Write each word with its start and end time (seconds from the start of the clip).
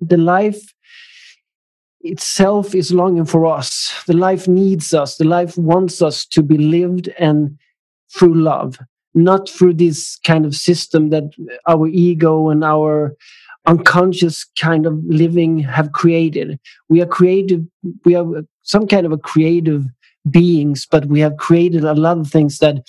the 0.00 0.16
life 0.16 0.60
itself 2.02 2.74
is 2.74 2.92
longing 2.92 3.26
for 3.26 3.46
us. 3.46 4.02
The 4.06 4.16
life 4.16 4.48
needs 4.48 4.94
us. 4.94 5.16
The 5.16 5.24
life 5.24 5.56
wants 5.58 6.00
us 6.00 6.24
to 6.26 6.42
be 6.42 6.56
lived 6.56 7.08
and 7.18 7.58
through 8.14 8.34
love, 8.34 8.78
not 9.14 9.48
through 9.48 9.74
this 9.74 10.18
kind 10.24 10.46
of 10.46 10.54
system 10.54 11.10
that 11.10 11.24
our 11.68 11.86
ego 11.88 12.48
and 12.48 12.64
our 12.64 13.14
unconscious 13.66 14.46
kind 14.58 14.86
of 14.86 14.98
living 15.04 15.58
have 15.58 15.92
created. 15.92 16.58
We 16.88 17.02
are 17.02 17.06
creative. 17.06 17.62
We 18.04 18.14
are 18.14 18.26
some 18.62 18.86
kind 18.86 19.04
of 19.04 19.12
a 19.12 19.18
creative 19.18 19.84
beings, 20.30 20.86
but 20.90 21.06
we 21.06 21.20
have 21.20 21.36
created 21.36 21.84
a 21.84 21.94
lot 21.94 22.18
of 22.18 22.30
things 22.30 22.58
that 22.58 22.82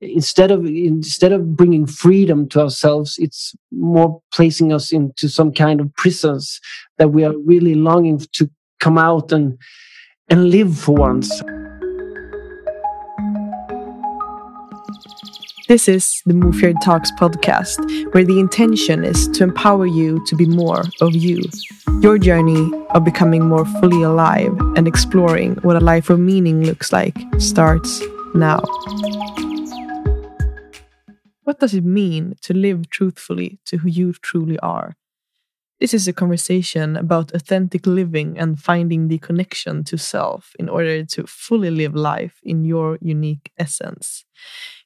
instead 0.00 0.50
of 0.50 0.64
instead 0.66 1.32
of 1.32 1.56
bringing 1.56 1.86
freedom 1.86 2.48
to 2.48 2.60
ourselves 2.60 3.16
it's 3.18 3.54
more 3.70 4.20
placing 4.32 4.72
us 4.72 4.92
into 4.92 5.28
some 5.28 5.52
kind 5.52 5.80
of 5.80 5.94
prisons 5.94 6.60
that 6.98 7.08
we 7.08 7.24
are 7.24 7.36
really 7.44 7.74
longing 7.74 8.18
to 8.32 8.50
come 8.80 8.96
out 8.96 9.30
and 9.30 9.58
and 10.28 10.50
live 10.50 10.76
for 10.76 10.94
once 10.94 11.42
This 15.70 15.86
is 15.86 16.20
the 16.26 16.34
Move 16.34 16.60
Your 16.60 16.72
Talks 16.82 17.12
podcast, 17.12 17.78
where 18.12 18.24
the 18.24 18.40
intention 18.40 19.04
is 19.04 19.28
to 19.28 19.44
empower 19.44 19.86
you 19.86 20.20
to 20.26 20.34
be 20.34 20.44
more 20.44 20.82
of 21.00 21.14
you. 21.14 21.40
Your 22.00 22.18
journey 22.18 22.72
of 22.90 23.04
becoming 23.04 23.46
more 23.46 23.64
fully 23.64 24.02
alive 24.02 24.52
and 24.74 24.88
exploring 24.88 25.54
what 25.62 25.76
a 25.76 25.80
life 25.80 26.10
of 26.10 26.18
meaning 26.18 26.64
looks 26.64 26.92
like 26.92 27.16
starts 27.38 28.02
now. 28.34 28.64
What 31.50 31.58
does 31.58 31.74
it 31.74 31.84
mean 31.84 32.36
to 32.42 32.54
live 32.54 32.88
truthfully 32.90 33.58
to 33.64 33.78
who 33.78 33.88
you 33.88 34.12
truly 34.12 34.56
are? 34.60 34.96
This 35.80 35.94
is 35.94 36.06
a 36.06 36.12
conversation 36.12 36.94
about 36.94 37.32
authentic 37.32 37.86
living 37.86 38.38
and 38.38 38.60
finding 38.60 39.08
the 39.08 39.16
connection 39.16 39.82
to 39.84 39.96
self 39.96 40.52
in 40.58 40.68
order 40.68 41.06
to 41.06 41.26
fully 41.26 41.70
live 41.70 41.94
life 41.94 42.38
in 42.42 42.66
your 42.66 42.98
unique 43.00 43.50
essence. 43.56 44.26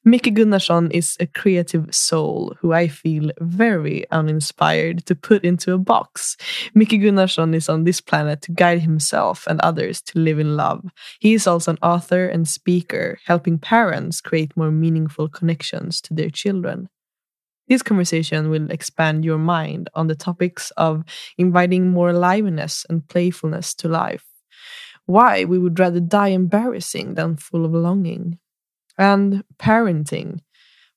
Micke 0.05 0.33
Gunnarsson 0.33 0.89
is 0.93 1.17
a 1.19 1.25
creative 1.25 1.93
soul 1.93 2.55
who 2.61 2.71
I 2.71 2.87
feel 2.87 3.31
very 3.41 4.09
uninspired 4.09 5.05
to 5.07 5.15
put 5.15 5.43
into 5.43 5.73
a 5.73 5.77
box. 5.77 6.37
Micke 6.73 7.01
Gunnarsson 7.01 7.53
is 7.53 7.67
on 7.67 7.83
this 7.83 7.99
planet 7.99 8.41
to 8.43 8.53
guide 8.53 8.79
himself 8.79 9.47
and 9.47 9.59
others 9.59 10.01
to 10.03 10.19
live 10.19 10.39
in 10.39 10.55
love. 10.55 10.85
He 11.19 11.33
is 11.33 11.45
also 11.45 11.71
an 11.71 11.79
author 11.81 12.25
and 12.25 12.47
speaker, 12.47 13.19
helping 13.25 13.57
parents 13.57 14.21
create 14.21 14.55
more 14.55 14.71
meaningful 14.71 15.27
connections 15.27 15.99
to 16.01 16.13
their 16.13 16.29
children. 16.29 16.87
This 17.67 17.81
conversation 17.81 18.49
will 18.49 18.69
expand 18.69 19.25
your 19.25 19.39
mind 19.39 19.89
on 19.95 20.07
the 20.07 20.15
topics 20.15 20.71
of 20.77 21.03
inviting 21.37 21.89
more 21.89 22.13
liveliness 22.13 22.85
and 22.89 23.07
playfulness 23.07 23.73
to 23.75 23.87
life, 23.87 24.25
why 25.05 25.45
we 25.45 25.57
would 25.57 25.79
rather 25.79 25.99
die 25.99 26.29
embarrassing 26.29 27.15
than 27.15 27.37
full 27.37 27.65
of 27.65 27.73
longing, 27.73 28.37
and 28.97 29.43
parenting. 29.57 30.39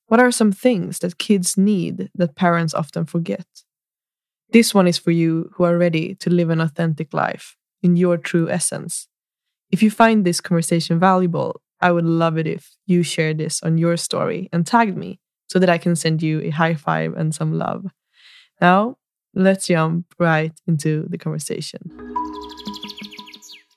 What 0.07 0.19
are 0.19 0.31
some 0.31 0.51
things 0.51 0.99
that 0.99 1.17
kids 1.17 1.57
need 1.57 2.09
that 2.15 2.35
parents 2.35 2.73
often 2.73 3.05
forget? 3.05 3.45
This 4.51 4.73
one 4.73 4.87
is 4.87 4.97
for 4.97 5.11
you 5.11 5.51
who 5.53 5.63
are 5.63 5.77
ready 5.77 6.15
to 6.15 6.29
live 6.29 6.49
an 6.49 6.61
authentic 6.61 7.13
life 7.13 7.55
in 7.83 7.95
your 7.95 8.17
true 8.17 8.49
essence. 8.49 9.07
If 9.71 9.83
you 9.83 9.91
find 9.91 10.25
this 10.25 10.41
conversation 10.41 10.99
valuable, 10.99 11.61
I 11.81 11.91
would 11.91 12.05
love 12.05 12.37
it 12.37 12.47
if 12.47 12.75
you 12.85 13.03
share 13.03 13.33
this 13.33 13.61
on 13.61 13.77
your 13.77 13.95
story 13.97 14.49
and 14.51 14.65
tag 14.65 14.97
me 14.97 15.19
so 15.49 15.59
that 15.59 15.69
I 15.69 15.77
can 15.77 15.95
send 15.95 16.21
you 16.21 16.41
a 16.41 16.49
high 16.51 16.75
five 16.75 17.13
and 17.15 17.33
some 17.33 17.57
love. 17.57 17.87
Now, 18.61 18.97
let's 19.33 19.67
jump 19.67 20.05
right 20.19 20.51
into 20.67 21.07
the 21.09 21.17
conversation. 21.17 21.81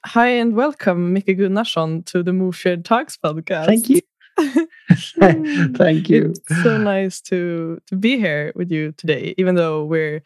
Hi 0.06 0.29
and 0.29 0.55
welcome, 0.55 1.14
Micke 1.14 1.39
Gunnarsson, 1.39 2.05
to 2.06 2.23
the 2.23 2.33
Move 2.33 2.55
Shared 2.56 2.84
Talks 2.84 3.17
podcast. 3.17 3.67
Thank 3.67 3.89
you. 3.89 4.01
Thank 5.77 6.11
you. 6.11 6.35
It's 6.51 6.63
so 6.63 6.77
nice 6.77 7.20
to 7.23 7.79
to 7.86 7.96
be 7.96 8.19
here 8.19 8.52
with 8.55 8.70
you 8.70 8.92
today, 8.92 9.35
even 9.39 9.55
though 9.55 9.85
we're 9.85 10.23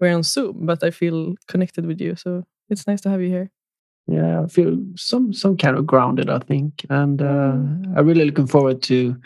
we're 0.00 0.14
on 0.14 0.22
Zoom, 0.22 0.66
but 0.66 0.84
I 0.84 0.90
feel 0.90 1.34
connected 1.48 1.86
with 1.86 2.00
you. 2.00 2.14
So 2.14 2.44
it's 2.68 2.86
nice 2.86 3.00
to 3.02 3.10
have 3.10 3.20
you 3.22 3.28
here. 3.28 3.50
Yeah, 4.06 4.42
I 4.42 4.46
feel 4.46 4.78
some 4.96 5.32
some 5.32 5.56
kind 5.56 5.76
of 5.76 5.86
grounded, 5.86 6.28
I 6.30 6.38
think, 6.38 6.84
and 6.90 7.20
uh, 7.20 7.52
Mm. 7.54 7.96
I'm 7.96 8.06
really 8.06 8.24
looking 8.26 8.46
forward 8.46 8.82
to 8.82 9.16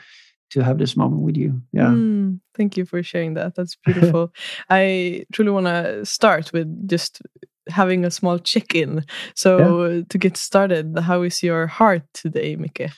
to 0.51 0.63
have 0.65 0.79
this 0.79 0.97
moment 0.97 1.23
with 1.23 1.37
you. 1.37 1.61
Yeah. 1.73 1.89
Mm, 1.91 2.41
thank 2.55 2.77
you 2.77 2.85
for 2.85 3.03
sharing 3.03 3.35
that. 3.35 3.55
That's 3.55 3.77
beautiful. 3.85 4.33
I 4.71 5.25
truly 5.33 5.51
want 5.51 5.67
to 5.67 6.05
start 6.05 6.53
with 6.53 6.89
just 6.89 7.21
having 7.69 8.05
a 8.05 8.11
small 8.11 8.39
check 8.39 8.75
in. 8.75 9.05
So, 9.35 10.03
to 10.09 10.19
get 10.19 10.37
started, 10.37 10.99
how 10.99 11.23
is 11.23 11.43
your 11.43 11.67
heart 11.67 12.03
today, 12.15 12.57
Micke? 12.57 12.91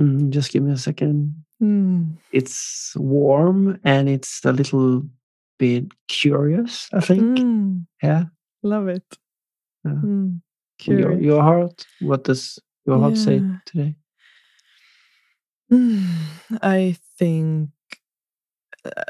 Mm, 0.00 0.30
just 0.30 0.52
give 0.52 0.62
me 0.62 0.72
a 0.72 0.76
second. 0.76 1.34
Mm, 1.62 2.16
It's 2.32 2.94
warm 2.96 3.80
and 3.84 4.08
it's 4.08 4.44
a 4.44 4.52
little 4.52 5.02
bit 5.58 5.86
curious. 6.08 6.88
I 6.92 7.00
think. 7.00 7.22
mm, 7.38 7.86
Yeah. 8.02 8.24
love 8.62 8.88
it. 8.88 9.02
Yeah. 9.84 9.92
Mm, 10.04 10.40
Your 10.84 11.12
your 11.20 11.42
heart. 11.42 11.86
What 12.00 12.24
does 12.24 12.58
your 12.86 12.98
heart 13.00 13.16
say 13.16 13.42
today? 13.66 13.94
I 16.62 16.96
think 17.18 17.70
uh, 18.84 19.04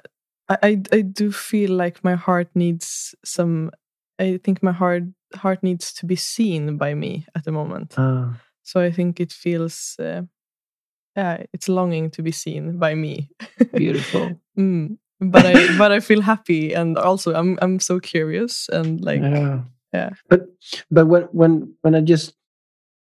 I, 0.48 0.56
I 0.62 0.82
I 0.92 1.00
do 1.02 1.30
feel 1.30 1.70
like 1.72 2.02
my 2.02 2.14
heart 2.14 2.48
needs 2.54 3.14
some. 3.24 3.70
I 4.18 4.38
think 4.42 4.62
my 4.62 4.72
heart 4.72 5.04
heart 5.34 5.62
needs 5.62 5.92
to 5.94 6.06
be 6.06 6.16
seen 6.16 6.76
by 6.76 6.94
me 6.94 7.26
at 7.36 7.44
the 7.44 7.52
moment. 7.52 7.94
Ah, 7.98 8.40
So 8.62 8.80
I 8.80 8.90
think 8.90 9.20
it 9.20 9.32
feels, 9.32 9.96
uh, 9.98 10.22
yeah, 11.16 11.44
it's 11.52 11.68
longing 11.68 12.10
to 12.12 12.22
be 12.22 12.32
seen 12.32 12.78
by 12.78 12.94
me. 12.94 13.30
beautiful. 13.74 14.40
mm. 14.58 14.98
But 15.20 15.46
I 15.46 15.54
but 15.78 15.92
I 15.92 16.00
feel 16.00 16.22
happy 16.22 16.72
and 16.74 16.96
also 16.96 17.34
I'm 17.34 17.58
I'm 17.60 17.78
so 17.80 18.00
curious 18.00 18.68
and 18.72 19.04
like 19.04 19.22
yeah. 19.22 19.62
yeah. 19.92 20.10
But 20.28 20.48
but 20.90 21.06
when 21.06 21.22
when 21.32 21.74
when 21.82 21.94
I 21.94 22.00
just 22.00 22.37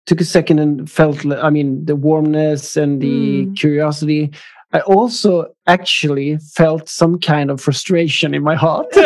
took 0.07 0.21
a 0.21 0.25
second 0.25 0.59
and 0.59 0.91
felt 0.91 1.25
I 1.27 1.51
mean 1.51 1.85
the 1.85 1.97
warmness 1.97 2.77
and 2.77 3.01
the 3.01 3.47
Mm. 3.47 3.57
curiosity, 3.57 4.31
I 4.73 4.81
also 4.81 5.47
actually 5.67 6.39
felt 6.55 6.89
some 6.89 7.19
kind 7.19 7.51
of 7.51 7.61
frustration 7.61 8.35
in 8.35 8.43
my 8.43 8.55
heart. 8.57 8.87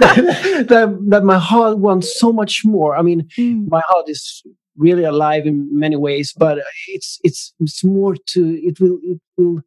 that, 0.00 0.96
that 1.08 1.24
my 1.24 1.38
heart 1.38 1.78
wants 1.78 2.18
so 2.18 2.32
much 2.32 2.64
more. 2.64 2.96
I 2.96 3.02
mean, 3.02 3.28
Mm. 3.38 3.68
my 3.68 3.82
heart 3.86 4.08
is 4.08 4.42
really 4.76 5.04
alive 5.04 5.46
in 5.46 5.68
many 5.78 5.96
ways, 5.96 6.32
but 6.36 6.58
it's 6.88 7.18
it's 7.22 7.52
it's 7.60 7.84
more 7.84 8.14
to 8.32 8.40
it 8.68 8.80
will 8.80 8.98
it 9.02 9.20
will 9.36 9.60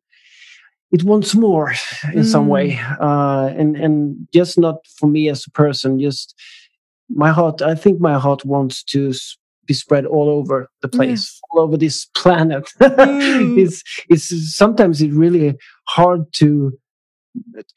it 0.91 1.03
wants 1.03 1.33
more 1.35 1.73
in 2.13 2.23
some 2.23 2.47
way, 2.47 2.79
uh, 3.00 3.50
and 3.59 3.75
and 3.75 4.28
just 4.33 4.57
not 4.57 4.75
for 4.97 5.07
me 5.07 5.29
as 5.29 5.45
a 5.45 5.51
person. 5.51 6.00
Just 6.00 6.33
my 7.09 7.31
heart. 7.31 7.62
I 7.62 7.75
think 7.75 8.00
my 8.00 8.17
heart 8.19 8.45
wants 8.45 8.83
to 8.94 9.13
be 9.66 9.74
spread 9.74 10.06
all 10.06 10.29
over 10.29 10.69
the 10.81 10.88
place, 10.88 11.09
Yes. 11.09 11.40
all 11.51 11.62
over 11.62 11.78
this 11.78 12.06
planet. 12.16 12.66
Mm. 12.79 13.57
it's 13.63 13.84
it's 14.09 14.56
sometimes 14.56 15.01
it's 15.01 15.13
really 15.13 15.56
hard 15.90 16.22
to 16.34 16.78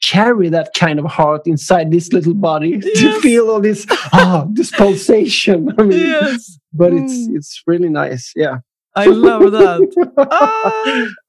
carry 0.03 0.49
that 0.49 0.69
kind 0.77 0.99
of 0.99 1.05
heart 1.05 1.47
inside 1.47 1.89
this 1.91 2.13
little 2.13 2.33
body 2.35 2.79
to 2.95 3.19
feel 3.21 3.49
all 3.49 3.59
this 3.61 3.85
ah 4.13 4.45
this 4.51 4.71
pulsation. 4.71 5.73
I 5.79 5.83
mean, 5.83 5.99
yes, 5.99 6.59
but 6.73 6.93
it's 6.93 7.13
Mm. 7.27 7.35
it's 7.37 7.63
really 7.65 7.89
nice. 7.89 8.31
Yeah. 8.35 8.57
I 8.97 9.05
love 9.07 9.51
that. 9.51 9.81
ah! 10.17 10.71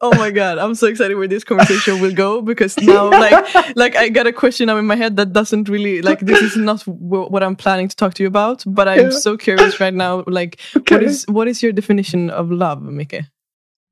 Oh 0.01 0.15
my 0.17 0.31
god, 0.31 0.59
I'm 0.59 0.75
so 0.75 0.87
excited 0.87 1.17
where 1.17 1.29
this 1.29 1.45
conversation 1.45 1.99
will 2.01 2.13
go 2.15 2.41
because 2.41 2.81
now 2.81 3.05
like 3.25 3.37
like 3.77 3.95
I 3.97 4.09
got 4.09 4.27
a 4.27 4.33
question 4.33 4.67
now 4.67 4.77
in 4.79 4.87
my 4.87 4.97
head 4.97 5.17
that 5.17 5.33
doesn't 5.33 5.69
really 5.69 6.01
like 6.03 6.21
this 6.21 6.41
is 6.43 6.57
not 6.57 6.81
w- 6.87 7.29
what 7.29 7.43
I'm 7.43 7.57
planning 7.57 7.89
to 7.89 7.97
talk 7.97 8.15
to 8.15 8.23
you 8.23 8.29
about, 8.29 8.65
but 8.67 8.89
I'm 8.89 9.11
Yeah. 9.11 9.19
so 9.21 9.37
curious 9.37 9.81
right 9.81 9.95
now. 9.95 10.25
Like, 10.27 10.61
what 10.89 11.03
Okay. 11.03 11.07
is 11.11 11.25
what 11.29 11.47
is 11.49 11.63
your 11.63 11.73
definition 11.73 12.31
of 12.31 12.51
love, 12.51 12.81
Micke? 12.83 13.25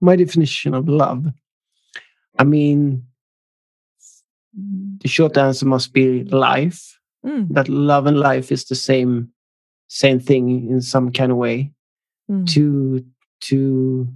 my 0.00 0.16
definition 0.16 0.74
of 0.74 0.88
love. 0.88 1.26
I 2.38 2.44
mean, 2.44 3.02
the 5.02 5.08
short 5.08 5.36
answer 5.36 5.66
must 5.66 5.92
be 5.92 6.24
life. 6.24 6.98
Mm, 7.24 7.48
That 7.50 7.68
love 7.68 8.06
and 8.06 8.18
life 8.18 8.52
is 8.52 8.64
the 8.64 8.74
same, 8.74 9.32
same 9.88 10.20
thing 10.20 10.68
in 10.70 10.80
some 10.80 11.10
kind 11.12 11.32
of 11.32 11.38
way. 11.38 11.72
mm, 12.30 12.46
To 12.54 13.04
to 13.42 14.08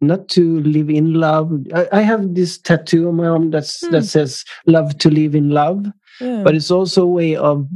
not 0.00 0.28
to 0.28 0.60
live 0.60 0.88
in 0.88 1.14
love. 1.14 1.52
I, 1.74 1.88
I 1.92 2.00
have 2.00 2.34
this 2.34 2.58
tattoo 2.58 3.08
on 3.08 3.16
my 3.16 3.26
arm 3.26 3.50
that's 3.50 3.84
Hmm. 3.86 3.92
that 3.92 4.04
says 4.04 4.44
"love 4.66 4.96
to 4.98 5.10
live 5.10 5.34
in 5.34 5.50
love," 5.50 5.86
yeah. 6.20 6.42
but 6.42 6.54
it's 6.54 6.70
also 6.70 7.02
a 7.02 7.06
way 7.06 7.36
of 7.36 7.66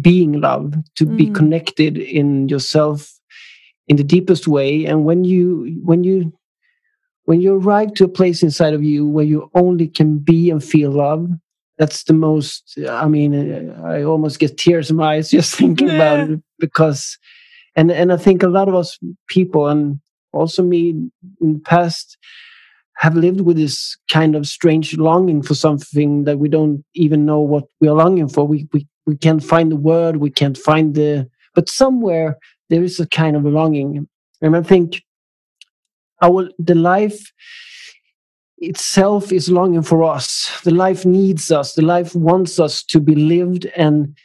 being 0.00 0.40
love, 0.40 0.74
to 0.96 1.06
be 1.06 1.26
Mm. 1.26 1.34
connected 1.34 1.98
in 1.98 2.48
yourself 2.48 3.10
in 3.88 3.96
the 3.96 4.04
deepest 4.04 4.46
way. 4.48 4.84
And 4.86 5.04
when 5.04 5.24
you 5.24 5.80
when 5.84 6.04
you 6.04 6.32
when 7.24 7.40
you 7.40 7.54
arrive 7.56 7.94
to 7.94 8.04
a 8.04 8.08
place 8.08 8.42
inside 8.42 8.74
of 8.74 8.82
you 8.84 9.06
where 9.06 9.24
you 9.24 9.50
only 9.54 9.88
can 9.88 10.18
be 10.18 10.50
and 10.50 10.62
feel 10.62 10.90
love, 10.90 11.28
that's 11.78 12.04
the 12.04 12.12
most 12.12 12.78
i 12.88 13.06
mean 13.08 13.34
i 13.84 14.02
almost 14.04 14.38
get 14.38 14.56
tears 14.56 14.90
in 14.90 14.96
my 14.96 15.14
eyes 15.16 15.30
just 15.30 15.54
thinking 15.60 15.88
yeah. 15.88 15.94
about 15.96 16.30
it 16.30 16.40
because 16.60 17.18
and 17.76 17.90
and 17.90 18.12
i 18.12 18.16
think 18.16 18.42
a 18.42 18.48
lot 18.48 18.68
of 18.68 18.74
us 18.74 18.98
people 19.28 19.68
and 19.68 20.00
also 20.32 20.62
me 20.62 20.90
in 21.40 21.54
the 21.54 21.60
past 21.60 22.16
have 22.96 23.16
lived 23.16 23.40
with 23.40 23.56
this 23.56 23.96
kind 24.10 24.36
of 24.36 24.46
strange 24.46 24.96
longing 24.96 25.42
for 25.42 25.54
something 25.54 26.24
that 26.24 26.38
we 26.38 26.48
don't 26.48 26.84
even 26.94 27.26
know 27.26 27.40
what 27.40 27.64
we 27.80 27.88
are 27.88 27.96
longing 27.96 28.28
for 28.28 28.46
we 28.46 28.68
we, 28.72 28.86
we 29.06 29.16
can't 29.16 29.42
find 29.42 29.70
the 29.70 29.76
word 29.76 30.16
we 30.16 30.30
can't 30.30 30.58
find 30.58 30.94
the 30.94 31.28
but 31.54 31.68
somewhere 31.68 32.38
there 32.70 32.82
is 32.82 32.98
a 33.00 33.06
kind 33.06 33.36
of 33.36 33.44
longing 33.44 34.08
and 34.40 34.56
i 34.56 34.62
think 34.62 35.02
our 36.22 36.48
the 36.58 36.74
life 36.74 37.32
itself 38.58 39.32
is 39.32 39.48
longing 39.48 39.82
for 39.82 40.02
us. 40.02 40.60
The 40.64 40.72
life 40.72 41.04
needs 41.04 41.50
us. 41.50 41.74
The 41.74 41.82
life 41.82 42.14
wants 42.14 42.58
us 42.58 42.82
to 42.84 43.00
be 43.00 43.14
lived 43.14 43.66
and 43.76 44.16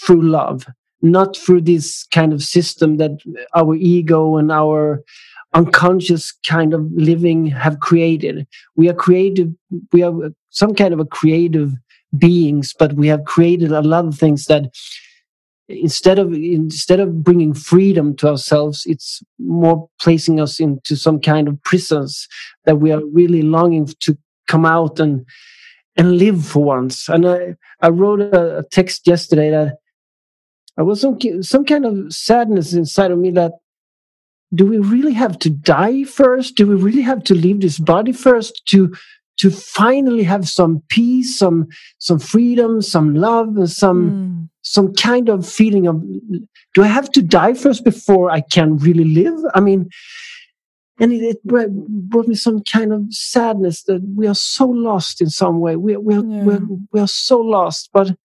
through 0.00 0.22
love, 0.22 0.66
not 1.02 1.36
through 1.36 1.62
this 1.62 2.06
kind 2.12 2.32
of 2.32 2.42
system 2.42 2.96
that 2.96 3.12
our 3.54 3.74
ego 3.74 4.36
and 4.36 4.50
our 4.50 5.02
unconscious 5.54 6.32
kind 6.46 6.74
of 6.74 6.90
living 6.92 7.46
have 7.46 7.80
created. 7.80 8.46
We 8.76 8.88
are 8.88 8.94
creative. 8.94 9.50
We 9.92 10.02
are 10.02 10.12
some 10.50 10.74
kind 10.74 10.92
of 10.92 11.00
a 11.00 11.04
creative 11.04 11.72
beings, 12.18 12.74
but 12.78 12.94
we 12.94 13.08
have 13.08 13.24
created 13.24 13.72
a 13.72 13.82
lot 13.82 14.04
of 14.04 14.18
things 14.18 14.46
that 14.46 14.72
instead 15.68 16.18
of 16.18 16.32
instead 16.32 17.00
of 17.00 17.24
bringing 17.24 17.54
freedom 17.54 18.14
to 18.14 18.28
ourselves 18.28 18.82
it's 18.84 19.22
more 19.38 19.88
placing 19.98 20.38
us 20.38 20.60
into 20.60 20.94
some 20.94 21.18
kind 21.18 21.48
of 21.48 21.62
prisons 21.62 22.28
that 22.66 22.76
we 22.76 22.92
are 22.92 23.02
really 23.12 23.40
longing 23.40 23.86
to 23.98 24.16
come 24.46 24.66
out 24.66 25.00
and 25.00 25.24
and 25.96 26.18
live 26.18 26.44
for 26.44 26.62
once 26.62 27.08
and 27.08 27.26
i 27.26 27.54
i 27.80 27.88
wrote 27.88 28.20
a, 28.20 28.58
a 28.58 28.62
text 28.64 29.06
yesterday 29.06 29.50
that 29.50 29.78
i 30.76 30.82
was 30.82 31.00
some 31.00 31.18
some 31.42 31.64
kind 31.64 31.84
of 31.84 32.12
sadness 32.12 32.72
inside 32.72 33.10
of 33.10 33.18
me 33.18 33.30
that 33.30 33.52
do 34.54 34.66
we 34.66 34.78
really 34.78 35.12
have 35.12 35.38
to 35.38 35.50
die 35.50 36.04
first 36.04 36.56
do 36.56 36.66
we 36.66 36.74
really 36.74 37.02
have 37.02 37.22
to 37.24 37.34
leave 37.34 37.60
this 37.60 37.78
body 37.78 38.12
first 38.12 38.62
to 38.66 38.94
to 39.36 39.50
finally 39.50 40.22
have 40.22 40.48
some 40.48 40.82
peace 40.88 41.38
some 41.38 41.66
some 41.98 42.18
freedom 42.18 42.80
some 42.80 43.14
love 43.14 43.56
and 43.56 43.70
some 43.70 44.10
mm 44.10 44.48
some 44.64 44.92
kind 44.94 45.28
of 45.28 45.46
feeling 45.46 45.86
of 45.86 46.02
do 46.74 46.82
I 46.82 46.86
have 46.86 47.12
to 47.12 47.22
die 47.22 47.54
first 47.54 47.84
before 47.84 48.30
I 48.30 48.40
can 48.40 48.78
really 48.78 49.04
live? 49.04 49.38
I 49.54 49.60
mean, 49.60 49.88
and 50.98 51.12
it, 51.12 51.22
it 51.22 51.44
brought 51.44 52.26
me 52.26 52.34
some 52.34 52.62
kind 52.64 52.92
of 52.92 53.02
sadness 53.10 53.82
that 53.84 54.02
we 54.16 54.26
are 54.26 54.34
so 54.34 54.66
lost 54.66 55.20
in 55.20 55.28
some 55.28 55.60
way. 55.60 55.76
We, 55.76 55.96
we, 55.96 56.14
are, 56.14 56.24
yeah. 56.24 56.44
we're, 56.44 56.60
we 56.92 57.00
are 57.00 57.08
so 57.08 57.38
lost, 57.38 57.90
but 57.92 58.16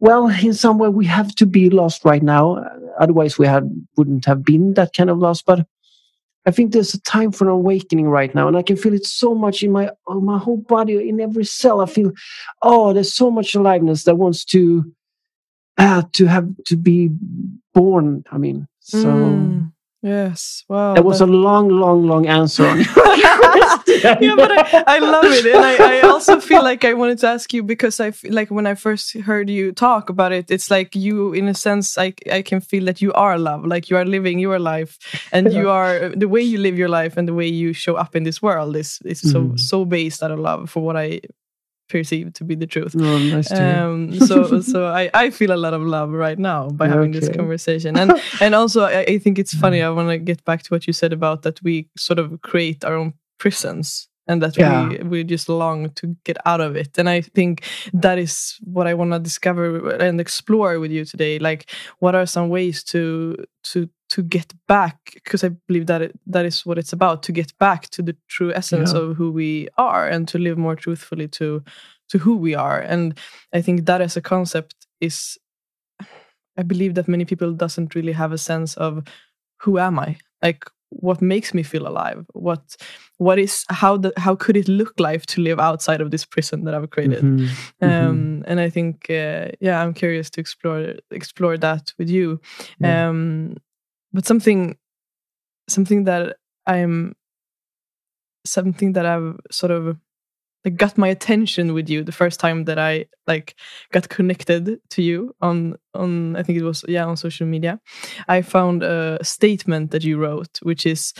well, 0.00 0.28
in 0.28 0.54
some 0.54 0.78
way 0.78 0.88
we 0.88 1.06
have 1.06 1.34
to 1.36 1.46
be 1.46 1.70
lost 1.70 2.04
right 2.04 2.22
now. 2.22 2.64
Otherwise, 2.98 3.38
we 3.38 3.46
had, 3.46 3.70
wouldn't 3.96 4.24
have 4.24 4.44
been 4.44 4.74
that 4.74 4.92
kind 4.94 5.10
of 5.10 5.18
lost. 5.18 5.44
But 5.46 5.66
I 6.46 6.50
think 6.50 6.72
there's 6.72 6.94
a 6.94 7.00
time 7.02 7.32
for 7.32 7.44
an 7.44 7.50
awakening 7.50 8.08
right 8.08 8.34
now, 8.34 8.48
and 8.48 8.56
I 8.56 8.62
can 8.62 8.76
feel 8.76 8.94
it 8.94 9.06
so 9.06 9.34
much 9.34 9.62
in 9.62 9.72
my 9.72 9.90
my 10.08 10.38
whole 10.38 10.56
body, 10.56 11.08
in 11.08 11.20
every 11.20 11.44
cell. 11.44 11.80
I 11.80 11.86
feel, 11.86 12.12
oh, 12.62 12.92
there's 12.92 13.14
so 13.14 13.30
much 13.30 13.54
aliveness 13.54 14.04
that 14.04 14.16
wants 14.16 14.44
to 14.46 14.90
uh, 15.76 16.02
to 16.14 16.26
have 16.26 16.48
to 16.66 16.76
be 16.76 17.10
born. 17.74 18.24
I 18.32 18.38
mean, 18.38 18.66
so. 18.80 19.04
Mm. 19.04 19.72
Yes. 20.02 20.64
Wow. 20.66 20.94
That 20.94 21.04
was 21.04 21.18
that... 21.18 21.28
a 21.28 21.32
long, 21.32 21.68
long, 21.68 22.06
long 22.06 22.26
answer. 22.26 22.64
yeah, 22.64 24.34
but 24.34 24.50
I, 24.50 24.84
I, 24.86 24.98
love 24.98 25.24
it, 25.26 25.44
and 25.44 25.62
I, 25.62 25.98
I, 25.98 26.00
also 26.00 26.40
feel 26.40 26.62
like 26.62 26.86
I 26.86 26.94
wanted 26.94 27.18
to 27.18 27.26
ask 27.26 27.52
you 27.52 27.62
because 27.62 28.00
I 28.00 28.10
feel 28.10 28.32
like 28.32 28.50
when 28.50 28.66
I 28.66 28.74
first 28.74 29.12
heard 29.18 29.50
you 29.50 29.72
talk 29.72 30.08
about 30.08 30.32
it, 30.32 30.50
it's 30.50 30.70
like 30.70 30.94
you, 30.96 31.34
in 31.34 31.48
a 31.48 31.54
sense, 31.54 31.98
I 31.98 32.14
I 32.32 32.40
can 32.40 32.60
feel 32.62 32.86
that 32.86 33.02
you 33.02 33.12
are 33.12 33.38
love, 33.38 33.66
like 33.66 33.90
you 33.90 33.96
are 33.98 34.06
living 34.06 34.38
your 34.38 34.58
life, 34.58 34.98
and 35.32 35.52
you 35.52 35.68
are 35.68 36.08
the 36.08 36.28
way 36.28 36.40
you 36.40 36.56
live 36.58 36.78
your 36.78 36.88
life 36.88 37.18
and 37.18 37.28
the 37.28 37.34
way 37.34 37.46
you 37.46 37.74
show 37.74 37.96
up 37.96 38.16
in 38.16 38.22
this 38.22 38.40
world 38.40 38.76
is 38.76 39.00
is 39.04 39.20
so 39.20 39.40
mm. 39.42 39.60
so 39.60 39.84
based 39.84 40.22
out 40.22 40.30
of 40.30 40.38
love 40.38 40.70
for 40.70 40.82
what 40.82 40.96
I 40.96 41.20
perceived 41.90 42.36
to 42.36 42.44
be 42.44 42.54
the 42.54 42.66
truth. 42.66 42.94
Oh, 42.98 43.18
nice 43.18 43.52
um, 43.52 44.18
so 44.20 44.60
so 44.60 44.86
I, 44.86 45.10
I 45.12 45.30
feel 45.30 45.52
a 45.52 45.58
lot 45.58 45.74
of 45.74 45.82
love 45.82 46.10
right 46.10 46.38
now 46.38 46.68
by 46.68 46.88
having 46.88 47.10
okay. 47.10 47.20
this 47.20 47.36
conversation. 47.36 47.98
And 47.98 48.12
and 48.40 48.54
also 48.54 48.84
I, 48.84 49.00
I 49.00 49.18
think 49.18 49.38
it's 49.38 49.54
funny, 49.54 49.80
mm. 49.80 49.84
I 49.84 49.90
want 49.90 50.08
to 50.08 50.18
get 50.18 50.44
back 50.44 50.62
to 50.62 50.68
what 50.70 50.86
you 50.86 50.92
said 50.92 51.12
about 51.12 51.42
that 51.42 51.62
we 51.62 51.88
sort 51.96 52.18
of 52.18 52.40
create 52.40 52.84
our 52.84 52.94
own 52.94 53.14
prisons 53.38 54.08
and 54.30 54.42
that 54.42 54.56
yeah. 54.56 54.88
we 54.88 54.98
we 54.98 55.24
just 55.24 55.48
long 55.48 55.90
to 55.90 56.16
get 56.24 56.36
out 56.46 56.60
of 56.60 56.76
it 56.76 56.98
and 56.98 57.08
i 57.08 57.20
think 57.20 57.64
that 57.92 58.18
is 58.18 58.58
what 58.62 58.86
i 58.86 58.94
want 58.94 59.12
to 59.12 59.18
discover 59.18 59.90
and 59.96 60.20
explore 60.20 60.78
with 60.78 60.90
you 60.90 61.04
today 61.04 61.38
like 61.38 61.70
what 61.98 62.14
are 62.14 62.26
some 62.26 62.48
ways 62.48 62.84
to 62.84 63.34
to 63.64 63.88
to 64.10 64.22
get 64.22 64.52
back 64.66 65.12
because 65.14 65.42
i 65.44 65.48
believe 65.68 65.86
that 65.86 66.02
it, 66.02 66.18
that 66.26 66.44
is 66.44 66.66
what 66.66 66.78
it's 66.78 66.92
about 66.92 67.22
to 67.22 67.32
get 67.32 67.56
back 67.58 67.88
to 67.90 68.02
the 68.02 68.16
true 68.28 68.52
essence 68.52 68.92
yeah. 68.92 69.00
of 69.00 69.16
who 69.16 69.30
we 69.30 69.68
are 69.78 70.06
and 70.06 70.28
to 70.28 70.38
live 70.38 70.58
more 70.58 70.76
truthfully 70.76 71.28
to 71.28 71.62
to 72.08 72.18
who 72.18 72.36
we 72.36 72.54
are 72.54 72.80
and 72.80 73.18
i 73.54 73.62
think 73.62 73.86
that 73.86 74.00
as 74.00 74.16
a 74.16 74.20
concept 74.20 74.74
is 75.00 75.38
i 76.58 76.62
believe 76.62 76.94
that 76.94 77.08
many 77.08 77.24
people 77.24 77.52
doesn't 77.52 77.94
really 77.94 78.12
have 78.12 78.32
a 78.32 78.38
sense 78.38 78.76
of 78.76 79.02
who 79.60 79.78
am 79.78 79.98
i 79.98 80.16
like 80.42 80.64
what 80.90 81.22
makes 81.22 81.54
me 81.54 81.62
feel 81.62 81.86
alive 81.86 82.26
what 82.32 82.76
what 83.18 83.38
is 83.38 83.64
how 83.68 83.96
the 83.96 84.12
how 84.16 84.34
could 84.34 84.56
it 84.56 84.66
look 84.66 84.92
like 84.98 85.24
to 85.24 85.40
live 85.40 85.60
outside 85.60 86.00
of 86.00 86.10
this 86.10 86.24
prison 86.24 86.64
that 86.64 86.74
i've 86.74 86.90
created 86.90 87.22
mm 87.22 87.38
-hmm. 87.38 87.48
um, 87.80 87.90
mm 87.90 88.42
-hmm. 88.42 88.50
and 88.50 88.60
i 88.60 88.70
think 88.70 88.96
uh, 89.08 89.48
yeah 89.60 89.86
i'm 89.86 89.94
curious 89.94 90.30
to 90.30 90.40
explore 90.40 90.96
explore 91.10 91.58
that 91.58 91.94
with 91.98 92.10
you 92.10 92.40
um, 92.82 93.54
but 94.12 94.26
something 94.26 94.76
something 95.68 96.04
that 96.04 96.36
i'm 96.66 97.14
something 98.44 98.92
that 98.92 99.06
i've 99.06 99.38
sort 99.50 99.70
of 99.70 99.96
like 100.64 100.76
got 100.76 100.98
my 100.98 101.08
attention 101.08 101.72
with 101.72 101.88
you 101.88 102.04
the 102.04 102.12
first 102.12 102.38
time 102.38 102.64
that 102.64 102.78
I 102.78 103.06
like 103.26 103.54
got 103.92 104.08
connected 104.08 104.78
to 104.90 105.02
you 105.02 105.34
on 105.40 105.76
on 105.94 106.36
I 106.36 106.42
think 106.42 106.58
it 106.58 106.64
was 106.64 106.84
yeah 106.86 107.06
on 107.06 107.16
social 107.16 107.46
media. 107.46 107.80
I 108.28 108.42
found 108.42 108.82
a 108.82 109.18
statement 109.22 109.90
that 109.92 110.04
you 110.04 110.18
wrote, 110.18 110.58
which 110.62 110.84
is 110.86 111.14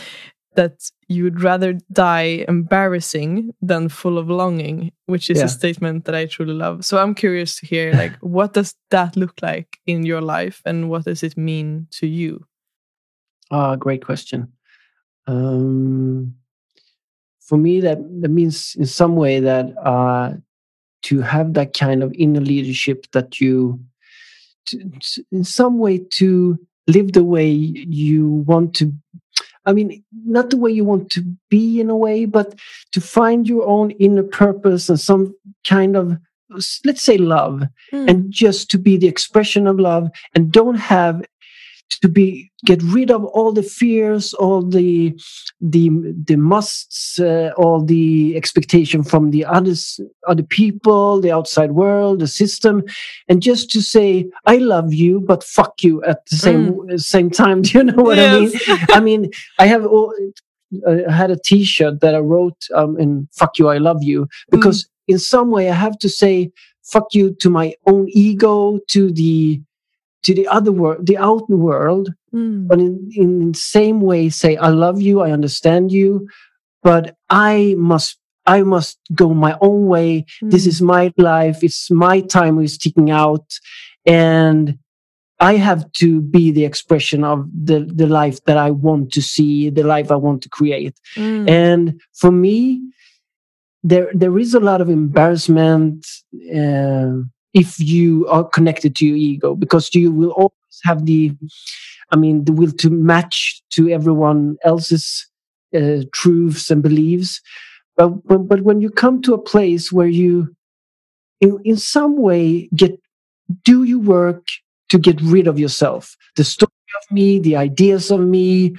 that 0.55 0.91
you 1.07 1.23
would 1.23 1.41
rather 1.41 1.77
die 1.93 2.43
embarrassing 2.47 3.51
than 3.61 3.87
full 3.87 4.17
of 4.17 4.29
longing, 4.29 4.91
which 5.05 5.29
is 5.29 5.37
yeah. 5.37 5.45
a 5.45 5.47
statement 5.47 6.03
that 6.05 6.15
I 6.15 6.25
truly 6.25 6.53
love. 6.53 6.83
So 6.83 6.97
I'm 6.97 7.15
curious 7.15 7.57
to 7.59 7.65
hear 7.65 7.93
like 7.93 8.15
what 8.19 8.53
does 8.53 8.75
that 8.89 9.15
look 9.15 9.41
like 9.41 9.79
in 9.87 10.05
your 10.05 10.21
life 10.21 10.61
and 10.65 10.89
what 10.89 11.05
does 11.05 11.23
it 11.23 11.37
mean 11.37 11.87
to 11.91 12.07
you? 12.07 12.45
Ah, 13.51 13.75
great 13.75 14.03
question. 14.03 14.51
Um 15.27 16.35
for 17.51 17.57
me 17.57 17.81
that 17.81 17.97
that 18.21 18.29
means 18.29 18.75
in 18.79 18.85
some 18.85 19.17
way 19.17 19.41
that 19.41 19.65
uh, 19.83 20.31
to 21.01 21.19
have 21.19 21.53
that 21.53 21.73
kind 21.73 22.01
of 22.01 22.13
inner 22.13 22.39
leadership 22.39 23.07
that 23.11 23.41
you 23.41 23.77
to, 24.67 24.89
in 25.33 25.43
some 25.43 25.77
way 25.77 25.97
to 25.97 26.57
live 26.87 27.11
the 27.11 27.25
way 27.25 27.49
you 27.49 28.27
want 28.47 28.73
to 28.73 28.93
i 29.65 29.73
mean 29.73 30.01
not 30.25 30.49
the 30.49 30.55
way 30.55 30.71
you 30.71 30.85
want 30.85 31.09
to 31.11 31.21
be 31.49 31.81
in 31.81 31.89
a 31.89 31.97
way 31.97 32.23
but 32.23 32.57
to 32.93 33.01
find 33.01 33.49
your 33.49 33.65
own 33.67 33.91
inner 33.91 34.23
purpose 34.23 34.87
and 34.87 34.99
some 34.99 35.35
kind 35.67 35.97
of 35.97 36.17
let's 36.85 37.01
say 37.01 37.17
love 37.17 37.63
mm. 37.91 38.09
and 38.09 38.31
just 38.31 38.71
to 38.71 38.77
be 38.77 38.95
the 38.95 39.07
expression 39.07 39.67
of 39.67 39.77
love 39.77 40.09
and 40.35 40.53
don't 40.53 40.75
have 40.75 41.21
to 42.01 42.07
be 42.07 42.51
get 42.65 42.81
rid 42.83 43.11
of 43.11 43.23
all 43.25 43.51
the 43.51 43.63
fears 43.63 44.33
all 44.35 44.61
the 44.61 45.13
the 45.59 45.89
the 46.25 46.35
musts 46.35 47.19
uh, 47.19 47.51
all 47.57 47.83
the 47.83 48.35
expectation 48.35 49.03
from 49.03 49.31
the 49.31 49.45
others 49.45 49.99
other 50.27 50.43
people 50.43 51.19
the 51.21 51.31
outside 51.31 51.71
world 51.71 52.19
the 52.19 52.27
system 52.27 52.83
and 53.27 53.41
just 53.41 53.69
to 53.69 53.81
say 53.81 54.25
i 54.45 54.57
love 54.57 54.93
you 54.93 55.19
but 55.19 55.43
fuck 55.43 55.83
you 55.83 56.03
at 56.03 56.25
the 56.27 56.35
same 56.35 56.73
mm. 56.73 56.99
same 56.99 57.29
time 57.29 57.61
do 57.65 57.79
you 57.79 57.83
know 57.83 58.03
what 58.03 58.17
yes. 58.17 58.69
i 58.69 58.69
mean 58.69 58.85
i 58.89 58.99
mean 58.99 59.31
i 59.59 59.65
have 59.65 59.85
all, 59.85 60.13
I 60.87 61.11
had 61.11 61.31
a 61.31 61.37
T-shirt 61.37 61.99
that 62.01 62.15
I 62.15 62.19
wrote 62.19 62.65
um, 62.73 62.97
in 62.97 63.27
"Fuck 63.33 63.59
you, 63.59 63.67
I 63.67 63.77
love 63.77 64.03
you" 64.03 64.27
because 64.51 64.85
mm. 64.85 64.87
in 65.09 65.19
some 65.19 65.51
way 65.51 65.69
I 65.69 65.73
have 65.73 65.97
to 65.99 66.09
say 66.09 66.51
"fuck 66.83 67.13
you" 67.13 67.35
to 67.41 67.49
my 67.49 67.75
own 67.87 68.07
ego, 68.09 68.79
to 68.89 69.11
the 69.11 69.61
to 70.23 70.33
the 70.33 70.47
other 70.47 70.71
world, 70.71 71.05
the 71.05 71.17
outer 71.17 71.55
world, 71.55 72.13
mm. 72.33 72.67
but 72.67 72.79
in, 72.79 73.09
in 73.15 73.51
the 73.51 73.57
same 73.57 74.01
way 74.01 74.29
say, 74.29 74.55
I 74.57 74.69
love 74.69 75.01
you, 75.01 75.21
I 75.21 75.31
understand 75.31 75.91
you, 75.91 76.27
but 76.83 77.15
I 77.29 77.75
must 77.77 78.17
I 78.45 78.63
must 78.63 78.97
go 79.13 79.33
my 79.33 79.55
own 79.61 79.85
way. 79.85 80.25
Mm. 80.43 80.51
This 80.51 80.65
is 80.65 80.81
my 80.81 81.13
life. 81.17 81.63
It's 81.63 81.91
my 81.91 82.21
time 82.21 82.59
is 82.59 82.77
ticking 82.77 83.11
out. 83.11 83.45
And 84.05 84.79
I 85.39 85.55
have 85.57 85.91
to 85.93 86.21
be 86.21 86.51
the 86.51 86.65
expression 86.65 87.23
of 87.23 87.47
the, 87.53 87.79
the 87.81 88.07
life 88.07 88.43
that 88.45 88.57
I 88.57 88.71
want 88.71 89.11
to 89.13 89.21
see, 89.21 89.69
the 89.69 89.83
life 89.83 90.11
I 90.11 90.15
want 90.15 90.43
to 90.43 90.49
create. 90.49 90.99
Mm. 91.15 91.49
And 91.49 92.01
for 92.13 92.31
me, 92.31 92.81
there 93.83 94.11
there 94.13 94.37
is 94.37 94.53
a 94.53 94.59
lot 94.59 94.81
of 94.81 94.89
embarrassment 94.89 96.05
uh, 96.55 97.13
if 97.53 97.79
you 97.79 98.27
are 98.27 98.43
connected 98.45 98.95
to 98.97 99.05
your 99.05 99.17
ego 99.17 99.55
because 99.55 99.93
you 99.93 100.11
will 100.11 100.31
always 100.31 100.79
have 100.83 101.05
the 101.05 101.31
i 102.11 102.15
mean 102.15 102.45
the 102.45 102.51
will 102.53 102.71
to 102.71 102.89
match 102.89 103.61
to 103.71 103.89
everyone 103.89 104.57
else's 104.63 105.27
uh, 105.75 106.01
truths 106.13 106.69
and 106.69 106.83
beliefs. 106.83 107.41
But, 107.97 108.09
but 108.27 108.39
but 108.47 108.61
when 108.63 108.81
you 108.81 108.89
come 108.89 109.21
to 109.23 109.33
a 109.33 109.41
place 109.41 109.91
where 109.91 110.07
you 110.07 110.55
in, 111.41 111.59
in 111.63 111.77
some 111.77 112.17
way 112.17 112.69
get 112.75 112.99
do 113.65 113.83
you 113.83 113.99
work 113.99 114.45
to 114.89 114.99
get 114.99 115.21
rid 115.21 115.47
of 115.47 115.59
yourself. 115.59 116.15
The 116.37 116.43
story 116.43 116.71
of 117.01 117.15
me 117.15 117.39
the 117.39 117.55
ideas 117.57 118.11
of 118.11 118.21
me 118.21 118.75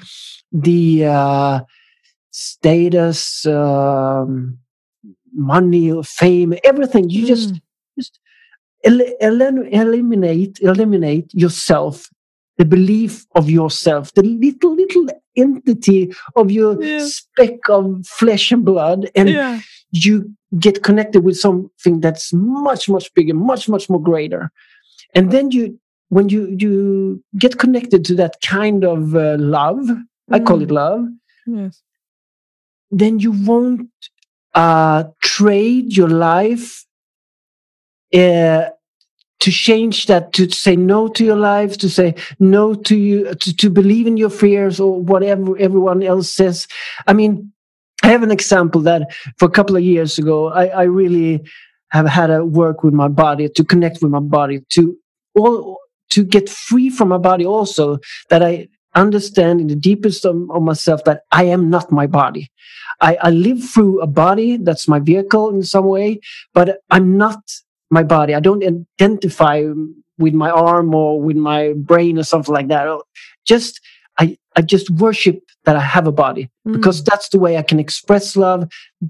the 0.53 1.07
uh, 1.07 1.61
status 2.31 3.47
um, 3.47 4.59
money 5.35 5.93
fame 6.05 6.55
everything. 6.65 7.11
You 7.11 7.27
just 7.27 7.55
Mm. 7.55 7.61
just 7.99 8.19
el- 8.19 8.22
eliminate 8.85 10.59
eliminate 10.61 11.33
yourself 11.35 12.09
the 12.59 12.65
belief 12.65 13.27
of 13.35 13.49
yourself 13.51 14.13
the 14.15 14.23
little 14.23 14.75
little 14.75 15.07
entity 15.37 16.13
of 16.37 16.51
your 16.51 16.83
Yeah. 16.83 17.05
speck 17.07 17.69
of 17.69 18.07
flesh 18.07 18.53
and 18.53 18.65
blood 18.65 19.11
and 19.15 19.29
yeah. 19.31 19.61
you 19.93 20.31
get 20.59 20.83
connected 20.83 21.25
with 21.25 21.37
something 21.39 22.01
that's 22.01 22.33
much 22.33 22.89
much 22.89 23.13
bigger 23.15 23.35
much 23.35 23.69
much 23.69 23.89
more 23.89 24.03
greater 24.03 24.51
and 25.15 25.31
then 25.31 25.51
you 25.51 25.79
when 26.09 26.29
you 26.29 26.55
you 26.59 26.73
get 27.39 27.59
connected 27.59 28.05
to 28.05 28.15
that 28.17 28.35
kind 28.43 28.85
of 28.85 29.15
uh, 29.17 29.37
love 29.39 29.85
i 30.31 30.39
call 30.39 30.59
Mm. 30.59 30.63
it 30.63 30.71
love 30.71 31.03
Yes. 31.47 31.83
then 32.91 33.19
you 33.19 33.33
won't 33.33 33.89
uh, 34.55 35.05
trade 35.23 35.97
your 35.97 36.09
life 36.11 36.85
uh, 38.15 38.71
to 39.41 39.51
change 39.51 40.07
that 40.07 40.33
to 40.35 40.49
say 40.51 40.77
no 40.77 41.09
to 41.09 41.25
your 41.25 41.37
life 41.37 41.77
to 41.79 41.89
say 41.89 42.15
no 42.39 42.75
to 42.75 42.97
you 42.97 43.35
to, 43.35 43.57
to 43.57 43.71
believe 43.71 44.07
in 44.07 44.17
your 44.17 44.31
fears 44.31 44.79
or 44.79 45.01
whatever 45.01 45.59
everyone 45.59 46.03
else 46.03 46.31
says. 46.31 46.67
I 47.07 47.13
mean 47.13 47.53
i 48.05 48.09
have 48.09 48.23
an 48.23 48.31
example 48.31 48.81
that 48.81 49.03
for 49.39 49.47
a 49.47 49.51
couple 49.51 49.77
of 49.77 49.83
years 49.83 50.19
ago 50.19 50.49
i, 50.49 50.67
I 50.67 50.83
really 50.83 51.41
have 51.91 52.07
had 52.07 52.31
a 52.31 52.45
work 52.45 52.83
with 52.83 52.95
my 52.95 53.09
body 53.09 53.49
to 53.49 53.65
connect 53.65 54.03
with 54.03 54.11
my 54.11 54.21
body 54.21 54.61
to 54.71 54.97
all 55.35 55.79
to 56.11 56.25
get 56.25 56.49
free 56.49 56.91
from 56.91 57.09
my 57.09 57.19
body 57.19 57.47
also 57.47 57.99
that 58.29 58.43
i 58.43 58.69
understand 58.95 59.61
in 59.61 59.69
the 59.69 59.77
deepest 59.77 60.25
of, 60.25 60.37
of 60.51 60.63
myself 60.63 61.05
that 61.05 61.23
i 61.31 61.45
am 61.45 61.71
not 61.71 61.91
my 61.93 62.07
body. 62.07 62.51
I, 63.01 63.17
I 63.21 63.31
live 63.31 63.63
through 63.65 64.01
a 64.01 64.07
body 64.07 64.59
that's 64.59 64.87
my 64.87 65.01
vehicle 65.01 65.51
in 65.51 65.63
some 65.63 65.87
way, 65.87 66.21
but 66.55 66.79
I'm 66.91 67.17
not 67.17 67.41
my 67.93 68.03
body. 68.03 68.35
I 68.35 68.41
don't 68.41 68.65
identify 69.01 69.65
with 70.19 70.35
my 70.35 70.51
arm 70.51 70.95
or 70.95 71.21
with 71.21 71.37
my 71.37 71.75
brain 71.77 72.19
or 72.19 72.25
something 72.25 72.55
like 72.55 72.69
that. 72.69 72.87
Just 73.47 73.81
I, 74.19 74.37
I 74.57 74.63
just 74.63 74.91
worship 74.91 75.39
that 75.65 75.77
I 75.77 75.81
have 75.81 76.07
a 76.07 76.13
body 76.13 76.49
Mm. 76.67 76.75
because 76.75 77.03
that's 77.03 77.29
the 77.31 77.41
way 77.41 77.57
I 77.59 77.63
can 77.63 77.81
express 77.81 78.37
love, 78.37 78.69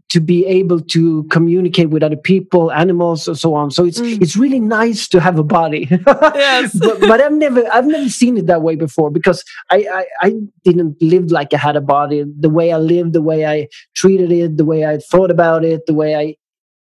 to 0.09 0.21
be 0.21 0.47
able 0.47 0.81
to 0.81 1.25
communicate 1.25 1.91
with 1.91 2.03
other 2.03 2.17
people, 2.17 2.73
animals, 2.73 3.29
and 3.29 3.39
so 3.39 3.55
on. 3.55 3.71
So 3.71 3.85
it's 3.85 4.01
Mm. 4.01 4.23
it's 4.23 4.37
really 4.37 4.61
nice 4.61 5.07
to 5.09 5.21
have 5.21 5.39
a 5.39 5.45
body. 5.45 5.83
Yes. 6.45 6.73
but, 6.79 7.01
but 7.01 7.21
I've 7.21 7.33
never 7.45 7.63
I've 7.71 7.87
never 7.97 8.09
seen 8.09 8.39
it 8.39 8.47
that 8.47 8.63
way 8.63 8.77
before 8.77 9.11
because 9.11 9.45
I, 9.71 9.79
I 9.99 10.05
I 10.27 10.29
didn't 10.65 10.97
live 11.03 11.31
like 11.31 11.53
I 11.53 11.59
had 11.59 11.77
a 11.77 11.81
body. 11.97 12.25
The 12.47 12.49
way 12.59 12.73
I 12.73 12.79
lived, 12.79 13.13
the 13.13 13.23
way 13.31 13.45
I 13.55 13.69
treated 14.01 14.33
it, 14.33 14.57
the 14.57 14.65
way 14.73 14.87
I 14.87 14.97
thought 15.11 15.31
about 15.31 15.63
it, 15.73 15.81
the 15.87 15.95
way 16.03 16.11
I 16.23 16.25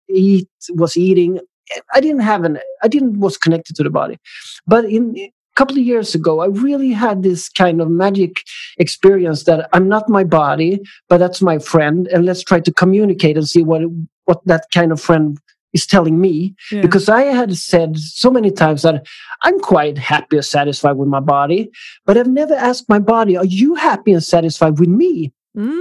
eat 0.09 0.49
was 0.83 0.97
eating. 0.97 1.39
I 1.93 1.99
didn't 2.01 2.21
have 2.21 2.43
an 2.43 2.59
I 2.83 2.87
didn't 2.87 3.19
was 3.19 3.37
connected 3.37 3.75
to 3.77 3.83
the 3.83 3.89
body. 3.89 4.17
But 4.67 4.85
in 4.85 5.15
a 5.17 5.31
couple 5.55 5.77
of 5.77 5.83
years 5.83 6.15
ago, 6.15 6.39
I 6.39 6.47
really 6.47 6.91
had 6.91 7.23
this 7.23 7.49
kind 7.49 7.81
of 7.81 7.89
magic 7.89 8.41
experience 8.77 9.43
that 9.43 9.69
I'm 9.73 9.87
not 9.89 10.09
my 10.09 10.23
body, 10.23 10.79
but 11.09 11.17
that's 11.17 11.41
my 11.41 11.59
friend, 11.59 12.07
and 12.07 12.25
let's 12.25 12.43
try 12.43 12.59
to 12.61 12.71
communicate 12.73 13.37
and 13.37 13.47
see 13.47 13.63
what 13.63 13.81
what 14.25 14.39
that 14.45 14.65
kind 14.71 14.91
of 14.91 15.01
friend 15.01 15.37
is 15.73 15.85
telling 15.85 16.19
me 16.19 16.55
Yeah. 16.71 16.81
because 16.81 17.09
I 17.09 17.21
had 17.23 17.55
said 17.55 17.97
so 17.99 18.31
many 18.31 18.49
times 18.51 18.81
that 18.81 19.05
I'm 19.43 19.59
quite 19.59 19.97
happy 19.99 20.37
and 20.37 20.45
satisfied 20.45 20.93
with 20.93 21.07
my 21.07 21.19
body, 21.19 21.69
but 22.05 22.17
I've 22.17 22.27
never 22.27 22.55
asked 22.55 22.89
my 22.89 22.97
body, 22.99 23.37
Are 23.37 23.45
you 23.45 23.75
happy 23.75 24.11
and 24.13 24.23
satisfied 24.23 24.79
with 24.79 24.89
me 24.89 25.31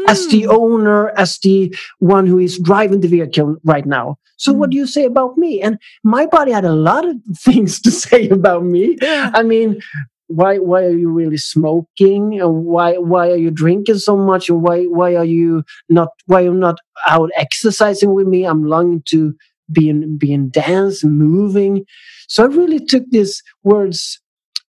as 0.07 0.27
the 0.29 0.43
Mm. 0.45 0.55
owner, 0.55 1.11
as 1.17 1.39
the 1.43 1.75
one 1.99 2.27
who 2.27 2.39
is 2.39 2.59
driving 2.59 3.01
the 3.01 3.09
vehicle 3.09 3.57
right 3.65 3.87
now? 3.87 4.17
So, 4.37 4.53
what 4.53 4.69
Mm. 4.69 4.73
do 4.73 4.77
you 4.79 4.87
say 4.87 5.05
about 5.05 5.37
me? 5.37 5.61
And 5.61 5.79
my 6.05 6.27
body 6.27 6.53
had 6.53 6.65
a 6.65 6.73
lot 6.75 7.05
of 7.09 7.17
things 7.45 7.81
to 7.83 7.91
say 7.91 8.29
about 8.29 8.65
me. 8.65 8.97
Yeah. 9.03 9.31
I 9.35 9.43
mean, 9.43 9.81
why 10.29 10.59
why 10.59 10.85
are 10.85 10.97
you 10.97 11.11
really 11.11 11.39
smoking 11.39 12.39
and 12.41 12.65
why 12.67 12.95
why 12.99 13.31
are 13.31 13.37
you 13.37 13.51
drinking 13.51 13.99
so 13.99 14.17
much 14.17 14.51
and 14.51 14.63
why 14.63 14.85
why 14.85 15.17
are 15.17 15.25
you 15.25 15.63
not 15.89 16.09
why 16.27 16.41
you're 16.41 16.53
you 16.53 16.61
not 16.61 16.79
out 17.07 17.31
exercising 17.35 18.13
with 18.13 18.27
me 18.27 18.45
i'm 18.45 18.63
longing 18.65 19.03
to 19.09 19.35
be 19.73 19.89
in 19.89 20.19
be 20.19 20.31
in 20.33 20.51
dance 20.51 21.03
moving 21.03 21.85
so 22.29 22.45
i 22.45 22.47
really 22.47 22.79
took 22.79 23.05
these 23.11 23.43
words 23.65 24.21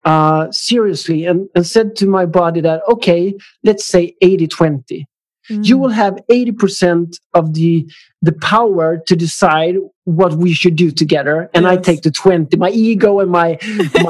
uh 0.06 0.42
seriously 0.52 1.26
and, 1.28 1.48
and 1.54 1.66
said 1.66 1.88
to 1.96 2.06
my 2.06 2.24
body 2.40 2.60
that 2.68 2.80
okay 2.94 3.34
let's 3.68 3.84
say 3.84 4.14
80 4.22 4.46
20 4.46 5.06
you 5.48 5.76
Mm. 5.76 5.80
will 5.80 5.94
have 6.04 6.14
80% 6.28 7.18
of 7.38 7.54
the 7.58 7.72
the 8.20 8.32
power 8.54 8.86
to 9.08 9.14
decide 9.14 9.76
what 10.18 10.32
we 10.44 10.50
should 10.60 10.76
do 10.84 10.88
together 11.02 11.36
and 11.54 11.62
i 11.72 11.76
take 11.88 12.00
the 12.02 12.10
20 12.10 12.56
my 12.56 12.70
ego 12.70 13.10
and 13.22 13.30
my 13.30 13.48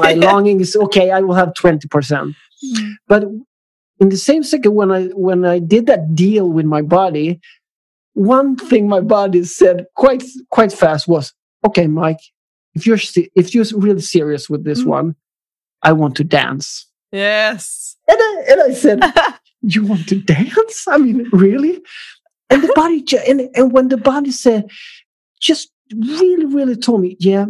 my 0.01 0.13
longings 0.27 0.75
okay 0.85 1.07
i 1.11 1.19
will 1.25 1.35
have 1.41 1.51
20% 1.53 2.35
Mm. 2.65 2.93
but 3.07 3.21
in 4.01 4.09
the 4.09 4.17
same 4.29 4.43
second 4.53 4.73
when 4.79 4.91
i 4.91 5.01
when 5.27 5.45
i 5.45 5.57
did 5.73 5.83
that 5.91 6.03
deal 6.15 6.47
with 6.57 6.65
my 6.75 6.81
body 6.97 7.39
one 8.13 8.55
thing 8.69 8.83
my 8.95 9.01
body 9.17 9.43
said 9.43 9.85
quite 9.95 10.23
quite 10.49 10.73
fast 10.81 11.07
was 11.07 11.25
okay 11.67 11.85
mike 12.01 12.23
if 12.77 12.81
you're 12.87 12.99
if 13.41 13.45
you're 13.53 13.65
really 13.85 14.01
serious 14.15 14.43
with 14.51 14.63
this 14.69 14.81
Mm. 14.83 14.87
one 14.97 15.07
i 15.83 15.91
want 15.91 16.15
to 16.15 16.23
dance 16.23 16.85
Yes. 17.11 17.95
and 18.07 18.17
I, 18.19 18.43
and 18.49 18.61
I 18.61 18.73
said 18.73 19.01
you 19.61 19.85
want 19.85 20.07
to 20.09 20.15
dance? 20.21 20.85
I 20.87 20.97
mean, 20.97 21.27
really? 21.31 21.81
And 22.49 22.61
the 22.63 22.71
body, 22.75 23.03
and, 23.27 23.49
and 23.55 23.71
when 23.71 23.87
the 23.87 23.97
body 23.97 24.31
said, 24.31 24.69
just 25.41 25.71
really, 25.95 26.45
really 26.45 26.75
told 26.75 27.01
me, 27.01 27.15
yeah, 27.19 27.45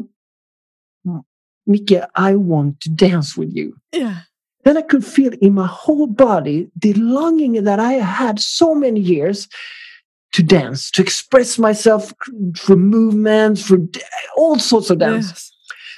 Mika, 1.66 2.08
I 2.16 2.36
want 2.36 2.80
to 2.82 2.90
dance 2.90 3.36
with 3.36 3.54
you. 3.56 3.76
yeah. 3.92 4.22
Then 4.64 4.78
I 4.78 4.82
could 4.82 5.06
feel 5.06 5.32
in 5.42 5.54
my 5.54 5.66
whole 5.68 6.08
body 6.08 6.70
the 6.76 6.94
longing 6.94 7.64
that 7.64 7.80
I 7.80 7.94
had 7.94 8.40
so 8.40 8.76
many 8.76 9.00
years 9.00 9.48
to 10.34 10.44
dance, 10.44 10.92
to 10.92 11.02
express 11.02 11.58
myself 11.58 12.14
through 12.58 12.76
movements, 12.76 13.66
through 13.66 13.90
all 14.36 14.60
sorts 14.60 14.90
of 14.90 15.00
dance. 15.00 15.28
Yes. 15.30 15.52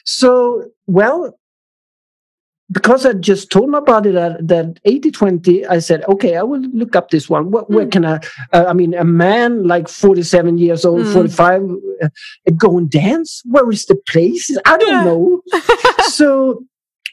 So, 0.05 0.65
well, 0.87 1.37
because 2.71 3.05
I 3.05 3.13
just 3.13 3.51
told 3.51 3.69
my 3.69 3.79
body 3.79 4.11
that 4.11 4.47
that 4.47 4.79
80 4.85 5.11
20, 5.11 5.65
I 5.65 5.79
said, 5.79 6.03
okay, 6.07 6.35
I 6.35 6.43
will 6.43 6.61
look 6.61 6.95
up 6.95 7.09
this 7.09 7.29
one. 7.29 7.51
What, 7.51 7.69
Where 7.69 7.85
Mm. 7.85 7.91
can 7.91 8.05
I? 8.05 8.15
Uh, 8.53 8.65
I 8.67 8.73
mean, 8.73 8.93
a 8.93 9.03
man 9.03 9.67
like 9.67 9.87
47 9.87 10.57
years 10.57 10.85
old, 10.85 11.05
Mm. 11.05 11.13
45, 11.13 11.63
uh, 12.03 12.07
go 12.57 12.77
and 12.77 12.89
dance? 12.89 13.41
Where 13.45 13.69
is 13.71 13.85
the 13.85 13.95
place? 13.95 14.55
I 14.65 14.77
don't 14.77 14.87
Yeah. 14.89 15.03
know. 15.03 15.41
so 16.07 16.63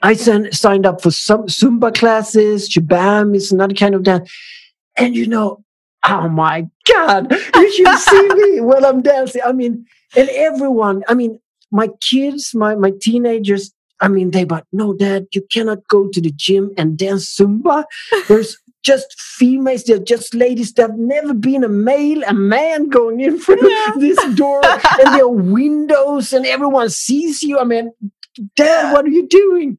I 0.02 0.12
sen- 0.14 0.52
signed 0.52 0.84
up 0.84 1.00
for 1.00 1.10
some 1.10 1.46
Zumba 1.46 1.94
classes. 1.94 2.68
Shabam 2.68 3.34
is 3.34 3.50
another 3.50 3.74
kind 3.74 3.94
of 3.94 4.02
dance. 4.02 4.30
And 4.98 5.16
you 5.16 5.26
know, 5.26 5.64
oh 6.06 6.28
my 6.28 6.66
God, 6.92 7.32
you 7.54 7.72
should 7.72 7.98
see 7.98 8.28
me 8.34 8.60
when 8.60 8.84
I'm 8.84 9.00
dancing. 9.02 9.40
I 9.44 9.52
mean, 9.52 9.86
and 10.14 10.28
everyone, 10.30 11.02
I 11.08 11.14
mean, 11.14 11.38
my 11.72 11.88
kids, 12.00 12.54
my, 12.54 12.74
my 12.74 12.92
teenagers, 13.00 13.72
I 14.00 14.08
mean, 14.08 14.30
they 14.30 14.44
but 14.44 14.64
no, 14.72 14.94
dad, 14.94 15.26
you 15.32 15.42
cannot 15.52 15.86
go 15.88 16.08
to 16.08 16.20
the 16.20 16.30
gym 16.34 16.70
and 16.76 16.98
dance 16.98 17.34
Zumba. 17.36 17.84
There's 18.28 18.56
just 18.84 19.18
females, 19.20 19.84
they're 19.84 19.98
just 19.98 20.34
ladies. 20.34 20.72
There've 20.72 20.96
never 20.96 21.34
been 21.34 21.64
a 21.64 21.68
male, 21.68 22.22
a 22.24 22.32
man 22.34 22.88
going 22.88 23.20
in 23.20 23.38
through 23.38 23.68
Yeah. 23.68 23.92
this 23.98 24.22
door, 24.34 24.60
and 24.64 25.14
there 25.14 25.24
are 25.24 25.28
windows, 25.28 26.32
and 26.32 26.46
everyone 26.46 26.90
sees 26.90 27.42
you. 27.42 27.58
I 27.58 27.64
mean, 27.64 27.90
dad, 28.54 28.92
what 28.92 29.04
are 29.04 29.08
you 29.08 29.26
doing? 29.26 29.78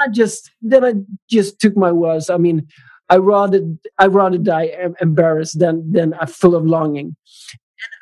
I 0.00 0.08
just 0.10 0.50
then 0.62 0.84
I 0.84 0.94
just 1.30 1.60
took 1.60 1.76
my 1.76 1.92
words. 1.92 2.28
I 2.30 2.36
mean, 2.38 2.66
I 3.08 3.18
rather 3.18 3.60
I 3.98 4.06
rather 4.06 4.38
die 4.38 4.74
embarrassed 5.00 5.58
than 5.60 5.92
than 5.92 6.14
uh, 6.14 6.26
full 6.26 6.56
of 6.56 6.66
longing. 6.66 7.14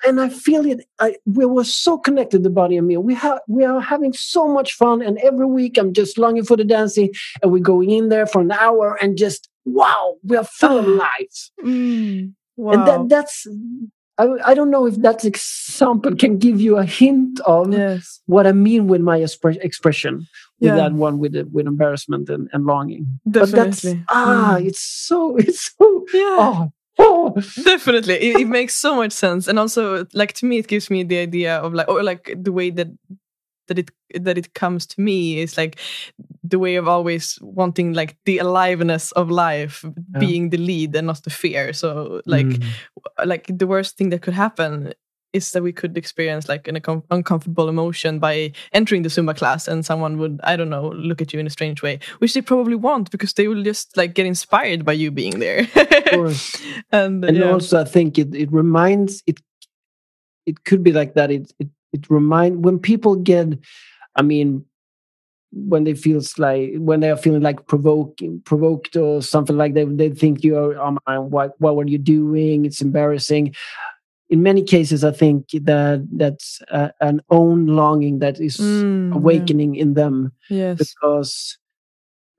And, 0.04 0.18
and 0.18 0.20
I 0.20 0.28
feel 0.34 0.64
it. 0.66 0.86
I, 1.00 1.16
we 1.26 1.44
were 1.46 1.64
so 1.64 1.98
connected, 1.98 2.42
the 2.42 2.50
body 2.50 2.76
and 2.76 2.86
me. 2.86 2.96
We 2.98 3.14
have 3.14 3.40
we 3.48 3.64
are 3.64 3.80
having 3.80 4.12
so 4.12 4.46
much 4.48 4.74
fun, 4.74 5.02
and 5.02 5.18
every 5.18 5.46
week 5.46 5.78
I'm 5.78 5.92
just 5.92 6.18
longing 6.18 6.44
for 6.44 6.56
the 6.56 6.64
dancing, 6.64 7.10
and 7.42 7.50
we're 7.52 7.62
going 7.62 7.90
in 7.90 8.08
there 8.08 8.26
for 8.26 8.40
an 8.40 8.52
hour, 8.52 8.98
and 9.00 9.16
just 9.16 9.48
wow, 9.64 10.16
we 10.24 10.36
are 10.36 10.44
full 10.44 10.78
of 10.78 10.86
Oh. 10.86 10.90
life. 10.90 11.50
Mm. 11.64 12.34
Wow. 12.56 12.72
And 12.72 12.86
that 12.86 13.08
that's 13.08 13.46
I, 14.18 14.28
I 14.44 14.54
don't 14.54 14.70
know 14.70 14.86
if 14.86 14.96
that 14.96 15.24
example 15.24 16.14
can 16.14 16.36
give 16.38 16.60
you 16.60 16.76
a 16.76 16.84
hint 16.84 17.40
of 17.40 17.72
Yes. 17.72 18.20
what 18.26 18.46
I 18.46 18.52
mean 18.52 18.86
with 18.86 19.00
my 19.00 19.18
expre- 19.20 19.56
expression 19.64 20.26
with 20.60 20.68
Yeah. 20.68 20.76
that 20.76 20.92
one 20.92 21.18
with 21.18 21.34
with 21.50 21.66
embarrassment 21.66 22.28
and, 22.28 22.48
and 22.52 22.66
longing. 22.66 23.06
But 23.24 23.50
that's 23.52 23.86
ah, 24.10 24.56
Mm. 24.58 24.66
it's 24.66 24.82
so 24.82 25.36
it's 25.44 25.72
so 25.78 26.04
Yeah. 26.12 26.36
oh. 26.44 26.72
Definitely, 27.64 28.14
it, 28.14 28.40
it 28.42 28.48
makes 28.48 28.74
so 28.74 28.94
much 28.96 29.12
sense, 29.12 29.48
and 29.48 29.58
also 29.58 30.06
like 30.14 30.32
to 30.34 30.46
me, 30.46 30.58
it 30.58 30.68
gives 30.68 30.90
me 30.90 31.02
the 31.04 31.18
idea 31.18 31.56
of 31.56 31.72
like, 31.74 31.88
or 31.88 32.02
like 32.02 32.32
the 32.36 32.52
way 32.52 32.70
that 32.70 32.88
that 33.68 33.78
it 33.78 33.90
that 34.24 34.36
it 34.38 34.54
comes 34.54 34.86
to 34.86 35.00
me 35.00 35.38
is 35.40 35.56
like 35.56 35.78
the 36.42 36.58
way 36.58 36.76
of 36.76 36.88
always 36.88 37.38
wanting 37.40 37.92
like 37.94 38.16
the 38.26 38.38
aliveness 38.38 39.12
of 39.12 39.30
life 39.30 39.84
Yeah. 39.84 40.18
being 40.20 40.50
the 40.50 40.58
lead 40.58 40.94
and 40.96 41.06
not 41.06 41.22
the 41.22 41.30
fear. 41.30 41.72
So 41.72 42.20
like 42.26 42.46
Mm. 42.46 42.62
like 43.24 43.46
the 43.58 43.66
worst 43.66 43.96
thing 43.96 44.10
that 44.10 44.22
could 44.22 44.34
happen 44.34 44.92
is 45.32 45.50
that 45.52 45.62
we 45.62 45.72
could 45.72 45.96
experience 45.96 46.48
like 46.48 46.68
an 46.68 46.78
uncomfortable 47.10 47.68
emotion 47.68 48.18
by 48.18 48.52
entering 48.72 49.02
the 49.02 49.08
Zumba 49.08 49.36
class 49.36 49.66
and 49.66 49.84
someone 49.84 50.18
would, 50.18 50.40
I 50.44 50.56
don't 50.56 50.70
know, 50.70 50.88
look 50.90 51.22
at 51.22 51.32
you 51.32 51.40
in 51.40 51.46
a 51.46 51.50
strange 51.50 51.82
way, 51.82 52.00
which 52.18 52.34
they 52.34 52.42
probably 52.42 52.74
won't 52.74 53.10
because 53.10 53.32
they 53.32 53.48
will 53.48 53.62
just 53.62 53.96
like 53.96 54.14
get 54.14 54.26
inspired 54.26 54.84
by 54.84 54.92
you 54.92 55.10
being 55.10 55.38
there. 55.38 55.68
Of 55.74 56.04
course. 56.10 56.62
and 56.92 57.24
and 57.24 57.36
yeah. 57.36 57.50
also 57.50 57.80
I 57.80 57.84
think 57.84 58.18
it, 58.18 58.34
it 58.34 58.52
reminds 58.52 59.22
it 59.26 59.40
it 60.44 60.64
could 60.64 60.82
be 60.82 60.92
like 60.92 61.14
that. 61.14 61.30
It 61.30 61.52
it 61.58 61.68
it 61.92 62.10
remind 62.10 62.64
when 62.64 62.78
people 62.78 63.16
get 63.16 63.58
I 64.16 64.22
mean 64.22 64.64
when 65.52 65.84
they 65.84 65.94
feels 65.94 66.38
like 66.38 66.72
when 66.76 67.00
they 67.00 67.10
are 67.10 67.16
feeling 67.16 67.42
like 67.42 67.66
provoking 67.66 68.40
provoked 68.40 68.96
or 68.96 69.20
something 69.20 69.56
like 69.56 69.74
that 69.74 69.98
they 69.98 70.08
think 70.08 70.42
you're 70.42 70.80
um, 70.80 70.98
uh, 71.06 71.18
what 71.18 71.60
what 71.60 71.76
were 71.76 71.86
you 71.86 71.98
doing 71.98 72.64
it's 72.64 72.80
embarrassing 72.80 73.54
in 74.32 74.42
many 74.42 74.62
cases 74.74 75.00
i 75.04 75.12
think 75.22 75.40
that 75.70 75.98
that's 76.22 76.48
uh, 76.78 76.90
an 77.08 77.16
own 77.40 77.66
longing 77.80 78.18
that 78.24 78.36
is 78.48 78.56
Mm, 78.58 79.10
yeah. 79.10 79.16
awakening 79.20 79.72
in 79.84 79.90
them 80.00 80.16
Yes. 80.48 80.78
because 80.82 81.32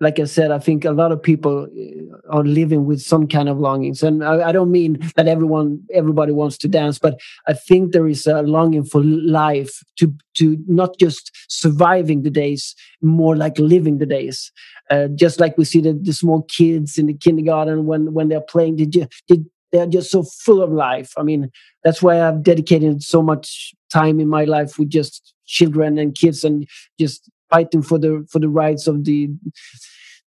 like 0.06 0.18
i 0.20 0.26
said 0.36 0.50
i 0.52 0.60
think 0.68 0.80
a 0.86 0.92
lot 1.02 1.12
of 1.16 1.20
people 1.32 1.56
uh, 1.84 2.36
are 2.38 2.44
living 2.60 2.82
with 2.90 3.00
some 3.12 3.26
kind 3.36 3.48
of 3.52 3.58
longings 3.68 4.02
and 4.08 4.24
I, 4.32 4.50
I 4.50 4.52
don't 4.58 4.72
mean 4.80 4.94
that 5.18 5.28
everyone 5.36 5.68
everybody 6.02 6.34
wants 6.42 6.58
to 6.64 6.68
dance 6.80 6.98
but 7.06 7.14
i 7.48 7.54
think 7.68 7.92
there 7.92 8.08
is 8.16 8.26
a 8.28 8.42
longing 8.56 8.86
for 8.92 9.02
life 9.04 9.74
to 10.00 10.06
to 10.40 10.46
not 10.68 10.92
just 11.06 11.32
surviving 11.62 12.24
the 12.24 12.32
days 12.44 12.76
more 13.02 13.36
like 13.44 13.58
living 13.74 13.98
the 14.00 14.10
days 14.18 14.52
uh, 14.94 15.08
just 15.24 15.40
like 15.40 15.58
we 15.58 15.66
see 15.66 15.82
the, 15.88 15.94
the 16.08 16.14
small 16.14 16.42
kids 16.58 16.98
in 17.00 17.06
the 17.08 17.18
kindergarten 17.26 17.86
when 17.86 18.14
when 18.16 18.28
they're 18.30 18.50
playing 18.56 18.76
they, 18.78 18.86
ju- 18.96 19.08
they, 19.30 19.38
they're 19.74 19.88
just 19.88 20.12
so 20.12 20.24
full 20.24 20.62
of 20.62 20.72
life. 20.72 21.12
I 21.18 21.24
mean 21.24 21.52
that's 21.84 22.02
why 22.02 22.26
i've 22.26 22.42
dedicated 22.44 23.04
so 23.04 23.22
much 23.22 23.74
time 23.92 24.20
in 24.20 24.30
my 24.30 24.46
life 24.46 24.80
with 24.80 24.90
just 24.90 25.34
children 25.46 25.98
and 25.98 26.16
kids 26.16 26.46
and 26.46 26.66
just 26.98 27.30
fighting 27.50 27.82
for 27.82 28.00
the 28.00 28.26
for 28.32 28.40
the 28.40 28.48
rights 28.48 28.88
of 28.88 29.04
the 29.04 29.30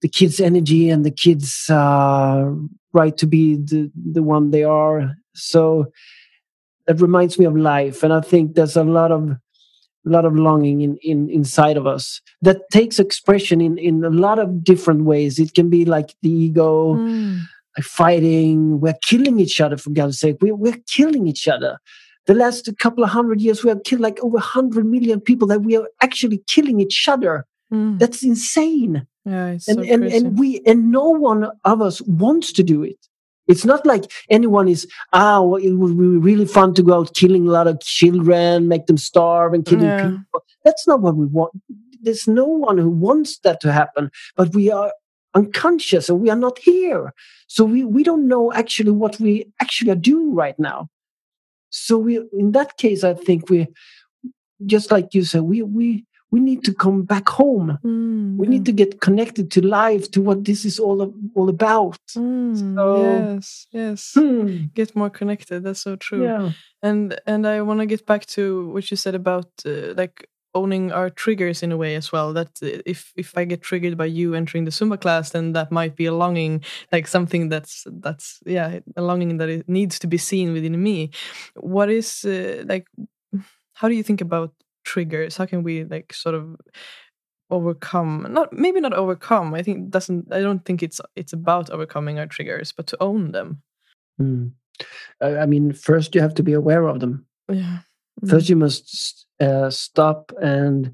the 0.03 0.09
kids 0.09 0.41
energy 0.41 0.91
and 0.91 1.05
the 1.07 1.11
kids 1.11 1.65
uh, 1.71 2.45
right 2.93 3.17
to 3.17 3.27
be 3.27 3.57
the 3.57 3.91
the 4.13 4.23
one 4.23 4.51
they 4.51 4.65
are. 4.65 5.15
So 5.35 5.87
that 6.87 7.01
reminds 7.01 7.39
me 7.39 7.45
of 7.45 7.57
life 7.57 8.05
and 8.05 8.13
i 8.13 8.21
think 8.21 8.55
there's 8.55 8.77
a 8.77 8.85
lot 8.85 9.11
of 9.11 9.31
a 9.31 10.09
lot 10.09 10.25
of 10.25 10.37
longing 10.37 10.83
in, 10.83 10.97
in 11.03 11.29
inside 11.29 11.77
of 11.77 11.85
us 11.85 12.21
that 12.41 12.59
takes 12.71 13.01
expression 13.01 13.61
in 13.61 13.77
in 13.77 14.05
a 14.05 14.11
lot 14.11 14.39
of 14.39 14.63
different 14.63 15.03
ways. 15.05 15.41
It 15.41 15.53
can 15.55 15.69
be 15.69 15.85
like 15.85 16.15
the 16.23 16.31
ego 16.31 16.95
Mm. 16.95 17.41
Fighting. 17.83 18.81
We're 18.81 18.97
killing 19.07 19.41
each 19.41 19.61
other 19.61 19.77
for 19.77 19.91
god's 19.91 20.19
sake. 20.19 20.37
We, 20.41 20.53
we're 20.53 20.81
killing 20.87 21.27
each 21.27 21.49
other. 21.49 21.79
The 22.27 22.35
last 22.35 22.69
couple 22.79 23.05
of 23.05 23.11
hundred 23.11 23.41
years 23.41 23.63
we 23.63 23.69
have 23.71 23.85
killed 23.85 24.01
like 24.01 24.19
over 24.21 24.35
100 24.37 24.85
million 24.85 25.21
people 25.21 25.47
that 25.49 25.63
we 25.63 25.77
are 25.77 25.89
actually 26.01 26.43
killing 26.49 26.81
each 26.81 27.09
other. 27.09 27.45
Mm. 27.73 27.99
that's 27.99 28.23
insane. 28.23 29.07
Yeah, 29.25 29.49
it's 29.49 29.67
and 29.67 29.85
so 29.85 29.93
and, 29.93 30.05
and 30.05 30.39
we 30.39 30.61
and 30.67 30.93
no 30.93 31.11
one 31.11 31.51
of 31.65 31.83
us 31.83 32.01
wants 32.03 32.53
to 32.53 32.63
do 32.63 32.85
it. 32.85 32.97
It's 33.49 33.65
not 33.65 33.85
like 33.85 34.05
anyone 34.31 34.69
is 34.69 34.87
ah 35.13 35.43
well, 35.43 35.61
it 35.61 35.73
would 35.73 35.99
be 35.99 36.05
really 36.05 36.47
fun 36.47 36.75
to 36.75 36.83
go 36.85 36.95
out 36.95 37.15
killing 37.15 37.49
a 37.49 37.51
lot 37.51 37.67
of 37.67 37.81
children 37.81 38.69
make 38.69 38.87
them 38.87 38.97
starve 38.97 39.53
and 39.53 39.65
killing 39.67 39.87
Yeah. 39.87 40.11
people. 40.11 40.45
That's 40.65 40.87
not 40.87 41.01
what 41.01 41.17
we 41.17 41.27
want. 41.27 41.53
There's 42.01 42.29
no 42.29 42.45
one 42.47 42.79
who 42.79 42.91
wants 42.91 43.39
that 43.41 43.61
to 43.63 43.73
happen 43.73 44.11
but 44.37 44.55
we 44.55 44.71
are 44.71 44.93
unconscious 45.41 46.09
and 46.09 46.19
we 46.23 46.29
are 46.35 46.43
not 46.47 46.57
here 46.71 47.03
so 47.55 47.61
we 47.73 47.81
we 47.97 48.03
don't 48.09 48.27
know 48.33 48.45
actually 48.63 48.95
what 49.03 49.15
we 49.25 49.33
actually 49.65 49.91
are 49.95 50.03
doing 50.13 50.29
right 50.43 50.59
now 50.59 50.79
so 51.71 51.93
we 52.07 52.13
in 52.43 52.49
that 52.53 52.71
case 52.85 53.01
i 53.05 53.15
think 53.27 53.41
we 53.51 53.67
just 54.73 54.91
like 54.91 55.09
you 55.17 55.23
said 55.31 55.43
we 55.43 55.59
we 55.63 56.05
we 56.33 56.41
need 56.41 56.65
to 56.65 56.73
come 56.85 56.99
back 57.13 57.29
home 57.41 57.69
Mm, 57.85 58.37
we 58.39 58.47
yeah. 58.47 58.51
need 58.55 58.65
to 58.67 58.73
get 58.73 59.01
connected 59.07 59.47
to 59.55 59.61
life 59.81 60.05
to 60.15 60.21
what 60.27 60.39
this 60.49 60.65
is 60.65 60.77
all 60.87 60.99
all 61.37 61.49
about 61.49 62.01
Mm, 62.17 62.57
So- 62.57 63.03
yes, 63.03 63.67
yes. 63.81 64.01
Hmm. 64.15 64.67
Get 64.79 64.97
more 65.01 65.11
connected. 65.19 65.59
That's 65.65 65.83
so 65.89 65.97
true. 66.07 66.23
yeah 66.29 66.53
And 66.83 67.03
and 67.27 67.43
I 67.47 67.57
want 67.69 67.81
to 67.81 67.87
get 67.95 68.03
back 68.07 68.23
to 68.37 68.43
what 68.73 68.85
you 68.91 68.97
said 69.05 69.15
about 69.15 69.49
uh, 69.67 69.95
like 70.01 70.17
owning 70.57 70.91
our 70.93 71.11
triggers 71.11 71.63
in 71.63 71.71
a 71.73 71.77
way 71.77 71.95
as 71.95 72.11
well. 72.13 72.33
That 72.33 72.49
uh, 72.63 72.83
if 72.87 73.13
if 73.17 73.37
I 73.39 73.45
get 73.45 73.63
triggered 73.63 73.97
by 73.97 74.07
you 74.07 74.35
entering 74.35 74.65
the 74.65 74.73
Zumba 74.73 74.99
class, 74.99 75.31
then 75.31 75.53
that 75.53 75.71
might 75.71 75.95
be 75.95 76.07
a 76.07 76.15
longing, 76.15 76.65
like 76.93 77.07
something 77.07 77.49
that's 77.49 77.87
that's 78.01 78.41
yeah, 78.47 78.81
a 78.97 79.03
longing 79.03 79.37
that 79.39 79.49
it 79.49 79.69
needs 79.69 79.99
to 80.01 80.07
be 80.07 80.19
seen 80.19 80.53
within 80.53 80.83
me. 80.83 81.11
What 81.55 81.91
is 81.91 82.25
uh, 82.25 82.65
like? 82.67 82.87
How 83.75 83.89
do 83.89 83.95
you 83.95 84.03
think 84.03 84.21
about 84.21 84.53
triggers? 84.85 85.37
How 85.37 85.47
can 85.47 85.63
we 85.63 85.85
like 85.85 86.13
sort 86.13 86.35
of 86.35 86.57
overcome 87.51 88.27
not 88.31 88.53
maybe 88.53 88.81
not 88.81 88.93
overcome 88.93 89.55
i 89.55 89.63
think 89.63 89.89
doesn't 89.89 90.27
i 90.33 90.41
don't 90.41 90.65
think 90.65 90.83
it's 90.83 91.01
it's 91.15 91.33
about 91.33 91.71
overcoming 91.71 92.19
our 92.19 92.27
triggers 92.27 92.73
but 92.73 92.89
to 92.89 92.97
own 93.01 93.31
them. 93.31 93.63
I 95.21 95.37
I 95.39 95.47
mean 95.47 95.73
first 95.73 96.15
you 96.15 96.21
have 96.21 96.35
to 96.35 96.43
be 96.43 96.55
aware 96.55 96.89
of 96.89 96.99
them 96.99 97.25
yeah 97.49 97.79
first 98.29 98.49
you 98.49 98.57
must 98.57 99.27
uh, 99.41 99.71
stop 99.71 100.33
and 100.43 100.93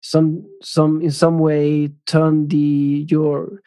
some 0.00 0.44
some 0.62 1.00
in 1.02 1.10
some 1.10 1.38
way 1.38 1.88
turn 2.06 2.48
the 2.48 3.06
your 3.08 3.60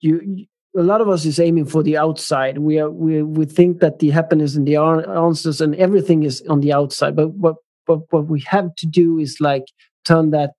you 0.00 0.20
you- 0.22 0.46
a 0.76 0.82
lot 0.82 1.00
of 1.00 1.08
us 1.08 1.24
is 1.24 1.40
aiming 1.40 1.64
for 1.64 1.82
the 1.82 1.96
outside. 1.96 2.58
We 2.58 2.78
are 2.78 2.90
we 2.90 3.22
we 3.22 3.46
think 3.46 3.80
that 3.80 3.98
the 3.98 4.10
happiness 4.10 4.54
and 4.54 4.68
the 4.68 4.76
answers 4.76 5.60
and 5.60 5.74
everything 5.76 6.22
is 6.22 6.42
on 6.48 6.60
the 6.60 6.72
outside 6.72 7.16
but 7.16 7.30
what 7.30 7.56
but 7.86 8.00
what 8.12 8.26
we 8.28 8.40
have 8.46 8.74
to 8.76 8.86
do 8.86 9.18
is 9.18 9.40
like 9.40 9.64
turn 10.04 10.30
that 10.30 10.52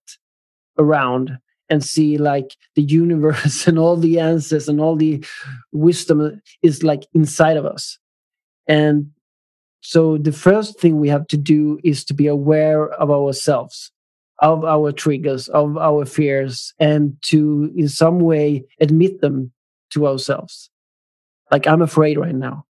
around 0.77 1.37
and 1.69 1.83
see 1.83 2.17
like 2.17 2.55
the 2.75 2.81
universe 2.81 3.67
and 3.69 3.79
all 3.79 3.95
the 3.95 4.19
answers 4.19 4.67
and 4.67 4.81
all 4.81 4.95
the 4.95 5.23
wisdom 5.71 6.41
is 6.63 6.83
like 6.83 7.03
inside 7.13 7.57
of 7.57 7.65
us. 7.65 7.97
And 8.67 9.11
so 9.81 10.17
the 10.17 10.31
first 10.31 10.79
thing 10.79 10.99
we 10.99 11.09
have 11.09 11.27
to 11.27 11.37
do 11.37 11.79
is 11.83 12.03
to 12.05 12.13
be 12.13 12.27
aware 12.27 12.89
of 12.89 13.09
ourselves, 13.09 13.91
of 14.39 14.65
our 14.65 14.91
triggers, 14.91 15.47
of 15.49 15.77
our 15.77 16.05
fears, 16.05 16.73
and 16.79 17.15
to 17.23 17.71
in 17.75 17.87
some 17.87 18.19
way 18.19 18.65
admit 18.79 19.21
them 19.21 19.51
to 19.91 20.07
ourselves. 20.07 20.69
Like 21.51 21.67
I'm 21.67 21.81
afraid 21.81 22.17
right 22.17 22.35
now, 22.35 22.65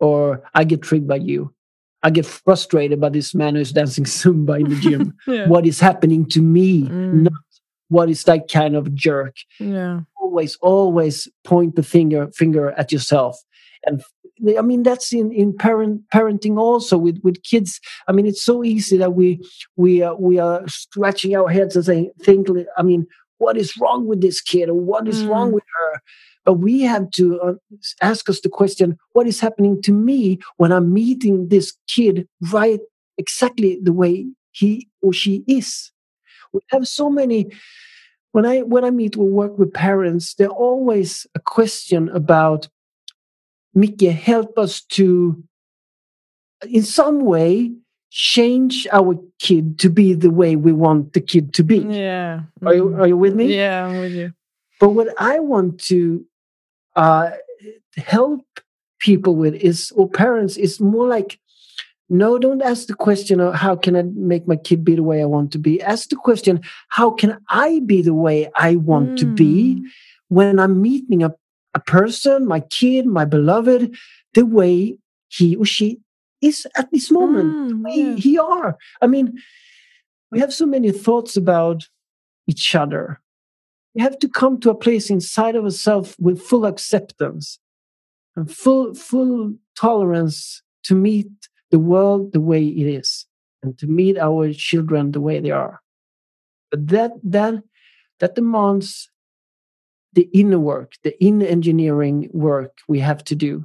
or 0.00 0.42
I 0.54 0.64
get 0.64 0.82
triggered 0.82 1.08
by 1.08 1.16
you. 1.16 1.54
I 2.02 2.10
get 2.10 2.26
frustrated 2.26 3.00
by 3.00 3.08
this 3.08 3.34
man 3.34 3.54
who's 3.56 3.72
dancing 3.72 4.04
Zumba 4.18 4.60
in 4.60 4.68
the 4.68 4.76
gym. 4.76 5.16
yeah 5.26 5.46
what 5.46 5.66
is 5.66 5.80
happening 5.80 6.26
to 6.30 6.40
me? 6.40 6.82
Mm. 6.82 7.22
Not 7.22 7.32
what 7.88 8.10
is 8.10 8.24
that 8.24 8.50
kind 8.52 8.76
of 8.76 8.94
jerk 8.94 9.34
yeah 9.58 10.00
always 10.20 10.56
always 10.56 11.26
point 11.44 11.74
the 11.74 11.82
finger 11.82 12.28
finger 12.32 12.72
at 12.72 12.92
yourself 12.92 13.42
and 13.84 14.02
i 14.58 14.62
mean 14.62 14.82
that's 14.82 15.12
in 15.12 15.32
in 15.32 15.52
parent 15.56 16.02
parenting 16.14 16.58
also 16.58 16.96
with 16.98 17.18
with 17.22 17.42
kids. 17.42 17.80
I 18.08 18.12
mean 18.12 18.26
it's 18.26 18.42
so 18.44 18.62
easy 18.64 18.96
that 18.98 19.14
we 19.14 19.40
we 19.76 20.02
uh, 20.02 20.14
we 20.14 20.38
are 20.38 20.66
scratching 20.68 21.34
our 21.36 21.48
heads 21.48 21.76
and 21.76 21.84
saying 21.84 22.10
think 22.22 22.48
i 22.76 22.82
mean 22.82 23.06
what 23.38 23.56
is 23.56 23.76
wrong 23.80 24.06
with 24.06 24.20
this 24.20 24.40
kid 24.40 24.68
or 24.68 24.74
what 24.74 25.06
is 25.08 25.24
wrong 25.24 25.50
Mm. 25.50 25.54
with 25.54 25.64
her? 25.76 26.00
But 26.44 26.54
we 26.54 26.80
have 26.82 27.10
to 27.12 27.40
uh, 27.40 27.54
ask 28.02 28.28
us 28.28 28.40
the 28.40 28.48
question 28.48 28.96
what 29.12 29.26
is 29.26 29.38
happening 29.40 29.80
to 29.82 29.92
me 29.92 30.38
when 30.56 30.72
i'm 30.72 30.92
meeting 30.92 31.48
this 31.48 31.76
kid 31.88 32.26
right 32.52 32.80
exactly 33.16 33.78
the 33.82 33.92
way 33.92 34.26
he 34.52 34.88
or 35.02 35.12
she 35.12 35.44
is? 35.46 35.92
We 36.52 36.60
have 36.70 36.88
so 36.88 37.10
many 37.10 37.50
when 38.32 38.44
I 38.46 38.58
when 38.60 38.84
I 38.84 38.90
meet 38.90 39.16
or 39.16 39.26
work 39.26 39.58
with 39.58 39.72
parents, 39.72 40.34
there's 40.34 40.50
always 40.50 41.26
a 41.34 41.40
question 41.40 42.08
about 42.10 42.68
Mickey, 43.74 44.08
help 44.08 44.58
us 44.58 44.82
to 44.96 45.42
in 46.68 46.82
some 46.82 47.20
way 47.20 47.72
change 48.10 48.86
our 48.90 49.14
kid 49.38 49.78
to 49.78 49.90
be 49.90 50.14
the 50.14 50.30
way 50.30 50.56
we 50.56 50.72
want 50.72 51.12
the 51.12 51.20
kid 51.20 51.52
to 51.54 51.62
be. 51.62 51.78
yeah 51.78 52.40
Are 52.64 52.74
you 52.74 52.84
Mhm. 52.86 52.98
are 53.00 53.06
you 53.06 53.16
with 53.16 53.34
me? 53.34 53.54
yeah 53.54 53.86
i'm 53.86 54.00
with 54.00 54.12
you 54.12 54.32
But 54.80 54.90
what 54.90 55.08
I 55.18 55.40
want 55.40 55.80
to 55.90 56.24
uh, 56.94 57.30
help 57.96 58.44
people 59.00 59.34
with 59.34 59.54
is 59.54 59.92
or 59.96 60.08
parents 60.08 60.56
is 60.56 60.80
more 60.80 61.06
like 61.06 61.38
no 62.08 62.38
don't 62.38 62.62
ask 62.62 62.86
the 62.86 62.94
question 62.94 63.40
of 63.40 63.54
how 63.54 63.76
can 63.76 63.94
i 63.96 64.02
make 64.02 64.48
my 64.48 64.56
kid 64.56 64.84
be 64.84 64.94
the 64.96 65.02
way 65.02 65.20
i 65.20 65.24
want 65.24 65.52
to 65.52 65.58
be 65.58 65.80
ask 65.82 66.08
the 66.08 66.16
question 66.16 66.60
how 66.88 67.10
can 67.10 67.38
i 67.50 67.80
be 67.86 68.02
the 68.02 68.14
way 68.14 68.50
i 68.56 68.74
want 68.76 69.10
mm. 69.10 69.16
to 69.18 69.26
be 69.26 69.74
hmm. 69.74 69.86
when 70.28 70.58
i'm 70.58 70.80
meeting 70.82 71.22
a, 71.22 71.30
a 71.74 71.80
person 71.80 72.46
my 72.46 72.60
kid 72.60 73.06
my 73.06 73.24
beloved 73.24 73.94
the 74.34 74.44
way 74.44 74.96
he 75.28 75.56
or 75.56 75.64
she 75.64 75.98
is 76.40 76.66
at 76.76 76.90
this 76.92 77.10
moment 77.10 77.72
mm, 77.72 77.82
yeah. 77.88 78.14
he, 78.14 78.20
he 78.20 78.38
are. 78.38 78.76
I 79.02 79.06
mean 79.06 79.38
we 80.30 80.40
have 80.40 80.52
so 80.52 80.66
many 80.66 80.90
thoughts 80.92 81.36
about 81.36 81.88
each 82.46 82.74
other. 82.74 83.20
We 83.94 84.02
have 84.02 84.18
to 84.18 84.28
come 84.28 84.60
to 84.60 84.70
a 84.70 84.74
place 84.74 85.10
inside 85.10 85.56
of 85.56 85.64
ourselves 85.64 86.14
with 86.18 86.40
full 86.40 86.66
acceptance 86.66 87.58
and 88.36 88.50
full 88.50 88.94
full 88.94 89.54
tolerance 89.74 90.62
to 90.84 90.94
meet 90.94 91.28
the 91.70 91.78
world 91.78 92.32
the 92.32 92.40
way 92.40 92.64
it 92.64 92.86
is 92.86 93.26
and 93.62 93.76
to 93.78 93.86
meet 93.86 94.18
our 94.18 94.52
children 94.52 95.12
the 95.12 95.20
way 95.20 95.40
they 95.40 95.50
are. 95.50 95.80
But 96.70 96.86
that 96.88 97.12
that 97.24 97.54
that 98.20 98.34
demands 98.34 99.10
the 100.14 100.28
inner 100.32 100.58
work 100.58 100.94
the 101.04 101.20
inner 101.22 101.46
engineering 101.46 102.28
work 102.32 102.78
we 102.88 102.98
have 102.98 103.22
to 103.24 103.34
do 103.34 103.64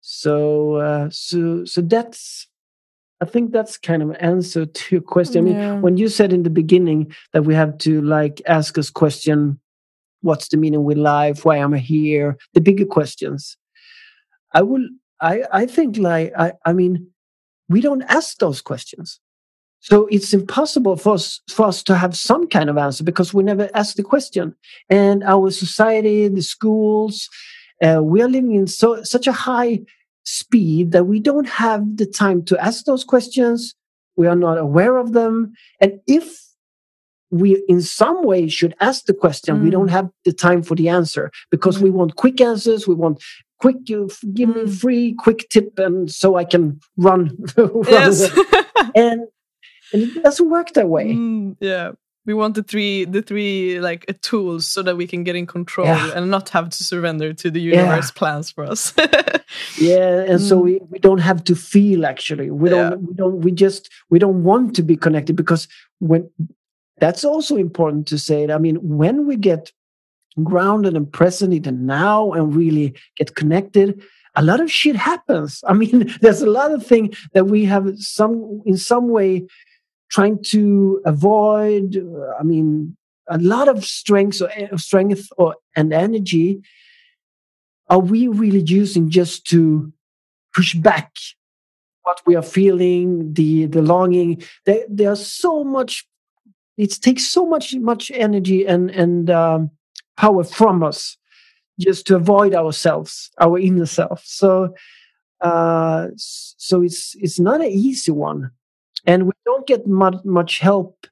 so 0.00 0.76
uh, 0.76 1.08
so 1.10 1.64
so 1.64 1.80
that's 1.80 2.46
I 3.20 3.24
think 3.24 3.50
that's 3.50 3.78
kind 3.78 4.02
of 4.02 4.10
an 4.10 4.16
answer 4.16 4.66
to 4.66 4.94
your 4.94 5.02
question. 5.02 5.46
Yeah. 5.46 5.52
I 5.52 5.70
mean, 5.72 5.82
when 5.82 5.96
you 5.96 6.08
said 6.08 6.32
in 6.32 6.42
the 6.42 6.50
beginning 6.50 7.14
that 7.32 7.44
we 7.44 7.54
have 7.54 7.78
to 7.78 8.02
like 8.02 8.42
ask 8.46 8.76
us 8.76 8.90
question, 8.90 9.58
what's 10.20 10.48
the 10.48 10.58
meaning 10.58 10.84
with 10.84 10.98
life? 10.98 11.44
Why 11.44 11.56
am 11.56 11.72
I 11.72 11.78
here? 11.78 12.36
The 12.52 12.60
bigger 12.60 12.84
questions. 12.84 13.56
I 14.52 14.62
will. 14.62 14.86
I 15.20 15.44
I 15.50 15.66
think 15.66 15.96
like 15.96 16.32
I 16.38 16.52
I 16.66 16.72
mean, 16.74 17.08
we 17.68 17.80
don't 17.80 18.02
ask 18.02 18.36
those 18.38 18.60
questions, 18.60 19.18
so 19.88 20.08
it's 20.10 20.34
impossible 20.34 20.96
for 20.96 21.14
us 21.14 21.40
for 21.48 21.66
us 21.66 21.80
to 21.84 21.94
have 21.94 22.16
some 22.16 22.48
kind 22.48 22.68
of 22.68 22.76
answer 22.76 23.04
because 23.04 23.32
we 23.32 23.44
never 23.44 23.70
ask 23.72 23.94
the 23.94 24.02
question. 24.02 24.52
And 24.90 25.22
our 25.22 25.52
society, 25.52 26.26
the 26.26 26.42
schools, 26.42 27.28
uh, 27.80 28.00
we 28.02 28.20
are 28.20 28.28
living 28.28 28.56
in 28.56 28.66
so 28.66 29.04
such 29.04 29.28
a 29.28 29.32
high 29.32 29.82
speed 30.24 30.90
that 30.90 31.04
we 31.04 31.20
don't 31.20 31.48
have 31.48 31.98
the 31.98 32.06
time 32.06 32.44
to 32.46 32.58
ask 32.58 32.84
those 32.84 33.04
questions. 33.04 33.76
We 34.16 34.26
are 34.26 34.34
not 34.34 34.58
aware 34.58 34.96
of 34.96 35.12
them. 35.12 35.52
And 35.80 36.00
if 36.08 36.36
we 37.30 37.62
in 37.68 37.80
some 37.80 38.24
way 38.24 38.48
should 38.48 38.74
ask 38.80 39.04
the 39.04 39.14
question, 39.14 39.58
mm. 39.58 39.62
we 39.62 39.70
don't 39.70 39.86
mm. 39.86 39.98
have 39.98 40.10
the 40.24 40.32
time 40.32 40.64
for 40.64 40.74
the 40.74 40.88
answer 40.88 41.30
because 41.52 41.78
mm. 41.78 41.82
we 41.82 41.90
want 41.90 42.16
quick 42.16 42.40
answers. 42.40 42.88
We 42.88 42.96
want 42.96 43.22
quick, 43.60 43.76
uh, 43.76 44.10
give 44.34 44.48
mm. 44.48 44.64
me 44.64 44.68
free, 44.68 45.14
quick 45.16 45.48
tip, 45.48 45.78
and 45.78 46.10
so 46.10 46.34
I 46.34 46.44
can 46.44 46.80
run. 46.96 47.36
run 47.56 47.82
yes. 47.84 48.36
and, 48.96 49.28
and 49.92 50.02
it 50.02 50.22
doesn't 50.22 50.50
work 50.50 50.72
that 50.72 50.88
way. 50.88 51.12
Mm, 51.12 51.56
yeah 51.60 51.92
we 52.26 52.34
want 52.34 52.54
the 52.56 52.62
three 52.62 53.04
the 53.04 53.22
three 53.22 53.80
like 53.80 54.04
uh, 54.08 54.12
tools 54.20 54.66
so 54.66 54.82
that 54.82 54.96
we 54.96 55.06
can 55.06 55.24
get 55.24 55.36
in 55.36 55.46
control 55.46 55.86
yeah. 55.86 56.12
and 56.14 56.30
not 56.30 56.48
have 56.50 56.68
to 56.68 56.84
surrender 56.84 57.32
to 57.32 57.50
the 57.50 57.60
universe 57.60 58.10
yeah. 58.10 58.18
plans 58.18 58.50
for 58.50 58.64
us 58.64 58.92
yeah 59.78 60.24
and 60.24 60.40
mm. 60.40 60.48
so 60.48 60.58
we, 60.58 60.80
we 60.90 60.98
don't 60.98 61.20
have 61.20 61.42
to 61.44 61.54
feel 61.54 62.04
actually 62.04 62.50
we 62.50 62.68
don't 62.68 62.90
yeah. 62.90 62.96
we 62.96 63.14
don't 63.14 63.40
we 63.40 63.52
just 63.52 63.88
we 64.10 64.18
don't 64.18 64.42
want 64.42 64.74
to 64.74 64.82
be 64.82 64.96
connected 64.96 65.36
because 65.36 65.68
when 66.00 66.28
that's 66.98 67.24
also 67.24 67.56
important 67.56 68.06
to 68.06 68.18
say 68.18 68.50
i 68.52 68.58
mean 68.58 68.76
when 68.82 69.26
we 69.26 69.36
get 69.36 69.72
grounded 70.42 70.94
and 70.94 71.10
present 71.10 71.54
in 71.54 71.62
the 71.62 71.72
now 71.72 72.32
and 72.32 72.54
really 72.54 72.94
get 73.16 73.34
connected 73.36 74.02
a 74.34 74.42
lot 74.42 74.60
of 74.60 74.70
shit 74.70 74.96
happens 74.96 75.62
i 75.68 75.72
mean 75.72 76.12
there's 76.20 76.42
a 76.42 76.50
lot 76.50 76.72
of 76.72 76.84
things 76.84 77.16
that 77.32 77.46
we 77.46 77.64
have 77.64 77.96
some 77.98 78.60
in 78.66 78.76
some 78.76 79.08
way 79.08 79.46
trying 80.10 80.42
to 80.42 81.00
avoid 81.04 81.96
i 82.38 82.42
mean 82.42 82.96
a 83.28 83.38
lot 83.38 83.68
of 83.68 83.84
strength 83.84 84.40
or 84.40 84.50
eh, 84.54 84.68
strength 84.76 85.28
or 85.36 85.56
and 85.74 85.92
energy 85.92 86.60
are 87.88 88.00
we 88.00 88.28
really 88.28 88.62
using 88.62 89.10
just 89.10 89.46
to 89.46 89.92
push 90.54 90.74
back 90.74 91.12
what 92.06 92.20
we 92.24 92.36
are 92.36 92.42
feeling 92.42 93.34
the 93.34 93.66
the 93.66 93.82
longing? 93.82 94.42
There, 94.64 94.84
there's 94.88 95.26
so 95.26 95.64
much 95.64 96.06
it 96.76 96.92
takes 97.02 97.26
so 97.26 97.44
much 97.44 97.74
much 97.74 98.10
energy 98.14 98.66
and 98.66 98.90
and 98.90 99.28
um, 99.28 99.70
power 100.16 100.44
from 100.44 100.82
us 100.82 101.16
just 101.78 102.06
to 102.06 102.16
avoid 102.16 102.54
ourselves 102.54 103.30
our 103.40 103.58
inner 103.58 103.86
self. 103.86 104.22
So 104.24 104.74
uh 105.42 106.08
so 106.16 106.82
it's 106.82 107.14
it's 107.20 107.38
not 107.38 107.60
an 107.60 107.70
easy 107.70 108.10
one 108.10 108.50
and 109.06 109.26
we 109.26 109.32
don't 109.44 109.66
get 109.66 109.86
much, 109.86 110.16
much 110.24 110.58
help 110.58 111.06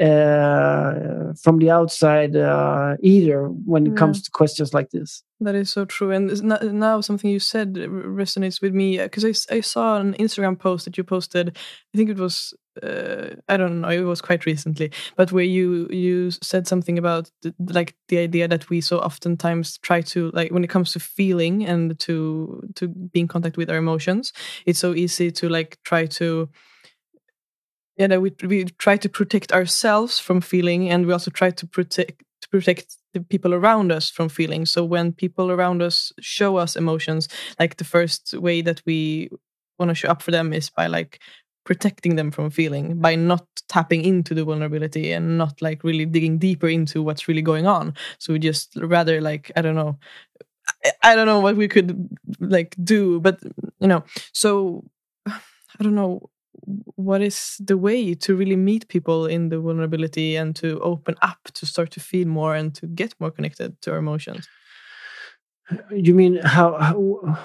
uh, 0.00 1.32
from 1.40 1.58
the 1.58 1.70
outside 1.70 2.34
uh, 2.34 2.96
either 3.00 3.46
when 3.46 3.86
it 3.86 3.90
yeah. 3.90 3.96
comes 3.96 4.22
to 4.22 4.30
questions 4.30 4.74
like 4.74 4.90
this. 4.90 5.22
That 5.40 5.54
is 5.54 5.70
so 5.70 5.84
true. 5.84 6.10
And 6.10 6.42
now 6.42 7.00
something 7.00 7.30
you 7.30 7.38
said 7.38 7.74
resonates 7.74 8.60
with 8.60 8.74
me 8.74 8.98
because 8.98 9.24
I, 9.24 9.56
I 9.56 9.60
saw 9.60 9.98
an 9.98 10.14
Instagram 10.14 10.58
post 10.58 10.86
that 10.86 10.96
you 10.96 11.04
posted. 11.04 11.56
I 11.94 11.96
think 11.96 12.10
it 12.10 12.18
was 12.18 12.54
uh, 12.82 13.36
I 13.48 13.56
don't 13.56 13.82
know. 13.82 13.88
It 13.88 14.00
was 14.00 14.20
quite 14.20 14.46
recently, 14.46 14.90
but 15.16 15.30
where 15.30 15.44
you 15.44 15.86
you 15.90 16.30
said 16.32 16.66
something 16.66 16.98
about 16.98 17.30
the, 17.42 17.54
like 17.58 17.94
the 18.08 18.18
idea 18.18 18.48
that 18.48 18.68
we 18.68 18.80
so 18.80 18.98
oftentimes 18.98 19.78
try 19.78 20.00
to 20.00 20.30
like 20.34 20.50
when 20.50 20.64
it 20.64 20.70
comes 20.70 20.92
to 20.92 21.00
feeling 21.00 21.64
and 21.64 21.96
to 22.00 22.68
to 22.74 22.88
be 22.88 23.20
in 23.20 23.28
contact 23.28 23.56
with 23.56 23.70
our 23.70 23.76
emotions, 23.76 24.32
it's 24.66 24.80
so 24.80 24.92
easy 24.94 25.30
to 25.30 25.48
like 25.48 25.78
try 25.84 26.06
to 26.06 26.48
yeah 27.96 28.04
uh, 28.04 28.08
that 28.08 28.20
we 28.20 28.32
we 28.46 28.64
try 28.64 28.96
to 28.96 29.08
protect 29.08 29.52
ourselves 29.52 30.18
from 30.18 30.40
feeling 30.40 30.90
and 30.90 31.06
we 31.06 31.12
also 31.12 31.30
try 31.30 31.50
to 31.50 31.66
protect 31.66 32.22
to 32.42 32.48
protect 32.48 32.96
the 33.14 33.20
people 33.20 33.54
around 33.54 33.92
us 33.92 34.10
from 34.10 34.28
feeling. 34.28 34.66
So 34.66 34.84
when 34.84 35.12
people 35.12 35.50
around 35.50 35.80
us 35.82 36.12
show 36.20 36.56
us 36.56 36.76
emotions 36.76 37.28
like 37.58 37.76
the 37.76 37.84
first 37.84 38.34
way 38.34 38.60
that 38.62 38.82
we 38.84 39.30
want 39.78 39.90
to 39.90 39.94
show 39.94 40.08
up 40.08 40.22
for 40.22 40.30
them 40.30 40.52
is 40.52 40.68
by 40.70 40.88
like 40.88 41.20
protecting 41.64 42.16
them 42.16 42.30
from 42.30 42.50
feeling 42.50 43.00
by 43.00 43.14
not 43.14 43.46
tapping 43.68 44.04
into 44.04 44.34
the 44.34 44.44
vulnerability 44.44 45.12
and 45.12 45.38
not 45.38 45.62
like 45.62 45.82
really 45.82 46.04
digging 46.04 46.36
deeper 46.36 46.68
into 46.68 47.02
what's 47.02 47.28
really 47.28 47.42
going 47.42 47.66
on. 47.66 47.94
So 48.18 48.32
we 48.32 48.38
just 48.38 48.76
rather 48.76 49.20
like 49.20 49.50
i 49.56 49.62
don't 49.62 49.74
know 49.76 49.98
I 51.02 51.14
don't 51.14 51.26
know 51.26 51.40
what 51.40 51.56
we 51.56 51.68
could 51.68 52.08
like 52.40 52.74
do, 52.82 53.20
but 53.20 53.38
you 53.80 53.86
know, 53.86 54.04
so 54.32 54.84
I 55.26 55.82
don't 55.82 55.94
know 55.94 56.30
what 56.96 57.20
is 57.22 57.56
the 57.60 57.76
way 57.76 58.14
to 58.14 58.34
really 58.34 58.56
meet 58.56 58.88
people 58.88 59.26
in 59.26 59.48
the 59.48 59.58
vulnerability 59.58 60.36
and 60.36 60.56
to 60.56 60.80
open 60.80 61.14
up 61.22 61.38
to 61.52 61.66
start 61.66 61.90
to 61.90 62.00
feel 62.00 62.26
more 62.26 62.54
and 62.54 62.74
to 62.74 62.86
get 62.86 63.14
more 63.20 63.30
connected 63.30 63.80
to 63.82 63.92
our 63.92 63.98
emotions 63.98 64.48
you 65.90 66.14
mean 66.14 66.36
how, 66.44 66.76
how 66.78 66.92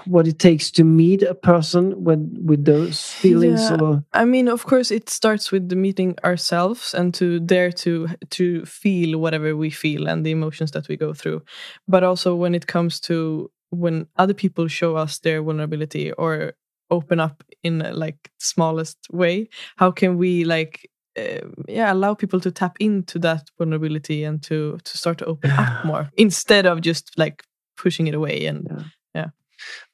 what 0.05 0.27
it 0.27 0.39
takes 0.39 0.71
to 0.71 0.83
meet 0.83 1.23
a 1.23 1.33
person 1.33 2.03
with 2.03 2.19
with 2.43 2.65
those 2.65 3.11
feelings 3.11 3.61
yeah. 3.61 3.77
or 3.79 4.03
i 4.13 4.25
mean 4.25 4.49
of 4.49 4.65
course 4.65 4.91
it 4.91 5.09
starts 5.09 5.51
with 5.51 5.69
the 5.69 5.75
meeting 5.75 6.15
ourselves 6.25 6.93
and 6.93 7.13
to 7.13 7.39
dare 7.39 7.71
to 7.71 8.09
to 8.29 8.65
feel 8.65 9.19
whatever 9.19 9.55
we 9.55 9.69
feel 9.69 10.07
and 10.07 10.25
the 10.25 10.31
emotions 10.31 10.71
that 10.71 10.87
we 10.89 10.97
go 10.97 11.13
through 11.13 11.41
but 11.87 12.03
also 12.03 12.35
when 12.35 12.53
it 12.53 12.67
comes 12.67 12.99
to 12.99 13.49
when 13.69 14.05
other 14.17 14.33
people 14.33 14.67
show 14.67 14.95
us 14.97 15.19
their 15.19 15.41
vulnerability 15.41 16.11
or 16.13 16.53
open 16.91 17.19
up 17.19 17.43
in 17.63 17.79
like 17.93 18.31
smallest 18.39 18.97
way 19.11 19.47
how 19.77 19.91
can 19.91 20.17
we 20.17 20.43
like 20.43 20.89
uh, 21.17 21.47
yeah 21.67 21.91
allow 21.91 22.13
people 22.13 22.39
to 22.39 22.51
tap 22.51 22.77
into 22.79 23.19
that 23.19 23.49
vulnerability 23.57 24.23
and 24.23 24.41
to 24.43 24.77
to 24.83 24.97
start 24.97 25.17
to 25.17 25.25
open 25.25 25.51
up 25.51 25.85
more 25.85 26.09
instead 26.17 26.65
of 26.65 26.81
just 26.81 27.17
like 27.17 27.43
pushing 27.77 28.07
it 28.07 28.13
away 28.13 28.45
and 28.45 28.67
yeah. 28.69 28.83
yeah. 29.15 29.27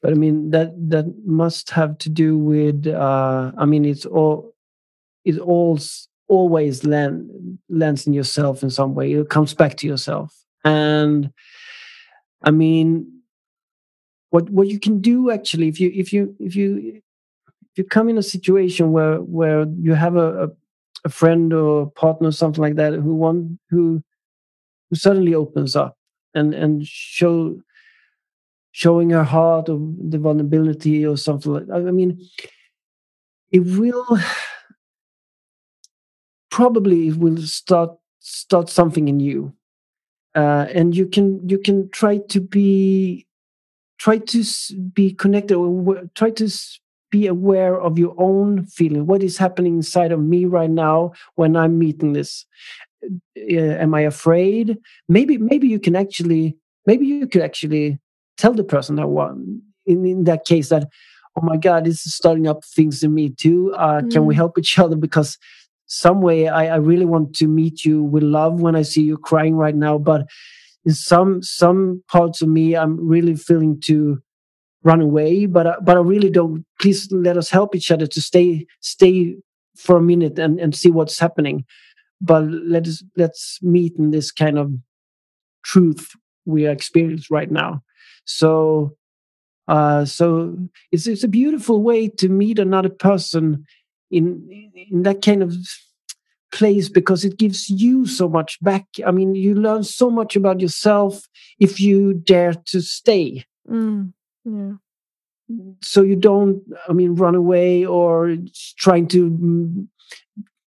but 0.01 0.11
i 0.11 0.15
mean 0.15 0.51
that 0.51 0.73
that 0.89 1.05
must 1.25 1.69
have 1.69 1.97
to 1.97 2.09
do 2.09 2.37
with 2.37 2.87
uh 2.87 3.51
i 3.57 3.65
mean 3.65 3.85
it's 3.85 4.05
all 4.05 4.53
it 5.23 5.39
all 5.39 5.79
always 6.27 6.83
land, 6.83 7.29
lands 7.69 8.07
in 8.07 8.13
yourself 8.13 8.63
in 8.63 8.69
some 8.69 8.95
way 8.95 9.13
it 9.13 9.29
comes 9.29 9.53
back 9.53 9.77
to 9.77 9.87
yourself 9.87 10.35
and 10.63 11.31
i 12.43 12.51
mean 12.51 13.14
what 14.35 14.49
what 14.49 14.67
you 14.67 14.79
can 14.79 14.99
do 14.99 15.31
actually 15.31 15.69
if 15.69 15.79
you 15.79 15.89
if 15.95 16.11
you 16.11 16.35
if 16.39 16.55
you 16.57 17.01
if 17.71 17.77
you 17.77 17.83
come 17.85 18.09
in 18.09 18.17
a 18.17 18.29
situation 18.35 18.91
where 18.91 19.17
where 19.21 19.65
you 19.79 19.93
have 19.93 20.17
a, 20.17 20.29
a, 20.45 20.47
a 21.05 21.09
friend 21.09 21.53
or 21.53 21.89
partner 21.91 22.27
or 22.27 22.33
something 22.33 22.61
like 22.61 22.75
that 22.75 22.93
who 22.93 23.15
want 23.15 23.57
who 23.69 24.03
who 24.89 24.95
suddenly 24.95 25.33
opens 25.33 25.75
up 25.75 25.97
and 26.33 26.53
and 26.53 26.85
show 26.85 27.57
showing 28.71 29.09
her 29.11 29.23
heart 29.23 29.69
or 29.69 29.79
the 30.09 30.17
vulnerability 30.17 31.05
or 31.05 31.15
something 31.15 31.53
like 31.53 31.67
that. 31.67 31.87
I 31.87 31.91
mean 31.91 32.19
it 33.53 33.61
will 33.79 34.19
probably 36.57 37.07
it 37.07 37.15
will 37.15 37.37
start 37.37 37.91
start 38.19 38.67
something 38.69 39.07
in 39.07 39.21
you 39.21 39.53
uh, 40.35 40.65
and 40.73 40.93
you 40.93 41.07
can 41.07 41.47
you 41.47 41.57
can 41.57 41.89
try 41.91 42.17
to 42.33 42.41
be 42.41 43.25
try 43.97 44.17
to 44.17 44.43
be 44.93 45.13
connected 45.13 45.55
or 45.55 46.03
try 46.15 46.29
to 46.29 46.49
be 47.11 47.27
aware 47.27 47.79
of 47.79 47.97
your 47.97 48.13
own 48.17 48.65
feeling 48.65 49.05
what 49.05 49.23
is 49.23 49.37
happening 49.37 49.75
inside 49.75 50.11
of 50.11 50.19
me 50.19 50.45
right 50.45 50.69
now 50.69 51.11
when 51.35 51.55
i'm 51.55 51.77
meeting 51.77 52.13
this 52.13 52.45
uh, 53.03 53.75
am 53.85 53.93
i 53.93 54.01
afraid 54.01 54.77
maybe 55.07 55.37
maybe 55.37 55.67
you 55.67 55.79
can 55.79 55.95
actually 55.95 56.57
maybe 56.85 57.05
you 57.05 57.27
could 57.27 57.41
actually 57.41 57.97
tell 58.37 58.53
the 58.53 58.63
person 58.63 58.95
that 58.95 59.07
one 59.07 59.61
in, 59.85 60.05
in 60.05 60.23
that 60.23 60.45
case 60.45 60.69
that 60.69 60.87
oh 61.37 61.41
my 61.41 61.57
god 61.57 61.85
this 61.85 62.05
is 62.05 62.13
starting 62.13 62.47
up 62.47 62.65
things 62.65 63.03
in 63.03 63.13
me 63.13 63.29
too 63.29 63.73
uh, 63.75 64.01
mm. 64.01 64.11
can 64.11 64.25
we 64.25 64.33
mm. 64.33 64.37
help 64.37 64.57
each 64.57 64.77
other 64.79 64.95
because 64.95 65.37
some 65.87 66.21
way 66.21 66.47
I, 66.47 66.65
I 66.73 66.77
really 66.77 67.05
want 67.05 67.35
to 67.35 67.47
meet 67.47 67.85
you 67.85 68.03
with 68.03 68.23
love 68.23 68.59
when 68.59 68.75
i 68.75 68.81
see 68.81 69.03
you 69.03 69.17
crying 69.17 69.55
right 69.55 69.75
now 69.75 69.97
but 69.97 70.27
some 70.89 71.41
some 71.41 72.03
parts 72.07 72.41
of 72.41 72.49
me 72.49 72.75
i'm 72.75 72.97
really 73.07 73.35
feeling 73.35 73.79
to 73.79 74.21
run 74.83 75.01
away 75.01 75.45
but 75.45 75.65
I, 75.65 75.75
but 75.81 75.97
i 75.97 75.99
really 75.99 76.29
don't 76.29 76.65
please 76.79 77.11
let 77.11 77.37
us 77.37 77.49
help 77.49 77.75
each 77.75 77.91
other 77.91 78.07
to 78.07 78.21
stay 78.21 78.67
stay 78.81 79.35
for 79.75 79.97
a 79.97 80.01
minute 80.01 80.39
and 80.39 80.59
and 80.59 80.75
see 80.75 80.89
what's 80.89 81.19
happening. 81.19 81.65
But 82.21 82.43
let 82.45 82.87
us 82.87 83.03
let's 83.17 83.59
meet 83.61 83.95
in 83.97 84.11
this 84.11 84.31
kind 84.31 84.57
of 84.57 84.73
truth 85.63 86.11
we 86.45 86.65
are 86.67 86.71
experiencing 86.71 87.27
right 87.29 87.51
now. 87.51 87.83
So 88.25 88.95
uh 89.67 90.05
so 90.05 90.57
it's 90.91 91.07
it's 91.07 91.23
a 91.23 91.27
beautiful 91.27 91.81
way 91.81 92.07
to 92.07 92.29
meet 92.29 92.59
another 92.59 92.89
person 92.89 93.65
in 94.11 94.47
in 94.91 95.03
that 95.03 95.21
kind 95.21 95.43
of 95.43 95.55
place 96.51 96.89
because 96.89 97.25
it 97.25 97.37
gives 97.37 97.69
you 97.69 98.05
so 98.05 98.29
much 98.29 98.61
back. 98.61 98.85
I 99.05 99.11
mean, 99.11 99.35
you 99.35 99.55
learn 99.55 99.83
so 99.83 100.09
much 100.09 100.35
about 100.35 100.61
yourself 100.61 101.27
if 101.59 101.79
you 101.79 102.13
dare 102.13 102.53
to 102.53 102.81
stay. 102.81 103.45
Mm, 103.69 104.13
yeah. 104.45 104.73
So 105.83 106.01
you 106.01 106.15
don't, 106.15 106.63
I 106.89 106.93
mean, 106.93 107.15
run 107.15 107.35
away 107.35 107.85
or 107.85 108.35
trying 108.77 109.07
to 109.09 109.87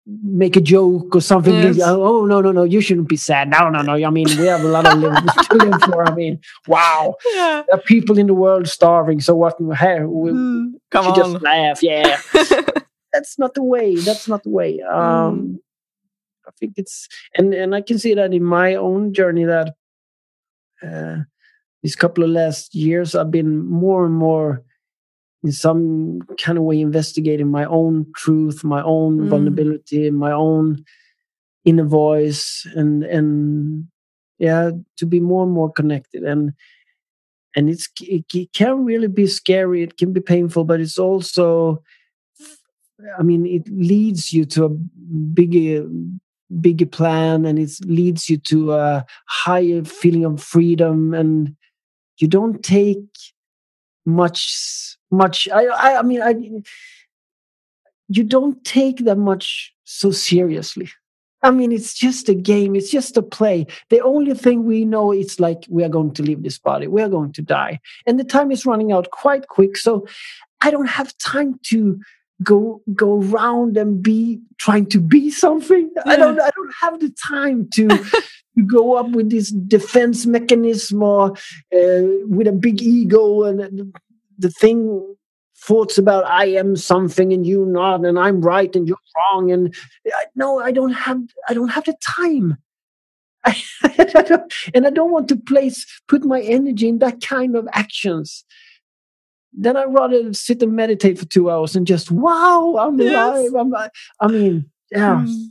make 0.08 0.56
a 0.56 0.60
joke 0.60 1.14
or 1.14 1.20
something. 1.20 1.54
Yes. 1.54 1.80
Oh 1.82 2.24
no, 2.24 2.40
no, 2.40 2.52
no! 2.52 2.64
You 2.64 2.80
shouldn't 2.80 3.08
be 3.08 3.16
sad. 3.16 3.50
No, 3.50 3.68
no, 3.68 3.82
no. 3.82 3.92
I 3.92 4.10
mean, 4.10 4.26
we 4.38 4.46
have 4.46 4.62
a 4.62 4.68
lot 4.68 4.86
of 4.86 4.98
live, 4.98 5.24
to 5.24 5.56
live 5.56 5.82
for. 5.82 6.08
I 6.08 6.14
mean, 6.14 6.40
wow, 6.66 7.16
yeah. 7.34 7.62
there 7.68 7.78
are 7.78 7.82
people 7.82 8.18
in 8.18 8.26
the 8.26 8.34
world 8.34 8.68
starving. 8.68 9.20
So 9.20 9.34
what? 9.34 9.56
Hey, 9.76 10.00
we, 10.04 10.30
mm, 10.30 10.72
come 10.90 11.06
on, 11.08 11.14
just 11.14 11.42
laugh. 11.42 11.82
Yeah, 11.82 12.20
that's 13.12 13.38
not 13.38 13.54
the 13.54 13.62
way. 13.62 13.96
That's 13.96 14.28
not 14.28 14.44
the 14.44 14.50
way. 14.50 14.80
Um, 14.80 15.38
mm. 15.38 15.58
I 16.48 16.50
think 16.58 16.74
it's 16.76 17.08
and 17.36 17.52
and 17.52 17.74
I 17.74 17.82
can 17.82 17.98
see 17.98 18.14
that 18.14 18.32
in 18.32 18.42
my 18.42 18.74
own 18.74 19.12
journey 19.12 19.44
that 19.44 19.74
uh, 20.82 21.18
these 21.82 21.94
couple 21.94 22.24
of 22.24 22.30
last 22.30 22.74
years 22.74 23.14
I've 23.14 23.30
been 23.30 23.66
more 23.66 24.06
and 24.06 24.14
more 24.14 24.64
in 25.44 25.52
some 25.52 26.20
kind 26.40 26.58
of 26.58 26.64
way 26.64 26.80
investigating 26.80 27.48
my 27.48 27.64
own 27.66 28.06
truth, 28.16 28.64
my 28.64 28.82
own 28.82 29.20
mm. 29.20 29.28
vulnerability, 29.28 30.10
my 30.10 30.32
own 30.32 30.84
inner 31.64 31.84
voice, 31.84 32.66
and 32.74 33.04
and 33.04 33.86
yeah, 34.38 34.70
to 34.96 35.06
be 35.06 35.20
more 35.20 35.44
and 35.44 35.52
more 35.52 35.70
connected 35.70 36.22
and 36.22 36.52
and 37.54 37.68
it's 37.68 37.88
it, 38.00 38.24
it 38.32 38.52
can 38.52 38.84
really 38.84 39.08
be 39.08 39.26
scary. 39.26 39.82
It 39.82 39.98
can 39.98 40.12
be 40.12 40.20
painful, 40.20 40.64
but 40.64 40.80
it's 40.80 40.98
also 40.98 41.82
I 43.18 43.22
mean, 43.22 43.46
it 43.46 43.68
leads 43.68 44.32
you 44.32 44.44
to 44.46 44.64
a 44.64 44.68
bigger 44.68 45.86
bigger 46.60 46.86
plan 46.86 47.44
and 47.44 47.58
it 47.58 47.70
leads 47.84 48.30
you 48.30 48.38
to 48.38 48.72
a 48.72 49.04
higher 49.26 49.84
feeling 49.84 50.24
of 50.24 50.42
freedom 50.42 51.12
and 51.12 51.54
you 52.18 52.26
don't 52.26 52.62
take 52.62 53.04
much 54.06 54.96
much 55.10 55.48
i 55.52 55.64
i, 55.66 55.98
I 55.98 56.02
mean 56.02 56.22
i 56.22 56.34
you 58.08 58.24
don't 58.24 58.62
take 58.64 59.04
that 59.04 59.18
much 59.18 59.74
so 59.84 60.10
seriously. 60.10 60.90
I 61.42 61.50
mean 61.52 61.70
it's 61.70 61.94
just 61.94 62.28
a 62.28 62.34
game 62.34 62.74
it's 62.74 62.90
just 62.90 63.16
a 63.16 63.22
play. 63.22 63.66
The 63.90 64.00
only 64.00 64.34
thing 64.34 64.64
we 64.64 64.84
know 64.84 65.12
is 65.12 65.38
like 65.38 65.64
we 65.68 65.84
are 65.84 65.88
going 65.88 66.12
to 66.14 66.22
leave 66.22 66.42
this 66.42 66.58
body 66.58 66.88
we 66.88 67.02
are 67.02 67.08
going 67.08 67.32
to 67.34 67.42
die. 67.42 67.80
And 68.06 68.18
the 68.18 68.24
time 68.24 68.50
is 68.50 68.66
running 68.66 68.90
out 68.90 69.10
quite 69.10 69.48
quick 69.48 69.76
so 69.76 70.06
i 70.62 70.70
don't 70.70 70.88
have 70.88 71.16
time 71.18 71.60
to 71.62 72.00
go 72.42 72.82
go 72.94 73.20
around 73.20 73.76
and 73.76 74.02
be 74.02 74.40
trying 74.58 74.86
to 74.86 75.00
be 75.00 75.30
something. 75.30 75.90
Yeah. 75.96 76.02
I 76.06 76.16
don't 76.16 76.40
I 76.40 76.50
don't 76.54 76.74
have 76.80 77.00
the 77.00 77.14
time 77.26 77.68
to 77.74 77.88
to 78.56 78.62
go 78.66 78.96
up 78.96 79.10
with 79.10 79.30
this 79.30 79.50
defense 79.50 80.26
mechanism 80.26 81.02
or 81.02 81.32
uh, 81.32 82.02
with 82.26 82.46
a 82.46 82.52
big 82.52 82.82
ego 82.82 83.44
and 83.44 83.92
the 84.38 84.50
thing 84.50 85.14
thoughts 85.56 85.98
about 85.98 86.24
I 86.24 86.46
am 86.46 86.76
something 86.76 87.32
and 87.32 87.44
you 87.44 87.66
not 87.66 88.04
and 88.04 88.18
I'm 88.18 88.40
right 88.40 88.74
and 88.74 88.86
you're 88.86 88.98
wrong 89.16 89.50
and 89.50 89.74
I, 90.06 90.24
no 90.34 90.60
I 90.60 90.70
don't 90.70 90.92
have 90.92 91.20
I 91.48 91.54
don't 91.54 91.68
have 91.68 91.84
the 91.84 91.96
time. 92.16 92.58
and 94.74 94.86
I 94.86 94.90
don't 94.90 95.12
want 95.12 95.28
to 95.28 95.36
place 95.36 95.86
put 96.08 96.24
my 96.24 96.40
energy 96.40 96.88
in 96.88 96.98
that 96.98 97.22
kind 97.22 97.56
of 97.56 97.68
actions 97.72 98.44
then 99.52 99.76
I'd 99.76 99.92
rather 99.92 100.32
sit 100.32 100.62
and 100.62 100.74
meditate 100.74 101.18
for 101.18 101.26
two 101.26 101.50
hours 101.50 101.74
and 101.76 101.86
just 101.86 102.10
wow, 102.10 102.76
I'm 102.78 102.98
yes. 103.00 103.12
alive. 103.12 103.54
I'm, 103.54 103.74
I 104.20 104.26
mean, 104.26 104.70
yeah. 104.90 105.24
Mm. 105.26 105.46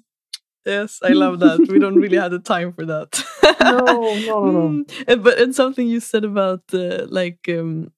Yes, 0.66 1.00
I 1.02 1.10
love 1.10 1.40
that. 1.40 1.66
we 1.70 1.80
don't 1.80 1.96
really 1.96 2.18
have 2.18 2.32
the 2.32 2.40
time 2.40 2.74
for 2.74 2.86
that. 2.86 3.24
no, 3.62 3.80
no, 3.80 4.46
no, 4.46 4.52
no. 4.52 4.84
Mm. 4.84 5.24
But 5.24 5.40
and 5.40 5.56
something 5.56 5.88
you 5.88 6.02
said 6.02 6.26
about 6.26 6.62
uh, 6.74 7.06
like 7.08 7.40
um, 7.48 7.94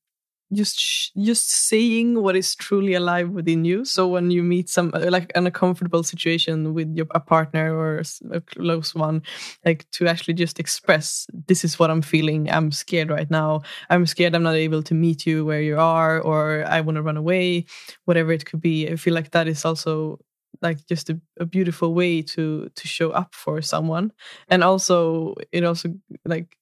just 0.52 1.12
just 1.16 1.52
saying 1.52 2.22
what 2.22 2.36
is 2.36 2.56
truly 2.56 2.94
alive 2.94 3.30
within 3.30 3.66
you. 3.66 3.86
So 3.86 4.08
when 4.08 4.32
you 4.32 4.42
meet 4.42 4.70
some 4.70 4.92
uh, 4.94 5.10
like 5.10 5.32
in 5.36 5.46
a 5.46 5.52
comfortable 5.52 6.04
situation 6.04 6.74
with 6.74 6.96
your 6.96 7.06
a 7.12 7.20
partner 7.20 7.76
or 7.76 8.02
a 8.32 8.42
close 8.42 8.96
one 8.96 9.22
like 9.66 9.90
to 9.92 10.08
actually 10.08 10.34
just 10.34 10.60
express 10.60 11.28
this 11.48 11.64
is 11.64 11.78
what 11.78 11.92
i'm 11.92 12.02
feeling. 12.02 12.50
I'm 12.50 12.72
scared 12.72 13.10
right 13.10 13.30
now. 13.30 13.62
I'm 13.90 14.06
scared 14.06 14.36
i'm 14.36 14.44
not 14.44 14.56
able 14.56 14.84
to 14.84 14.94
meet 14.94 15.26
you 15.26 15.46
where 15.46 15.62
you 15.62 15.78
are 15.78 16.20
or 16.20 16.66
i 16.68 16.82
want 16.82 16.96
to 16.96 17.04
run 17.04 17.18
away 17.18 17.66
whatever 18.06 18.32
it 18.32 18.46
could 18.46 18.62
be. 18.62 18.90
I 18.90 18.96
feel 18.96 19.14
like 19.14 19.32
that 19.32 19.48
is 19.48 19.66
also 19.66 20.20
like 20.62 20.86
just 20.88 21.10
a, 21.10 21.20
a 21.40 21.46
beautiful 21.46 21.94
way 21.94 22.22
to 22.22 22.70
to 22.76 22.88
show 22.88 23.12
up 23.12 23.36
for 23.36 23.62
someone. 23.62 24.12
And 24.50 24.64
also 24.64 25.36
it 25.52 25.64
also 25.64 25.94
like 26.26 26.58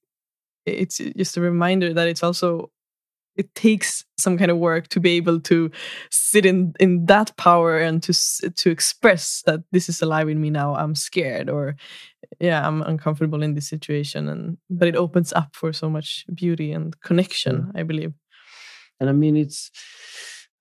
it's 0.66 0.98
just 0.98 1.36
a 1.36 1.40
reminder 1.40 1.94
that 1.94 2.08
it's 2.08 2.22
also 2.22 2.70
it 3.38 3.54
takes 3.54 4.04
some 4.18 4.36
kind 4.36 4.50
of 4.50 4.58
work 4.58 4.88
to 4.88 5.00
be 5.00 5.12
able 5.12 5.40
to 5.40 5.70
sit 6.10 6.44
in 6.44 6.74
in 6.80 7.06
that 7.06 7.34
power 7.36 7.78
and 7.78 8.02
to 8.02 8.12
to 8.56 8.70
express 8.70 9.42
that 9.46 9.60
this 9.72 9.88
is 9.88 10.02
alive 10.02 10.28
in 10.28 10.40
me 10.40 10.50
now 10.50 10.74
i'm 10.74 10.94
scared 10.94 11.48
or 11.48 11.76
yeah 12.40 12.66
i'm 12.66 12.82
uncomfortable 12.82 13.42
in 13.42 13.54
this 13.54 13.68
situation. 13.68 14.28
And 14.28 14.58
but 14.68 14.88
it 14.88 14.96
opens 14.96 15.32
up 15.32 15.54
for 15.54 15.72
so 15.72 15.88
much 15.88 16.26
beauty 16.34 16.72
and 16.72 17.00
connection 17.00 17.72
i 17.74 17.82
believe. 17.84 18.12
And 19.00 19.08
i 19.08 19.12
mean 19.12 19.36
it's 19.36 19.70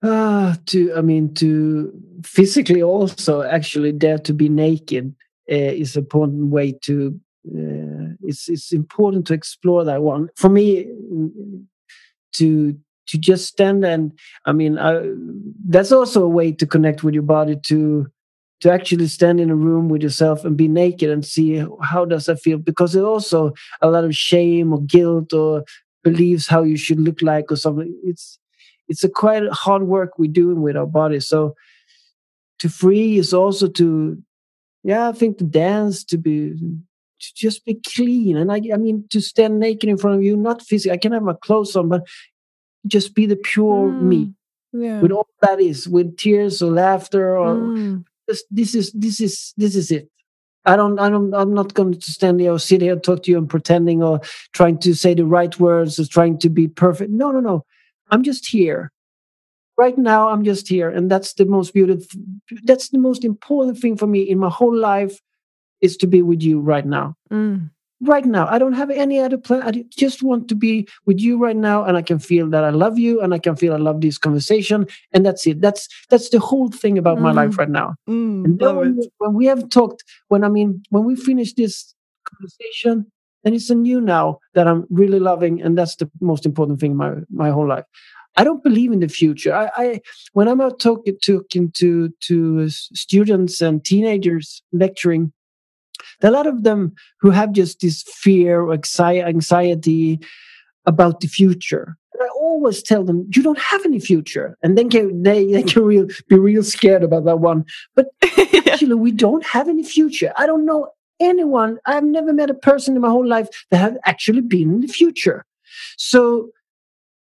uh 0.03 0.55
to 0.67 0.93
i 0.95 1.01
mean 1.01 1.33
to 1.33 1.91
physically 2.23 2.83
also 2.83 3.41
actually 3.41 3.91
dare 3.91 4.19
to 4.19 4.33
be 4.33 4.47
naked 4.47 5.15
uh, 5.51 5.73
is 5.81 5.95
an 5.95 6.03
important 6.03 6.51
way 6.51 6.71
to 6.83 7.19
uh, 7.47 8.13
it's 8.21 8.49
it's 8.49 8.71
important 8.73 9.25
to 9.27 9.33
explore 9.33 9.83
that 9.85 10.01
one. 10.01 10.29
For 10.35 10.49
me 10.49 10.87
to 12.33 12.77
to 13.07 13.17
just 13.17 13.45
stand 13.45 13.85
and 13.85 14.11
i 14.45 14.51
mean 14.51 14.77
I, 14.77 15.01
that's 15.67 15.91
also 15.91 16.23
a 16.23 16.29
way 16.29 16.51
to 16.51 16.65
connect 16.65 17.03
with 17.03 17.13
your 17.13 17.23
body 17.23 17.55
to 17.67 18.07
to 18.59 18.71
actually 18.71 19.07
stand 19.07 19.39
in 19.39 19.51
a 19.51 19.55
room 19.55 19.87
with 19.87 20.01
yourself 20.01 20.43
and 20.43 20.57
be 20.57 20.67
naked 20.67 21.09
and 21.09 21.23
see 21.23 21.63
how 21.83 22.05
does 22.05 22.25
that 22.25 22.39
feel. 22.39 22.57
Because 22.57 22.93
there's 22.93 23.05
also 23.05 23.53
a 23.83 23.89
lot 23.91 24.03
of 24.03 24.15
shame 24.15 24.73
or 24.73 24.81
guilt 24.81 25.31
or 25.31 25.63
beliefs 26.03 26.47
how 26.47 26.63
you 26.63 26.75
should 26.75 26.99
look 26.99 27.21
like 27.21 27.51
or 27.51 27.55
something. 27.55 27.95
It's 28.03 28.39
it's 28.87 29.03
a 29.03 29.09
quite 29.09 29.43
hard 29.51 29.83
work 29.83 30.17
we're 30.17 30.31
doing 30.31 30.61
with 30.63 30.75
our 30.75 30.87
body. 30.87 31.19
So 31.19 31.53
to 32.59 32.69
free 32.69 33.17
is 33.17 33.33
also 33.33 33.67
to 33.67 34.17
yeah 34.83 35.09
i 35.09 35.11
think 35.11 35.37
to 35.37 35.43
dance 35.43 36.03
to 36.03 36.17
be 36.17 36.53
to 37.19 37.34
just 37.36 37.65
be 37.65 37.75
clean. 37.75 38.38
And 38.38 38.51
I, 38.51 38.62
I 38.73 38.77
mean, 38.77 39.06
to 39.10 39.21
stand 39.21 39.60
naked 39.60 39.89
in 39.89 39.97
front 39.97 40.17
of 40.17 40.23
you, 40.23 40.38
not 40.38 40.62
physically, 40.62 40.93
I 40.93 40.97
can 40.97 41.12
have 41.12 41.23
my 41.23 41.36
clothes 41.41 41.75
on, 41.75 41.89
but 41.89 42.06
just 42.86 43.15
be 43.15 43.25
the 43.25 43.36
pure 43.36 43.89
mm, 43.89 44.01
me 44.01 44.34
yeah. 44.71 45.01
with 45.01 45.12
all 45.12 45.27
that 45.41 45.60
is, 45.60 45.88
with 45.88 46.17
tears 46.17 46.62
or 46.62 46.71
laughter 46.71 47.38
or 47.38 47.56
mm. 47.56 48.06
just, 48.30 48.45
this 48.49 48.75
is 48.75 48.91
this 48.93 49.19
is 49.19 49.53
this 49.58 49.75
is 49.75 49.91
it. 49.91 50.10
I 50.65 50.75
don't, 50.75 50.99
I 50.99 51.10
don't, 51.10 51.34
I'm 51.34 51.53
not 51.53 51.73
going 51.75 51.93
to 51.93 52.12
stand 52.12 52.41
here 52.41 52.51
or 52.51 52.60
sit 52.60 52.82
here 52.82 52.91
and 52.91 53.03
talk 53.03 53.23
to 53.23 53.32
you 53.32 53.38
and 53.38 53.49
pretending 53.49 54.03
or 54.03 54.19
trying 54.51 54.77
to 54.80 54.93
say 54.93 55.13
the 55.13 55.25
right 55.25 55.58
words 55.62 55.97
or 55.97 56.06
trying 56.06 56.38
to 56.39 56.49
be 56.49 56.67
perfect. 56.67 57.10
No, 57.10 57.32
no, 57.32 57.39
no. 57.39 57.63
I'm 58.12 58.21
just 58.21 58.45
here. 58.47 58.91
Right 59.77 59.97
now, 59.97 60.27
I'm 60.27 60.43
just 60.43 60.67
here. 60.67 60.89
And 60.89 61.10
that's 61.10 61.36
the 61.36 61.45
most 61.45 61.73
beautiful, 61.73 62.19
that's 62.63 62.89
the 62.89 62.97
most 62.97 63.23
important 63.23 63.77
thing 63.77 63.95
for 63.95 64.08
me 64.08 64.23
in 64.23 64.39
my 64.39 64.49
whole 64.49 64.75
life 64.75 65.21
is 65.81 65.97
to 65.97 66.07
be 66.07 66.21
with 66.21 66.41
you 66.41 66.59
right 66.59 66.85
now. 66.85 67.15
Mm. 67.31 67.69
right 68.01 68.25
now. 68.25 68.47
I 68.47 68.59
don't 68.59 68.73
have 68.73 68.89
any 68.89 69.19
other 69.19 69.37
plan. 69.37 69.63
I 69.63 69.83
just 69.89 70.21
want 70.21 70.47
to 70.49 70.55
be 70.55 70.87
with 71.05 71.19
you 71.19 71.37
right 71.37 71.55
now, 71.55 71.83
and 71.83 71.97
I 71.97 72.01
can 72.01 72.19
feel 72.19 72.49
that 72.49 72.63
I 72.63 72.69
love 72.69 72.99
you, 72.99 73.21
and 73.21 73.33
I 73.33 73.39
can 73.39 73.55
feel 73.55 73.73
I 73.73 73.77
love 73.77 74.01
this 74.01 74.17
conversation, 74.17 74.87
and 75.13 75.25
that's 75.25 75.47
it. 75.47 75.61
That's 75.61 75.87
that's 76.09 76.29
the 76.29 76.39
whole 76.39 76.69
thing 76.69 76.97
about 76.97 77.17
mm. 77.17 77.21
my 77.21 77.31
life 77.31 77.51
mm. 77.51 77.57
right 77.57 77.69
now. 77.69 77.95
Mm, 78.07 78.45
and 78.45 78.59
then 78.59 78.75
when, 78.75 79.01
when, 79.17 79.33
we 79.33 79.45
have 79.45 79.69
talked, 79.69 80.03
when 80.27 80.43
I 80.43 80.49
mean, 80.49 80.83
when 80.89 81.05
we 81.05 81.15
finish 81.15 81.53
this 81.53 81.93
conversation, 82.25 83.11
then 83.43 83.53
it's 83.53 83.69
a 83.69 83.75
new 83.75 84.01
now 84.01 84.39
that 84.53 84.67
I'm 84.67 84.85
really 84.89 85.19
loving, 85.19 85.61
and 85.61 85.77
that's 85.77 85.95
the 85.95 86.09
most 86.21 86.45
important 86.45 86.79
thing 86.79 86.91
in 86.91 86.97
my 86.97 87.13
my 87.29 87.49
whole 87.49 87.67
life. 87.67 87.85
I 88.37 88.43
don't 88.43 88.63
believe 88.63 88.91
in 88.91 88.99
the 88.99 89.07
future. 89.07 89.53
I, 89.53 89.69
I 89.75 90.01
when 90.33 90.47
I'm 90.47 90.61
out 90.61 90.79
talking, 90.79 91.17
talking 91.25 91.71
to 91.77 92.09
to 92.27 92.69
students 92.69 93.61
and 93.61 93.83
teenagers 93.83 94.61
lecturing, 94.71 95.33
there 96.19 96.32
are 96.32 96.34
a 96.34 96.38
lot 96.38 96.47
of 96.47 96.63
them 96.63 96.93
who 97.19 97.30
have 97.30 97.51
just 97.51 97.82
this 97.82 98.03
fear 98.03 98.62
or 98.62 98.73
anxiety 98.73 100.19
about 100.86 101.19
the 101.19 101.27
future. 101.27 101.97
And 102.13 102.23
I 102.23 102.27
always 102.30 102.82
tell 102.82 103.03
them, 103.03 103.30
you 103.36 103.43
don't 103.43 103.60
have 103.60 103.86
any 103.86 103.99
future. 103.99 104.58
And 104.63 104.77
then 104.77 104.89
can, 104.89 105.21
they, 105.23 105.51
they 105.51 105.63
can 105.63 105.84
real, 105.84 106.08
be 106.27 106.39
real 106.39 106.63
scared 106.63 107.03
about 107.03 107.25
that 107.25 107.39
one. 107.39 107.65
But 107.95 108.08
actually, 108.67 108.95
we 108.95 109.12
don't 109.12 109.45
have 109.45 109.69
any 109.69 109.84
future. 109.84 110.34
I 110.38 110.47
don't 110.47 110.65
know 110.65 110.89
anyone, 111.19 111.80
I've 111.86 112.03
never 112.03 112.34
met 112.34 112.49
a 112.49 112.56
person 112.56 112.95
in 112.95 113.01
my 113.01 113.10
whole 113.10 113.27
life 113.27 113.47
that 113.71 113.77
have 113.77 113.97
actually 114.06 114.41
been 114.41 114.73
in 114.73 114.82
the 114.82 114.88
future. 114.88 115.45
So 115.97 116.49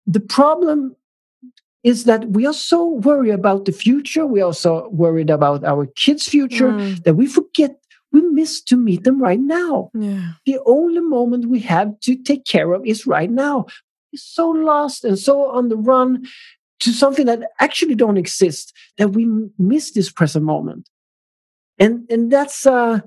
the 0.06 0.20
problem 0.20 0.96
is 1.82 2.04
that 2.04 2.28
we 2.30 2.46
are 2.46 2.52
so 2.52 2.86
worried 2.86 3.32
about 3.32 3.64
the 3.64 3.72
future. 3.72 4.26
We 4.26 4.42
are 4.42 4.52
so 4.52 4.88
worried 4.90 5.30
about 5.30 5.64
our 5.64 5.86
kids' 5.86 6.28
future 6.28 6.72
mm. 6.72 7.02
that 7.04 7.14
we 7.14 7.26
forget 7.26 7.79
we 8.12 8.22
miss 8.22 8.60
to 8.62 8.76
meet 8.76 9.04
them 9.04 9.20
right 9.20 9.40
now. 9.40 9.90
Yeah. 9.94 10.32
The 10.46 10.58
only 10.66 11.00
moment 11.00 11.46
we 11.46 11.60
have 11.60 11.98
to 12.00 12.16
take 12.16 12.44
care 12.44 12.72
of 12.72 12.84
is 12.84 13.06
right 13.06 13.30
now. 13.30 13.66
We're 14.12 14.18
so 14.18 14.48
lost 14.48 15.04
and 15.04 15.18
so 15.18 15.50
on 15.50 15.68
the 15.68 15.76
run 15.76 16.26
to 16.80 16.92
something 16.92 17.26
that 17.26 17.42
actually 17.60 17.94
don't 17.94 18.16
exist 18.16 18.72
that 18.98 19.10
we 19.10 19.28
miss 19.58 19.92
this 19.92 20.10
present 20.10 20.44
moment. 20.44 20.88
And 21.78 22.10
and 22.10 22.30
that's 22.30 22.66
uh 22.66 23.00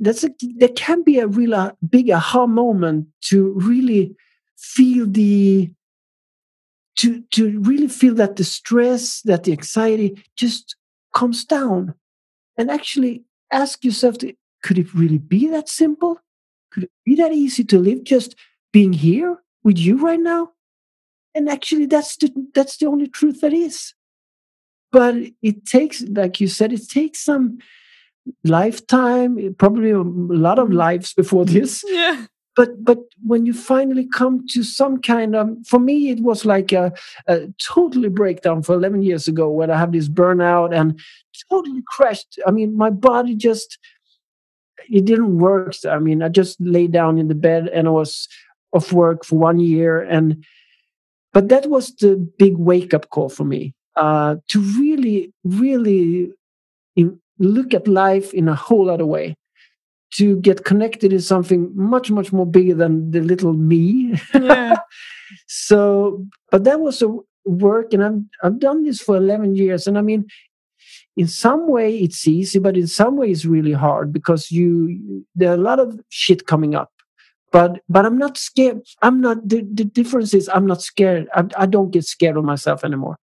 that's 0.00 0.24
a, 0.24 0.30
there 0.56 0.68
can 0.68 1.02
be 1.02 1.18
a 1.18 1.26
real 1.26 1.54
uh, 1.54 1.72
big 1.88 2.10
aha 2.10 2.46
moment 2.46 3.06
to 3.22 3.52
really 3.52 4.14
feel 4.56 5.06
the 5.06 5.70
to 6.96 7.22
to 7.32 7.58
really 7.60 7.88
feel 7.88 8.14
that 8.14 8.36
the 8.36 8.44
stress 8.44 9.22
that 9.22 9.44
the 9.44 9.52
anxiety 9.52 10.22
just 10.36 10.76
comes 11.14 11.44
down 11.44 11.94
and 12.56 12.70
actually 12.70 13.24
ask 13.54 13.84
yourself 13.84 14.18
to, 14.18 14.34
could 14.62 14.78
it 14.78 14.92
really 14.94 15.18
be 15.18 15.48
that 15.48 15.68
simple? 15.68 16.20
Could 16.72 16.84
it 16.84 16.90
be 17.04 17.14
that 17.16 17.32
easy 17.32 17.64
to 17.64 17.78
live 17.78 18.04
just 18.04 18.34
being 18.72 18.92
here 18.92 19.38
with 19.62 19.78
you 19.78 19.96
right 19.96 20.20
now? 20.20 20.50
And 21.34 21.48
actually, 21.48 21.86
that's 21.86 22.16
the, 22.16 22.32
that's 22.54 22.76
the 22.76 22.86
only 22.86 23.08
truth 23.08 23.40
that 23.40 23.52
is. 23.52 23.94
But 24.92 25.16
it 25.42 25.66
takes, 25.66 26.02
like 26.02 26.40
you 26.40 26.48
said, 26.48 26.72
it 26.72 26.88
takes 26.88 27.20
some 27.20 27.58
lifetime, 28.44 29.54
probably 29.58 29.90
a 29.90 29.98
lot 30.00 30.58
of 30.58 30.68
mm-hmm. 30.68 30.76
lives 30.76 31.12
before 31.12 31.44
this. 31.56 31.84
Yeah. 31.86 32.26
But 32.56 32.84
but 32.84 32.98
when 33.22 33.46
you 33.46 33.52
finally 33.52 34.06
come 34.06 34.46
to 34.50 34.62
some 34.62 35.00
kind 35.00 35.34
of, 35.34 35.48
for 35.66 35.80
me, 35.80 36.10
it 36.10 36.20
was 36.20 36.44
like 36.44 36.72
a, 36.72 36.92
a 37.26 37.48
totally 37.58 38.08
breakdown 38.08 38.62
for 38.62 38.74
11 38.74 39.02
years 39.02 39.26
ago 39.26 39.48
when 39.48 39.70
I 39.70 39.78
have 39.78 39.92
this 39.92 40.08
burnout 40.08 40.74
and 40.74 41.00
totally 41.50 41.82
crashed. 41.86 42.38
I 42.46 42.50
mean, 42.50 42.76
my 42.76 42.90
body 42.90 43.34
just 43.34 43.78
it 44.90 45.04
didn't 45.04 45.38
work. 45.38 45.74
I 45.88 45.98
mean, 45.98 46.22
I 46.22 46.28
just 46.28 46.60
lay 46.60 46.86
down 46.86 47.18
in 47.18 47.28
the 47.28 47.34
bed 47.34 47.68
and 47.68 47.88
I 47.88 47.90
was 47.90 48.28
off 48.72 48.92
work 48.92 49.24
for 49.24 49.38
one 49.38 49.60
year. 49.60 50.02
And 50.02 50.44
but 51.32 51.48
that 51.48 51.68
was 51.68 51.94
the 51.96 52.16
big 52.38 52.56
wake 52.56 52.94
up 52.94 53.10
call 53.10 53.28
for 53.28 53.44
me 53.44 53.74
uh, 53.96 54.36
to 54.48 54.60
really, 54.78 55.32
really 55.42 56.32
look 57.38 57.74
at 57.74 57.88
life 57.88 58.32
in 58.32 58.48
a 58.48 58.54
whole 58.54 58.90
other 58.90 59.06
way. 59.06 59.34
To 60.16 60.36
get 60.36 60.64
connected 60.64 61.12
is 61.12 61.26
something 61.26 61.72
much, 61.74 62.10
much 62.10 62.32
more 62.32 62.46
bigger 62.46 62.74
than 62.74 63.10
the 63.10 63.20
little 63.20 63.52
me. 63.52 64.20
Yeah. 64.32 64.76
so, 65.48 66.24
but 66.50 66.62
that 66.64 66.80
was 66.80 67.02
a 67.02 67.08
work, 67.44 67.92
and 67.92 68.04
I've 68.04 68.20
I've 68.42 68.60
done 68.60 68.84
this 68.84 69.00
for 69.00 69.16
eleven 69.16 69.56
years, 69.56 69.88
and 69.88 69.98
I 69.98 70.02
mean, 70.02 70.26
in 71.16 71.28
some 71.28 71.68
way 71.68 71.98
it's 71.98 72.26
easy 72.26 72.58
but 72.58 72.76
in 72.76 72.86
some 72.86 73.16
way 73.16 73.30
it's 73.30 73.44
really 73.44 73.72
hard 73.72 74.12
because 74.12 74.50
you 74.50 75.24
there 75.34 75.50
are 75.50 75.54
a 75.54 75.68
lot 75.68 75.78
of 75.78 76.00
shit 76.08 76.46
coming 76.46 76.74
up 76.74 76.90
but 77.52 77.80
but 77.88 78.04
i'm 78.04 78.18
not 78.18 78.36
scared 78.36 78.80
i'm 79.02 79.20
not 79.20 79.48
the, 79.48 79.66
the 79.72 79.84
difference 79.84 80.34
is 80.34 80.48
i'm 80.52 80.66
not 80.66 80.82
scared 80.82 81.28
I, 81.34 81.44
I 81.56 81.66
don't 81.66 81.90
get 81.90 82.04
scared 82.04 82.36
of 82.36 82.44
myself 82.44 82.84
anymore 82.84 83.16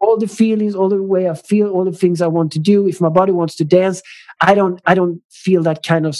all 0.00 0.16
the 0.16 0.28
feelings 0.28 0.74
all 0.74 0.88
the 0.88 1.02
way 1.02 1.28
i 1.28 1.34
feel 1.34 1.70
all 1.70 1.84
the 1.84 1.96
things 1.96 2.22
i 2.22 2.26
want 2.26 2.52
to 2.52 2.58
do 2.58 2.88
if 2.88 3.00
my 3.00 3.08
body 3.08 3.32
wants 3.32 3.54
to 3.56 3.64
dance 3.64 4.02
i 4.40 4.54
don't 4.54 4.80
i 4.86 4.94
don't 4.94 5.22
feel 5.30 5.62
that 5.62 5.82
kind 5.82 6.06
of 6.06 6.16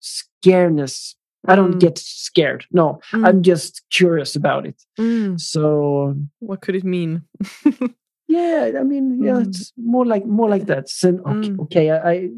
scareness 0.00 1.14
I 1.46 1.54
don't 1.54 1.76
mm. 1.76 1.80
get 1.80 1.96
scared. 1.96 2.66
No, 2.72 3.00
mm. 3.12 3.26
I'm 3.26 3.42
just 3.42 3.82
curious 3.90 4.34
about 4.34 4.66
it. 4.66 4.82
Mm. 4.98 5.40
So, 5.40 6.16
what 6.40 6.60
could 6.60 6.74
it 6.74 6.84
mean? 6.84 7.22
Yeah, 8.28 8.72
I 8.78 8.82
mean, 8.82 9.22
yeah, 9.22 9.32
mm. 9.32 9.48
it's 9.48 9.72
more 9.78 10.04
like 10.04 10.26
more 10.26 10.50
like 10.50 10.66
that. 10.66 10.90
So, 10.90 11.08
okay, 11.08 11.48
mm. 11.48 11.60
okay, 11.60 11.90
I, 11.90 12.10
I 12.10 12.28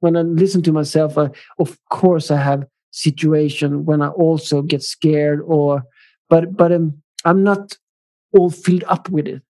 when 0.00 0.16
I 0.16 0.22
listen 0.22 0.62
to 0.62 0.72
myself, 0.72 1.16
I, 1.16 1.30
of 1.60 1.78
course, 1.90 2.32
I 2.32 2.38
have 2.38 2.66
situation 2.90 3.84
when 3.84 4.02
I 4.02 4.08
also 4.08 4.60
get 4.60 4.82
scared, 4.82 5.40
or 5.46 5.84
but 6.28 6.56
but 6.56 6.72
um, 6.72 7.00
I'm 7.24 7.44
not 7.44 7.78
all 8.32 8.50
filled 8.50 8.82
up 8.88 9.08
with 9.10 9.28
it. 9.28 9.42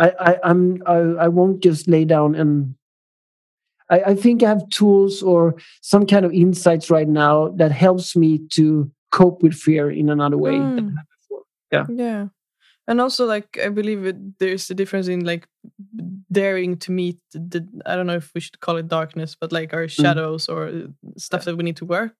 I, 0.00 0.10
I 0.18 0.38
I'm 0.42 0.82
I, 0.86 0.96
I 0.96 1.28
won't 1.28 1.62
just 1.62 1.86
lay 1.86 2.04
down 2.04 2.34
and 2.34 2.74
I, 3.90 4.00
I 4.00 4.14
think 4.14 4.42
I 4.42 4.48
have 4.48 4.68
tools 4.70 5.22
or 5.22 5.54
some 5.80 6.06
kind 6.06 6.24
of 6.24 6.32
insights 6.32 6.90
right 6.90 7.08
now 7.08 7.48
that 7.56 7.72
helps 7.72 8.16
me 8.16 8.40
to 8.52 8.90
cope 9.12 9.42
with 9.42 9.54
fear 9.54 9.90
in 9.90 10.10
another 10.10 10.36
way. 10.36 10.52
Mm. 10.52 10.94
Yeah. 11.72 11.86
Yeah 11.88 12.26
and 12.88 13.00
also 13.00 13.26
like 13.26 13.58
i 13.62 13.68
believe 13.68 14.04
it, 14.06 14.38
there's 14.38 14.70
a 14.70 14.74
difference 14.74 15.08
in 15.08 15.24
like 15.24 15.46
daring 16.30 16.76
to 16.76 16.92
meet 16.92 17.18
the 17.32 17.66
i 17.86 17.96
don't 17.96 18.06
know 18.06 18.16
if 18.16 18.30
we 18.34 18.40
should 18.40 18.60
call 18.60 18.76
it 18.76 18.88
darkness 18.88 19.36
but 19.38 19.52
like 19.52 19.72
our 19.72 19.86
mm. 19.86 19.90
shadows 19.90 20.46
mm. 20.46 20.54
or 20.54 20.92
stuff 21.16 21.44
that 21.44 21.56
we 21.56 21.64
need 21.64 21.76
to 21.76 21.84
work 21.84 22.14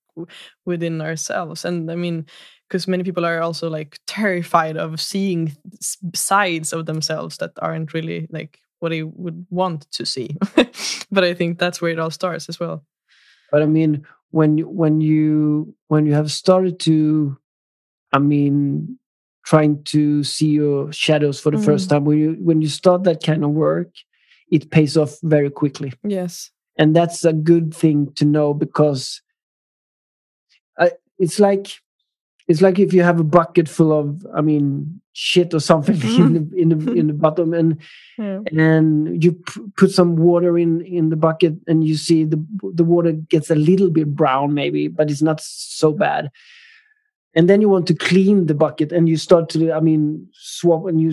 within 0.65 1.01
ourselves 1.01 1.65
and 1.65 1.91
i 1.91 1.95
mean 1.95 2.25
because 2.69 2.89
many 2.89 3.05
people 3.05 3.25
are 3.25 3.41
also 3.41 3.71
like 3.71 3.99
terrified 4.07 4.77
of 4.77 5.01
seeing 5.01 5.57
sides 6.15 6.73
of 6.73 6.87
themselves 6.87 7.37
that 7.37 7.53
aren't 7.59 7.95
really 7.95 8.27
like 8.31 8.61
what 8.81 8.91
they 8.91 9.03
would 9.03 9.47
want 9.51 9.91
to 9.91 10.05
see 10.05 10.37
but 11.11 11.25
i 11.25 11.35
think 11.35 11.59
that's 11.59 11.81
where 11.81 11.91
it 11.91 11.99
all 11.99 12.11
starts 12.11 12.49
as 12.49 12.61
well. 12.61 12.85
But 13.51 13.62
i 13.62 13.67
mean 13.67 14.07
when 14.31 14.59
when 14.59 15.01
you 15.01 15.75
when 15.89 16.07
you 16.07 16.15
have 16.15 16.31
started 16.31 16.79
to 16.81 17.37
i 18.12 18.19
mean 18.19 18.99
trying 19.45 19.85
to 19.85 20.25
see 20.25 20.49
your 20.49 20.93
shadows 20.93 21.41
for 21.41 21.53
the 21.53 21.59
mm. 21.59 21.65
first 21.65 21.89
time 21.89 22.05
when 22.05 22.19
you 22.19 22.37
when 22.41 22.61
you 22.61 22.69
start 22.69 23.05
that 23.05 23.23
kind 23.23 23.45
of 23.45 23.51
work 23.51 23.91
it 24.51 24.71
pays 24.71 24.97
off 24.97 25.19
very 25.23 25.51
quickly. 25.51 25.93
Yes. 26.05 26.51
And 26.79 26.95
that's 26.95 27.25
a 27.25 27.33
good 27.33 27.75
thing 27.75 28.12
to 28.17 28.25
know 28.25 28.55
because 28.55 29.23
I, 30.79 30.93
it's 31.19 31.41
like 31.41 31.81
it's 32.49 32.63
like 32.63 32.79
if 32.79 32.93
you 32.93 33.03
have 33.03 33.19
a 33.21 33.25
bucket 33.25 33.69
full 33.69 33.93
of 33.93 34.27
i 34.35 34.41
mean 34.41 35.01
shit 35.13 35.55
or 35.55 35.61
something 35.61 35.95
in 36.03 36.33
the 36.35 36.57
in 36.57 36.69
the 36.69 36.93
in 36.93 37.07
the 37.07 37.15
bottom 37.15 37.55
and 37.55 37.81
yeah. 38.19 38.41
and 38.57 39.23
you 39.25 39.33
put 39.77 39.91
some 39.91 40.17
water 40.17 40.59
in 40.59 40.83
in 40.83 41.09
the 41.09 41.17
bucket 41.17 41.55
and 41.67 41.85
you 41.85 41.97
see 41.97 42.25
the 42.25 42.45
the 42.75 42.85
water 42.85 43.13
gets 43.13 43.51
a 43.51 43.55
little 43.55 43.91
bit 43.91 44.15
brown 44.15 44.53
maybe 44.53 44.89
but 44.89 45.11
it's 45.11 45.23
not 45.23 45.41
so 45.41 45.93
bad. 45.93 46.31
And 47.35 47.51
then 47.51 47.61
you 47.61 47.69
want 47.69 47.87
to 47.89 47.95
clean 47.95 48.47
the 48.47 48.55
bucket 48.55 48.93
and 48.93 49.11
you 49.11 49.19
start 49.19 49.51
to 49.51 49.73
i 49.73 49.81
mean 49.81 50.27
swap 50.33 50.87
and 50.87 51.01
you 51.01 51.13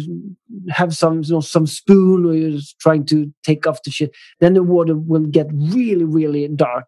have 0.70 0.96
some 0.96 1.22
you 1.22 1.34
know, 1.34 1.42
some 1.42 1.68
spoon 1.68 2.26
or 2.26 2.34
you're 2.34 2.62
trying 2.80 3.06
to 3.08 3.34
take 3.44 3.68
off 3.68 3.84
the 3.84 3.92
shit. 3.92 4.12
Then 4.40 4.54
the 4.54 4.64
water 4.64 4.96
will 4.96 5.26
get 5.26 5.48
really 5.52 6.06
really 6.06 6.48
dark 6.48 6.88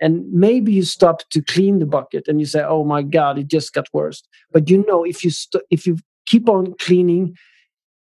and 0.00 0.30
maybe 0.32 0.72
you 0.72 0.82
stop 0.82 1.28
to 1.30 1.42
clean 1.42 1.78
the 1.78 1.86
bucket 1.86 2.26
and 2.28 2.40
you 2.40 2.46
say 2.46 2.62
oh 2.62 2.84
my 2.84 3.02
god 3.02 3.38
it 3.38 3.48
just 3.48 3.72
got 3.72 3.88
worse. 3.92 4.22
But 4.52 4.70
you 4.70 4.84
know 4.86 5.04
if 5.04 5.24
you 5.24 5.30
st- 5.30 5.64
if 5.70 5.86
you 5.86 5.98
keep 6.26 6.48
on 6.48 6.74
cleaning 6.78 7.36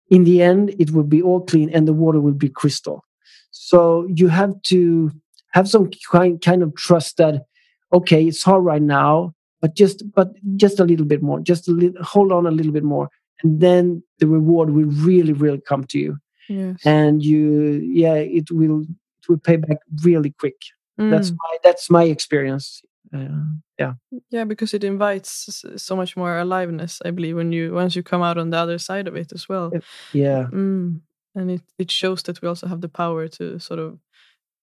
in 0.09 0.23
the 0.23 0.41
end 0.41 0.75
it 0.79 0.91
will 0.91 1.03
be 1.03 1.21
all 1.21 1.41
clean 1.41 1.69
and 1.69 1.87
the 1.87 1.93
water 1.93 2.19
will 2.19 2.33
be 2.33 2.49
crystal. 2.49 3.03
So 3.51 4.07
you 4.13 4.27
have 4.29 4.61
to 4.63 5.11
have 5.51 5.67
some 5.67 5.89
kind, 6.11 6.41
kind 6.41 6.63
of 6.63 6.75
trust 6.75 7.17
that 7.17 7.45
okay 7.93 8.25
it's 8.27 8.43
hard 8.43 8.63
right 8.63 8.81
now 8.81 9.33
but 9.61 9.75
just 9.75 10.03
but 10.13 10.29
just 10.55 10.79
a 10.79 10.85
little 10.85 11.05
bit 11.05 11.21
more 11.21 11.39
just 11.39 11.67
a 11.67 11.71
little 11.71 12.03
hold 12.03 12.31
on 12.31 12.45
a 12.45 12.51
little 12.51 12.71
bit 12.71 12.83
more 12.83 13.09
and 13.41 13.59
then 13.59 14.03
the 14.19 14.27
reward 14.27 14.69
will 14.71 14.85
really 14.85 15.33
really 15.33 15.61
come 15.61 15.83
to 15.85 15.99
you. 15.99 16.17
Yes. 16.47 16.77
and 16.83 17.23
you 17.23 17.81
yeah 17.93 18.15
it 18.15 18.49
will 18.51 18.81
it 18.81 19.29
will 19.29 19.37
pay 19.37 19.57
back 19.57 19.77
really 20.03 20.31
quick 20.39 20.55
mm. 20.99 21.11
that's 21.11 21.31
my 21.31 21.57
that's 21.63 21.89
my 21.89 22.03
experience 22.03 22.81
uh, 23.13 23.43
yeah 23.77 23.93
yeah 24.29 24.43
because 24.43 24.73
it 24.73 24.83
invites 24.83 25.63
so 25.77 25.95
much 25.95 26.15
more 26.17 26.37
aliveness 26.37 27.01
i 27.05 27.11
believe 27.11 27.35
when 27.35 27.51
you 27.51 27.73
once 27.73 27.95
you 27.95 28.03
come 28.03 28.21
out 28.21 28.37
on 28.37 28.49
the 28.49 28.57
other 28.57 28.77
side 28.77 29.07
of 29.07 29.15
it 29.15 29.31
as 29.33 29.47
well 29.49 29.71
yeah 30.13 30.47
mm. 30.51 30.99
and 31.35 31.51
it, 31.51 31.61
it 31.77 31.89
shows 31.91 32.23
that 32.23 32.41
we 32.41 32.47
also 32.47 32.67
have 32.67 32.81
the 32.81 32.89
power 32.89 33.27
to 33.27 33.59
sort 33.59 33.79
of 33.79 33.99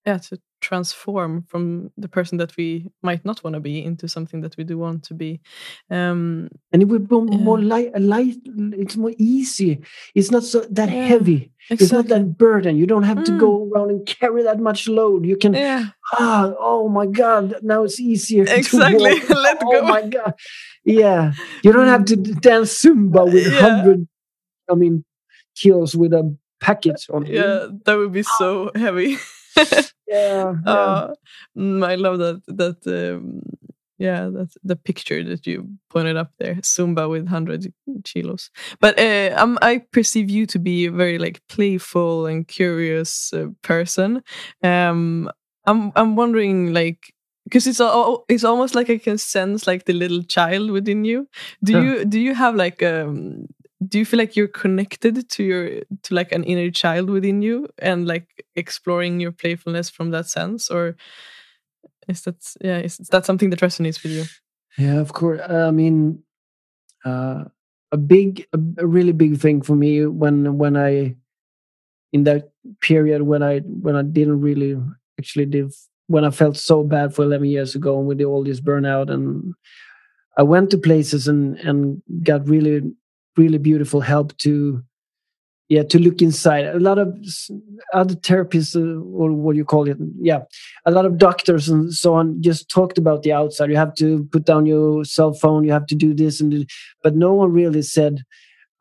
yeah 0.06 0.18
to 0.18 0.38
transform 0.60 1.42
from 1.42 1.90
the 1.98 2.08
person 2.08 2.38
that 2.38 2.56
we 2.56 2.90
might 3.02 3.24
not 3.24 3.42
want 3.44 3.54
to 3.54 3.60
be 3.60 3.84
into 3.84 4.08
something 4.08 4.40
that 4.40 4.56
we 4.56 4.64
do 4.64 4.78
want 4.78 5.02
to 5.02 5.14
be 5.14 5.40
um 5.90 6.48
and 6.72 6.82
it 6.82 6.86
would 6.86 7.08
be 7.08 7.16
more 7.16 7.60
yeah. 7.60 7.68
light 7.68 8.00
light 8.00 8.36
it's 8.44 8.96
more 8.96 9.12
easy 9.18 9.80
it's 10.14 10.30
not 10.30 10.42
so 10.42 10.60
that 10.70 10.88
yeah, 10.88 11.04
heavy 11.04 11.52
exactly. 11.70 11.84
it's 11.84 11.92
not 11.92 12.06
that 12.08 12.38
burden 12.38 12.76
you 12.76 12.86
don't 12.86 13.02
have 13.02 13.18
mm. 13.18 13.24
to 13.24 13.38
go 13.38 13.58
mm. 13.58 13.70
around 13.70 13.90
and 13.90 14.06
carry 14.06 14.42
that 14.42 14.58
much 14.58 14.88
load 14.88 15.26
you 15.26 15.36
can 15.36 15.52
yeah. 15.52 15.84
ah 16.14 16.52
oh 16.58 16.88
my 16.88 17.06
god 17.06 17.56
now 17.62 17.82
it's 17.82 18.00
easier 18.00 18.44
exactly 18.48 19.20
let 19.28 19.58
oh 19.62 19.72
go 19.72 19.80
oh 19.80 19.82
my 19.82 20.02
god 20.02 20.32
yeah 20.84 21.32
you 21.62 21.72
don't 21.72 21.88
have 21.88 22.04
to 22.04 22.16
mm. 22.16 22.40
dance 22.40 22.82
zumba 22.82 23.24
with 23.30 23.46
yeah. 23.52 23.82
100 23.82 24.08
i 24.70 24.74
mean 24.74 25.04
kilos 25.54 25.94
with 25.94 26.12
a 26.12 26.36
package 26.60 27.06
on 27.12 27.26
yeah 27.26 27.66
that 27.84 27.96
would 27.96 28.12
be 28.12 28.22
so 28.22 28.70
heavy 28.74 29.18
yeah, 30.08 30.54
yeah. 30.66 30.72
Uh, 30.72 31.14
I 31.56 31.94
love 31.94 32.18
that 32.18 32.42
that 32.46 32.78
um, 32.86 33.42
yeah 33.98 34.28
that's 34.32 34.56
the 34.62 34.76
picture 34.76 35.24
that 35.24 35.46
you 35.46 35.68
pointed 35.90 36.16
up 36.16 36.32
there 36.38 36.56
Zumba 36.56 37.08
with 37.08 37.24
100 37.24 37.72
kilos 38.04 38.50
but 38.80 38.98
uh, 38.98 39.34
um, 39.36 39.58
I 39.62 39.78
perceive 39.90 40.28
you 40.28 40.46
to 40.46 40.58
be 40.58 40.86
a 40.86 40.90
very 40.90 41.18
like 41.18 41.40
playful 41.48 42.26
and 42.26 42.46
curious 42.46 43.32
uh, 43.32 43.46
person 43.62 44.22
um, 44.62 45.30
I'm 45.64 45.92
I'm 45.96 46.14
wondering 46.14 46.72
like 46.72 47.12
because 47.44 47.66
it's 47.66 47.80
all, 47.80 48.24
it's 48.28 48.44
almost 48.44 48.74
like 48.74 48.90
I 48.90 48.98
can 48.98 49.18
sense 49.18 49.66
like 49.66 49.84
the 49.84 49.92
little 49.92 50.22
child 50.24 50.70
within 50.70 51.04
you. 51.04 51.28
Do 51.62 51.72
yeah. 51.72 51.80
you 51.82 52.04
do 52.04 52.18
you 52.18 52.34
have 52.34 52.56
like 52.56 52.82
um 52.82 53.46
do 53.86 53.98
you 53.98 54.04
feel 54.04 54.18
like 54.18 54.36
you're 54.36 54.48
connected 54.48 55.28
to 55.28 55.44
your 55.44 55.68
to 56.02 56.14
like 56.14 56.32
an 56.32 56.44
inner 56.44 56.70
child 56.70 57.10
within 57.10 57.42
you 57.42 57.68
and 57.78 58.06
like 58.06 58.44
exploring 58.54 59.20
your 59.20 59.32
playfulness 59.32 59.90
from 59.90 60.10
that 60.10 60.26
sense? 60.26 60.70
Or 60.70 60.96
is 62.08 62.22
that 62.22 62.36
yeah 62.60 62.78
is 62.78 62.96
that 62.98 63.26
something 63.26 63.50
that 63.50 63.60
resonates 63.60 64.02
with 64.02 64.12
you? 64.12 64.24
Yeah 64.78 65.00
of 65.00 65.12
course. 65.12 65.40
I 65.48 65.70
mean 65.70 66.22
uh, 67.04 67.44
a 67.92 67.96
big 67.96 68.46
a, 68.52 68.58
a 68.78 68.86
really 68.86 69.12
big 69.12 69.38
thing 69.38 69.62
for 69.62 69.76
me 69.76 70.06
when 70.06 70.58
when 70.58 70.76
i 70.76 71.14
in 72.12 72.24
that 72.24 72.50
period 72.80 73.22
when 73.22 73.42
i 73.42 73.60
when 73.60 73.96
i 73.96 74.02
didn't 74.02 74.40
really 74.40 74.76
actually 75.18 75.46
live 75.46 75.74
when 76.08 76.24
i 76.24 76.30
felt 76.30 76.56
so 76.56 76.82
bad 76.82 77.14
for 77.14 77.22
11 77.22 77.46
years 77.46 77.74
ago 77.74 77.98
and 77.98 78.08
with 78.08 78.20
all 78.22 78.42
this 78.42 78.60
burnout 78.60 79.10
and 79.10 79.54
i 80.36 80.42
went 80.42 80.70
to 80.70 80.78
places 80.78 81.28
and 81.28 81.56
and 81.58 82.02
got 82.22 82.46
really 82.48 82.82
really 83.36 83.58
beautiful 83.58 84.00
help 84.00 84.36
to 84.38 84.82
yeah 85.68 85.82
to 85.82 85.98
look 85.98 86.22
inside. 86.22 86.66
A 86.66 86.78
lot 86.78 86.98
of 86.98 87.16
other 87.92 88.14
therapists 88.14 88.76
uh, 88.76 89.00
or 89.16 89.32
what 89.32 89.56
you 89.56 89.64
call 89.64 89.88
it? 89.88 89.98
Yeah 90.20 90.42
a 90.84 90.90
lot 90.90 91.04
of 91.04 91.18
doctors 91.18 91.68
and 91.68 91.92
so 91.92 92.14
on 92.14 92.40
just 92.42 92.68
talked 92.68 92.98
about 92.98 93.22
the 93.22 93.32
outside. 93.32 93.70
You 93.70 93.76
have 93.76 93.94
to 93.96 94.24
put 94.32 94.44
down 94.44 94.66
your 94.66 95.04
cell 95.04 95.32
phone 95.34 95.64
you 95.64 95.72
have 95.72 95.86
to 95.86 95.94
do 95.94 96.14
this 96.14 96.40
and 96.40 96.50
do, 96.50 96.64
but 97.02 97.16
no 97.16 97.32
one 97.34 97.52
really 97.52 97.82
said 97.82 98.22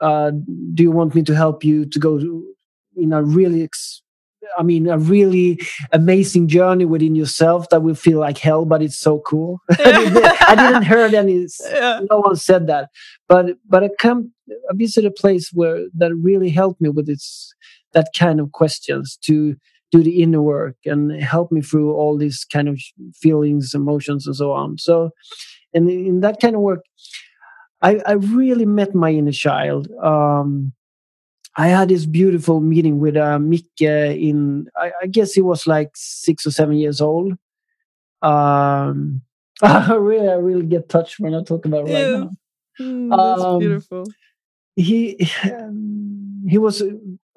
uh, 0.02 0.32
do 0.74 0.84
you 0.84 0.92
want 0.92 1.16
me 1.16 1.24
to 1.24 1.36
help 1.36 1.64
you 1.64 1.86
to 1.86 2.00
go 2.00 2.20
in 2.98 3.14
a 3.14 3.24
really 3.24 3.64
ex- 3.64 4.02
I 4.58 4.64
mean, 4.64 4.88
a 4.88 4.98
really 4.98 5.60
amazing 5.92 6.48
journey 6.48 6.86
within 6.86 7.16
yourself 7.16 7.70
that 7.70 7.82
will 7.82 7.96
feel 7.96 8.20
like 8.20 8.38
hell, 8.38 8.66
but 8.66 8.82
it's 8.82 8.98
so 8.98 9.20
cool. 9.20 9.60
I 9.70 10.56
didn't 10.56 10.84
hear 10.84 11.00
any. 11.16 11.48
Yeah. 11.64 12.02
No 12.10 12.20
one 12.20 12.36
said 12.36 12.68
that, 12.68 12.90
but 13.28 13.58
but 13.68 13.84
I 13.84 13.90
come. 14.00 14.32
I 14.70 14.76
visit 14.76 15.06
a 15.06 15.12
place 15.12 15.52
where 15.54 15.86
that 15.96 16.14
really 16.16 16.50
helped 16.50 16.80
me 16.80 16.90
with 16.90 17.10
its 17.10 17.54
that 17.94 18.10
kind 18.18 18.40
of 18.40 18.52
questions 18.52 19.18
to 19.26 19.56
do 19.92 20.04
the 20.04 20.22
inner 20.22 20.42
work 20.42 20.76
and 20.86 21.12
help 21.22 21.52
me 21.52 21.62
through 21.62 21.94
all 21.94 22.18
these 22.18 22.46
kind 22.46 22.68
of 22.68 22.80
feelings, 23.16 23.74
emotions, 23.74 24.28
and 24.28 24.36
so 24.36 24.52
on. 24.52 24.78
So, 24.78 25.12
and 25.74 25.90
in 25.90 26.20
that 26.22 26.40
kind 26.40 26.56
of 26.56 26.62
work, 26.62 26.82
I, 27.82 28.02
I 28.06 28.14
really 28.14 28.66
met 28.66 28.96
my 28.96 29.12
inner 29.12 29.32
child. 29.32 29.90
Um, 30.04 30.74
I 31.58 31.68
had 31.68 31.90
this 31.90 32.06
beautiful 32.06 32.60
meeting 32.60 33.00
with 33.00 33.16
uh, 33.16 33.40
Micke 33.40 33.82
in, 33.82 34.68
I, 34.76 34.92
I, 35.04 35.08
guess 35.08 35.34
he 35.34 35.42
was 35.42 35.66
like 35.66 35.92
six 35.96 36.46
or 36.46 36.52
seven 36.52 36.76
years 36.76 37.00
old. 37.00 37.34
Um, 38.22 39.22
I 39.62 39.94
really, 39.94 40.28
I 40.28 40.36
really 40.36 40.66
get 40.66 40.90
touched 40.90 41.20
when 41.20 41.34
I 41.34 41.44
talk 41.44 41.66
about 41.66 41.88
it 41.88 41.92
yeah. 41.92 42.12
right 42.12 42.20
now. 42.20 42.32
Mm, 42.82 43.10
that's 43.18 43.42
um, 43.42 43.60
beautiful. 43.60 44.04
He, 44.76 45.30
um, 45.44 46.46
he 46.50 46.58
was, 46.58 46.84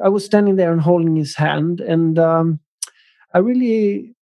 I 0.03 0.09
was 0.09 0.25
standing 0.25 0.57
there 0.57 0.73
and 0.73 0.81
holding 0.81 1.15
his 1.15 1.37
hand, 1.37 1.81
and 1.81 2.19
um, 2.19 2.59
I 3.33 3.39
really, 3.39 4.15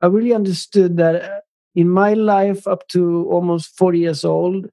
I 0.00 0.06
really 0.06 0.32
understood 0.32 0.96
that 0.98 1.22
uh, 1.22 1.40
in 1.74 1.88
my 1.88 2.14
life 2.14 2.68
up 2.68 2.86
to 2.88 3.26
almost 3.30 3.76
40 3.76 3.98
years 3.98 4.24
old, 4.24 4.68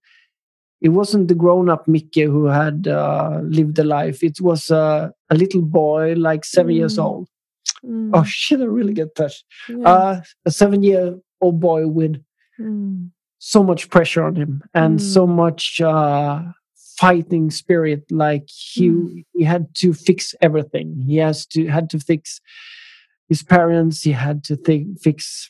it 0.86 0.90
wasn't 0.90 1.28
the 1.28 1.34
grown-up 1.34 1.88
Mickey 1.88 2.22
who 2.22 2.46
had 2.46 2.88
uh, 2.88 3.40
lived 3.42 3.76
the 3.76 3.84
life. 3.84 4.24
It 4.24 4.40
was 4.40 4.70
uh, 4.70 5.10
a 5.32 5.36
little 5.36 5.64
boy, 5.64 6.14
like 6.14 6.46
seven 6.46 6.74
mm. 6.76 6.78
years 6.78 7.00
old. 7.00 7.28
Mm. 7.84 8.12
Oh 8.14 8.24
shit! 8.24 8.62
I 8.62 8.66
really 8.66 8.94
get 8.94 9.16
touched. 9.16 9.46
Yeah. 9.68 9.90
Uh, 9.90 10.22
a 10.46 10.52
seven-year-old 10.52 11.60
boy 11.60 11.88
with 11.88 12.24
mm. 12.60 13.10
so 13.40 13.64
much 13.64 13.90
pressure 13.90 14.24
on 14.24 14.36
him 14.36 14.62
and 14.76 15.02
so 15.02 15.26
mm. 15.26 15.36
much 15.36 15.82
uh, 15.82 16.44
fighting 17.00 17.50
spirit. 17.50 18.04
Like 18.12 18.48
he 18.48 18.90
mm. 18.90 19.26
he 19.34 19.44
had 19.44 19.74
to 19.82 19.92
fix 19.92 20.36
everything. 20.40 21.02
He 21.08 21.18
has 21.18 21.48
to 21.48 21.66
had 21.66 21.90
to 21.90 22.00
fix 22.00 22.40
his 23.28 23.42
parents. 23.42 24.04
He 24.04 24.12
had 24.12 24.44
to 24.44 24.56
think, 24.56 25.00
fix 25.02 25.50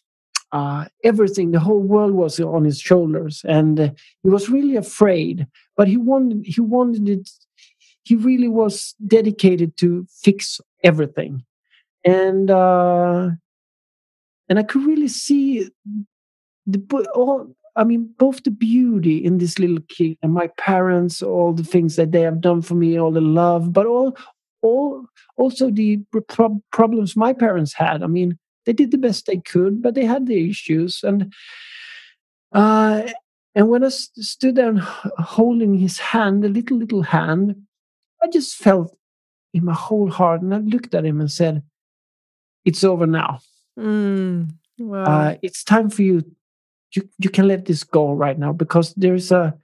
uh, 0.55 0.85
everything, 1.03 1.51
the 1.51 1.59
whole 1.59 1.81
world 1.81 2.13
was 2.13 2.39
on 2.39 2.63
his 2.63 2.79
shoulders, 2.79 3.43
and 3.45 3.77
uh, 3.77 3.89
he 4.23 4.29
was 4.29 4.49
really 4.49 4.77
afraid. 4.77 5.45
But 5.75 5.89
he 5.89 5.97
wanted, 5.97 6.45
he 6.45 6.61
wanted 6.61 7.09
it. 7.09 7.29
He 8.03 8.15
really 8.15 8.47
was 8.47 8.95
dedicated 9.05 9.75
to 9.77 10.07
fix 10.23 10.61
everything, 10.81 11.43
and 12.05 12.49
uh, 12.49 13.31
and 14.47 14.57
I 14.57 14.63
could 14.63 14.85
really 14.85 15.09
see 15.09 15.69
the 16.65 16.79
all. 17.13 17.53
I 17.75 17.83
mean, 17.83 18.13
both 18.17 18.41
the 18.45 18.51
beauty 18.51 19.17
in 19.17 19.39
this 19.39 19.59
little 19.59 19.83
kid 19.89 20.17
and 20.23 20.33
my 20.33 20.47
parents, 20.57 21.21
all 21.21 21.51
the 21.51 21.65
things 21.65 21.97
that 21.97 22.13
they 22.13 22.21
have 22.21 22.39
done 22.39 22.61
for 22.61 22.75
me, 22.75 22.97
all 22.97 23.11
the 23.11 23.19
love, 23.19 23.73
but 23.73 23.85
all, 23.85 24.15
all 24.61 25.05
also 25.35 25.69
the 25.69 25.99
pro- 26.29 26.63
problems 26.71 27.17
my 27.17 27.33
parents 27.33 27.73
had. 27.73 28.01
I 28.01 28.07
mean, 28.07 28.39
they 28.65 28.73
did 28.73 28.91
the 28.91 28.97
best 28.97 29.25
they 29.25 29.37
could, 29.37 29.81
but 29.81 29.95
they 29.95 30.05
had 30.05 30.27
the 30.27 30.49
issues. 30.49 31.01
And 31.03 31.33
uh, 32.51 33.03
and 33.53 33.69
when 33.69 33.83
I 33.83 33.89
st- 33.89 34.25
stood 34.25 34.55
there 34.55 34.73
holding 34.75 35.75
his 35.75 35.99
hand, 35.99 36.43
a 36.43 36.49
little 36.49 36.77
little 36.77 37.03
hand, 37.03 37.55
I 38.21 38.27
just 38.27 38.55
felt 38.55 38.95
in 39.53 39.65
my 39.65 39.73
whole 39.73 40.09
heart, 40.09 40.41
and 40.41 40.53
I 40.53 40.57
looked 40.57 40.93
at 40.93 41.05
him 41.05 41.19
and 41.19 41.31
said, 41.31 41.63
"It's 42.65 42.83
over 42.83 43.07
now. 43.07 43.39
Mm, 43.79 44.51
wow. 44.79 45.03
uh, 45.03 45.35
it's 45.41 45.63
time 45.63 45.89
for 45.89 46.01
you. 46.01 46.23
You 46.95 47.09
you 47.17 47.29
can 47.29 47.47
let 47.47 47.65
this 47.65 47.83
go 47.83 48.13
right 48.13 48.37
now 48.37 48.53
because 48.53 48.93
there 48.95 49.15
is 49.15 49.31
a 49.31 49.57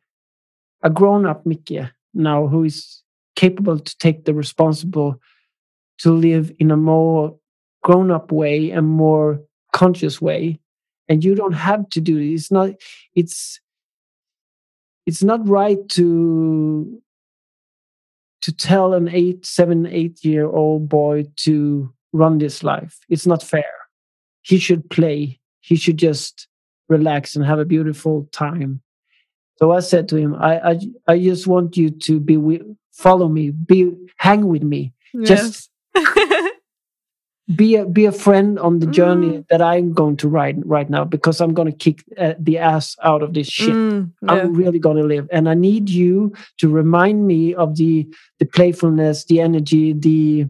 a 0.83 0.89
grown 0.89 1.25
up 1.25 1.45
Mickey 1.45 1.87
now 2.13 2.47
who 2.47 2.63
is 2.63 3.03
capable 3.35 3.79
to 3.79 3.97
take 3.97 4.25
the 4.25 4.33
responsible 4.33 5.19
to 5.99 6.11
live 6.11 6.51
in 6.59 6.71
a 6.71 6.77
more 6.77 7.37
grown 7.81 8.11
up 8.11 8.31
way 8.31 8.71
and 8.71 8.87
more 8.87 9.41
conscious 9.73 10.21
way. 10.21 10.59
And 11.09 11.23
you 11.23 11.35
don't 11.35 11.53
have 11.53 11.89
to 11.89 12.01
do 12.01 12.17
it. 12.17 12.33
It's 12.33 12.51
not 12.51 12.71
it's 13.15 13.59
it's 15.05 15.23
not 15.23 15.47
right 15.47 15.87
to 15.89 17.01
to 18.43 18.51
tell 18.51 18.93
an 18.93 19.07
eight 19.09 19.45
seven 19.45 19.85
eight 19.87 20.23
year 20.23 20.45
old 20.47 20.87
boy 20.87 21.25
to 21.37 21.93
run 22.13 22.37
this 22.37 22.63
life. 22.63 22.99
It's 23.09 23.27
not 23.27 23.43
fair. 23.43 23.73
He 24.41 24.57
should 24.57 24.89
play. 24.89 25.39
He 25.59 25.75
should 25.75 25.97
just 25.97 26.47
relax 26.89 27.35
and 27.35 27.45
have 27.45 27.59
a 27.59 27.65
beautiful 27.65 28.27
time. 28.31 28.81
So 29.57 29.71
i 29.71 29.79
said 29.79 30.09
to 30.09 30.15
him 30.15 30.33
i 30.35 30.71
i, 30.71 30.79
I 31.07 31.19
just 31.19 31.45
want 31.45 31.77
you 31.77 31.89
to 31.89 32.19
be 32.19 32.37
with 32.37 32.61
follow 32.93 33.27
me. 33.27 33.51
Be 33.51 33.91
hang 34.17 34.47
with 34.47 34.63
me. 34.63 34.93
Yes. 35.13 35.27
just 35.27 35.69
be 37.55 37.75
a 37.75 37.85
be 37.85 38.05
a 38.05 38.11
friend 38.11 38.59
on 38.59 38.79
the 38.79 38.85
journey 38.85 39.39
mm. 39.39 39.47
that 39.49 39.61
I'm 39.61 39.93
going 39.93 40.17
to 40.17 40.29
ride 40.29 40.61
right 40.65 40.89
now 40.89 41.03
because 41.03 41.41
I'm 41.41 41.53
going 41.53 41.71
to 41.71 41.77
kick 41.77 42.03
uh, 42.17 42.33
the 42.39 42.57
ass 42.57 42.95
out 43.03 43.23
of 43.23 43.33
this 43.33 43.47
shit. 43.47 43.73
Mm, 43.73 44.11
yeah. 44.21 44.31
I'm 44.31 44.53
really 44.53 44.79
going 44.79 44.97
to 44.97 45.03
live, 45.03 45.27
and 45.31 45.49
I 45.49 45.53
need 45.53 45.89
you 45.89 46.33
to 46.57 46.69
remind 46.69 47.27
me 47.27 47.53
of 47.53 47.77
the 47.77 48.07
the 48.39 48.45
playfulness, 48.45 49.25
the 49.25 49.41
energy, 49.41 49.93
the 49.93 50.47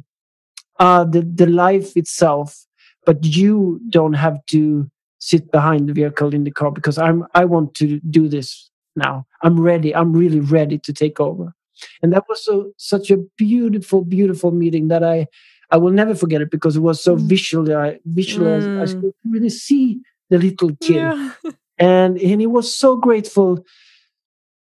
uh 0.80 1.04
the 1.04 1.22
the 1.22 1.48
life 1.48 1.96
itself. 1.96 2.66
But 3.06 3.26
you 3.26 3.82
don't 3.90 4.14
have 4.14 4.46
to 4.48 4.90
sit 5.20 5.52
behind 5.52 5.90
the 5.90 5.94
vehicle 5.94 6.34
in 6.34 6.44
the 6.44 6.52
car 6.52 6.72
because 6.72 6.98
I'm 6.98 7.26
I 7.34 7.46
want 7.46 7.74
to 7.76 8.00
do 8.00 8.28
this 8.28 8.70
now. 8.96 9.26
I'm 9.44 9.60
ready. 9.60 9.96
I'm 9.96 10.14
really 10.14 10.40
ready 10.40 10.78
to 10.80 10.94
take 10.94 11.20
over. 11.20 11.54
And 12.02 12.14
that 12.14 12.26
was 12.30 12.44
so 12.46 12.72
such 12.78 13.10
a 13.12 13.18
beautiful, 13.38 14.04
beautiful 14.04 14.52
meeting 14.52 14.88
that 14.90 15.04
I 15.04 15.28
I 15.72 15.78
will 15.78 15.92
never 15.92 16.14
forget 16.16 16.42
it 16.42 16.52
because 16.52 16.76
it 16.76 16.82
was 16.82 17.02
so 17.04 17.16
Mm. 17.16 17.22
visual. 17.22 17.76
I 17.76 18.00
visualized. 18.06 18.70
I 18.80 18.86
Mm. 18.86 19.00
could 19.02 19.14
really 19.30 19.50
see 19.50 20.02
the 20.30 20.38
little 20.38 20.72
kid, 20.82 20.96
Yeah. 20.98 21.32
and 21.80 22.18
and 22.20 22.42
he 22.42 22.48
was 22.48 22.74
so 22.76 22.96
grateful 22.98 23.66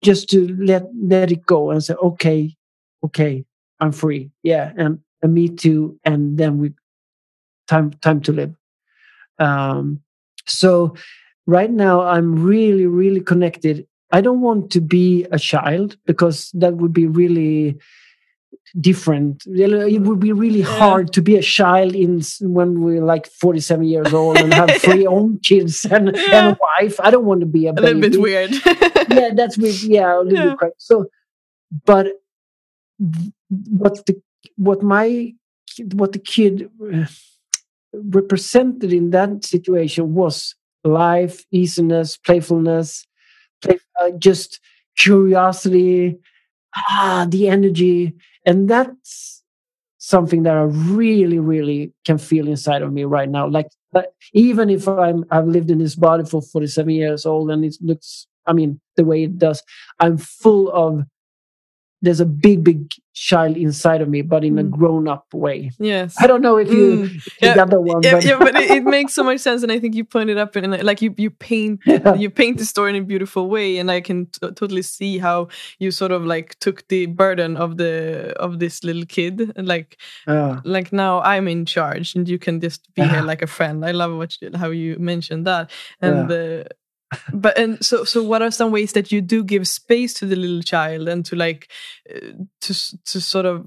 just 0.02 0.28
to 0.30 0.54
let 0.56 0.84
let 1.00 1.30
it 1.32 1.44
go 1.46 1.70
and 1.70 1.82
say, 1.82 1.94
okay, 1.94 2.54
okay, 3.04 3.44
I'm 3.80 3.92
free. 3.92 4.30
Yeah, 4.42 4.72
and, 4.76 5.00
and 5.22 5.34
me 5.34 5.48
too. 5.48 5.98
And 6.04 6.38
then 6.38 6.58
we 6.58 6.72
time 7.66 7.90
time 8.00 8.20
to 8.22 8.32
live. 8.32 8.54
Um, 9.38 10.00
so 10.46 10.94
right 11.46 11.70
now 11.70 12.02
I'm 12.02 12.42
really 12.44 12.86
really 12.86 13.20
connected. 13.20 13.86
I 14.12 14.20
don't 14.20 14.40
want 14.40 14.70
to 14.72 14.80
be 14.80 15.26
a 15.32 15.38
child 15.38 15.96
because 16.06 16.50
that 16.54 16.76
would 16.76 16.92
be 16.92 17.06
really 17.06 17.76
different. 18.80 19.44
It 19.46 20.02
would 20.02 20.20
be 20.20 20.32
really 20.32 20.60
Yeah. 20.60 20.78
hard 20.78 21.12
to 21.14 21.22
be 21.22 21.36
a 21.36 21.42
child 21.42 21.94
in 21.94 22.22
when 22.40 22.80
we're 22.82 23.04
like 23.04 23.26
47 23.26 23.84
years 23.84 24.12
old 24.12 24.36
and 24.38 24.52
have 24.54 24.70
three 24.82 25.06
own 25.06 25.38
kids 25.42 25.84
and, 25.84 26.08
and 26.16 26.46
a 26.54 26.58
wife. 26.60 27.00
I 27.00 27.10
don't 27.10 27.24
want 27.24 27.40
to 27.40 27.46
be 27.46 27.66
a, 27.66 27.72
A 27.72 27.74
little 27.74 28.00
bit 28.00 28.20
weird. 28.20 28.50
yeah, 29.10 29.30
that's 29.34 29.56
weird. 29.58 29.80
Yeah, 29.82 30.18
a 30.18 30.20
little 30.20 30.32
Yeah. 30.38 30.48
bit 30.50 30.58
crazy. 30.58 30.74
So, 30.78 31.06
but 31.86 32.06
what 33.70 34.04
the 34.06 34.20
what 34.56 34.82
my 34.82 35.34
kid- 35.74 35.98
what 35.98 36.12
the 36.12 36.18
kid 36.18 36.70
uh, 36.92 37.06
represented 37.92 38.92
in 38.92 39.10
that 39.10 39.44
situation 39.44 40.14
was 40.14 40.54
life, 40.84 41.44
easiness, 41.50 42.16
playfulness, 42.16 43.06
play, 43.62 43.78
uh, 44.00 44.10
just 44.18 44.60
curiosity, 44.96 46.18
ah, 46.76 47.26
the 47.28 47.48
energy, 47.48 48.14
and 48.46 48.68
that's 48.68 49.42
something 49.98 50.44
that 50.44 50.56
I 50.56 50.62
really, 50.62 51.38
really 51.38 51.92
can 52.04 52.18
feel 52.18 52.48
inside 52.48 52.82
of 52.82 52.92
me 52.92 53.04
right 53.04 53.28
now. 53.28 53.48
Like, 53.48 53.68
even 54.32 54.70
if 54.70 54.86
I'm 54.86 55.24
I've 55.30 55.46
lived 55.46 55.70
in 55.70 55.78
this 55.78 55.96
body 55.96 56.24
for 56.24 56.42
47 56.42 56.90
years 56.90 57.26
old 57.26 57.50
and 57.50 57.64
it 57.64 57.76
looks, 57.80 58.26
I 58.46 58.52
mean, 58.52 58.80
the 58.96 59.04
way 59.04 59.24
it 59.24 59.38
does, 59.38 59.62
I'm 60.00 60.18
full 60.18 60.70
of. 60.70 61.04
There's 62.00 62.20
a 62.20 62.26
big, 62.26 62.62
big 62.62 62.92
child 63.12 63.56
inside 63.56 64.00
of 64.00 64.08
me, 64.08 64.22
but 64.22 64.44
in 64.44 64.56
a 64.58 64.62
Mm. 64.62 64.70
grown-up 64.70 65.26
way. 65.34 65.72
yes. 65.80 66.14
I 66.20 66.28
don't 66.28 66.40
know 66.42 66.56
if 66.56 66.70
you, 66.70 66.84
Mm. 67.08 67.28
Yeah, 67.42 67.54
got 67.56 67.70
that 67.70 67.80
one, 67.80 68.02
yeah, 68.04 68.12
but, 68.12 68.24
yeah, 68.24 68.38
but 68.38 68.54
it, 68.54 68.70
it 68.70 68.84
makes 68.84 69.12
so 69.14 69.24
much 69.24 69.40
sense, 69.40 69.64
and 69.64 69.72
I 69.72 69.80
think 69.80 69.96
you 69.96 70.04
pointed 70.04 70.36
it 70.36 70.40
up 70.40 70.54
and 70.54 70.80
like 70.84 71.02
you 71.02 71.12
you 71.18 71.30
paint 71.30 71.80
Yeah. 71.86 72.14
you 72.14 72.30
paint 72.30 72.58
the 72.58 72.64
story 72.64 72.90
in 72.90 73.02
a 73.02 73.04
beautiful 73.04 73.48
way, 73.50 73.78
and 73.80 73.90
I 73.90 74.00
can 74.00 74.26
t- 74.26 74.52
totally 74.54 74.82
see 74.82 75.18
how 75.18 75.48
you 75.80 75.90
sort 75.90 76.12
of 76.12 76.24
like 76.24 76.56
took 76.60 76.86
the 76.88 77.06
burden 77.06 77.56
of 77.56 77.76
the 77.76 78.32
of 78.38 78.58
this 78.60 78.84
little 78.84 79.06
kid, 79.16 79.52
and 79.56 79.66
like 79.66 79.96
like 80.64 80.92
now 80.92 81.20
I'm 81.22 81.48
in 81.48 81.64
charge, 81.66 82.14
and 82.14 82.28
you 82.28 82.38
can 82.38 82.60
just 82.60 82.80
be 82.94 83.02
here 83.12 83.22
like 83.22 83.42
a 83.42 83.48
friend. 83.48 83.84
I 83.84 83.90
love 83.92 84.16
what 84.16 84.40
you, 84.40 84.50
how 84.56 84.70
you 84.70 84.96
mentioned 85.00 85.44
that, 85.46 85.70
and. 86.00 86.30
Uh, 86.30 86.64
but 87.32 87.56
and 87.58 87.84
so 87.84 88.04
so 88.04 88.22
what 88.22 88.42
are 88.42 88.50
some 88.50 88.70
ways 88.72 88.92
that 88.92 89.10
you 89.12 89.20
do 89.20 89.42
give 89.44 89.66
space 89.66 90.12
to 90.14 90.26
the 90.26 90.36
little 90.36 90.62
child 90.62 91.08
and 91.08 91.24
to 91.24 91.36
like 91.36 91.70
uh, 92.14 92.32
to 92.60 92.74
to 93.04 93.20
sort 93.20 93.46
of 93.46 93.64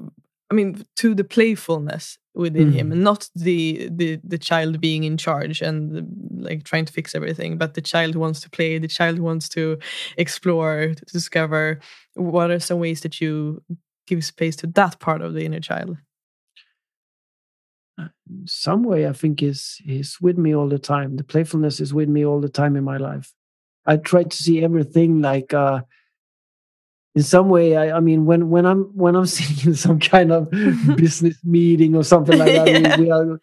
i 0.51 0.53
mean 0.53 0.85
to 0.95 1.15
the 1.15 1.23
playfulness 1.23 2.17
within 2.33 2.71
him 2.71 2.87
Mm. 2.89 2.91
and 2.93 3.03
not 3.03 3.29
the 3.35 3.89
the 3.91 4.19
the 4.23 4.37
child 4.37 4.79
being 4.79 5.03
in 5.03 5.17
charge 5.17 5.61
and 5.61 5.97
uh, 5.97 6.01
like 6.49 6.63
trying 6.63 6.85
to 6.85 6.93
fix 6.93 7.15
everything 7.15 7.57
but 7.57 7.73
the 7.73 7.81
child 7.81 8.15
wants 8.15 8.39
to 8.41 8.49
play 8.49 8.77
the 8.79 8.87
child 8.87 9.19
wants 9.19 9.49
to 9.49 9.77
explore 10.17 10.93
to 10.95 11.05
discover 11.13 11.79
what 12.15 12.49
are 12.51 12.59
some 12.59 12.79
ways 12.79 13.01
that 13.01 13.19
you 13.19 13.61
give 14.07 14.23
space 14.23 14.55
to 14.57 14.67
that 14.67 14.99
part 14.99 15.21
of 15.21 15.33
the 15.33 15.43
inner 15.45 15.59
child 15.59 15.97
some 18.45 18.83
way 18.83 19.07
I 19.07 19.13
think 19.13 19.43
is 19.43 19.81
is 19.85 20.19
with 20.21 20.37
me 20.37 20.55
all 20.55 20.69
the 20.69 20.79
time. 20.79 21.17
The 21.17 21.23
playfulness 21.23 21.79
is 21.79 21.93
with 21.93 22.09
me 22.09 22.25
all 22.25 22.39
the 22.41 22.49
time 22.49 22.75
in 22.75 22.83
my 22.83 22.97
life. 22.97 23.31
I 23.85 23.97
try 23.97 24.23
to 24.23 24.35
see 24.37 24.63
everything 24.63 25.21
like 25.21 25.53
uh 25.53 25.81
in 27.15 27.23
some 27.23 27.49
way 27.49 27.75
I, 27.75 27.97
I 27.97 27.99
mean 27.99 28.25
when 28.25 28.49
when 28.49 28.65
I'm 28.65 28.83
when 28.95 29.15
I'm 29.15 29.25
sitting 29.37 29.71
in 29.71 29.75
some 29.75 29.99
kind 29.99 30.31
of 30.31 30.49
business 30.95 31.37
meeting 31.43 31.95
or 31.95 32.03
something 32.03 32.37
like 32.37 32.53
that, 32.53 32.69
I 32.69 32.73
mean, 32.73 32.83
Yeah. 32.83 32.97
we 32.99 33.11
are 33.11 33.39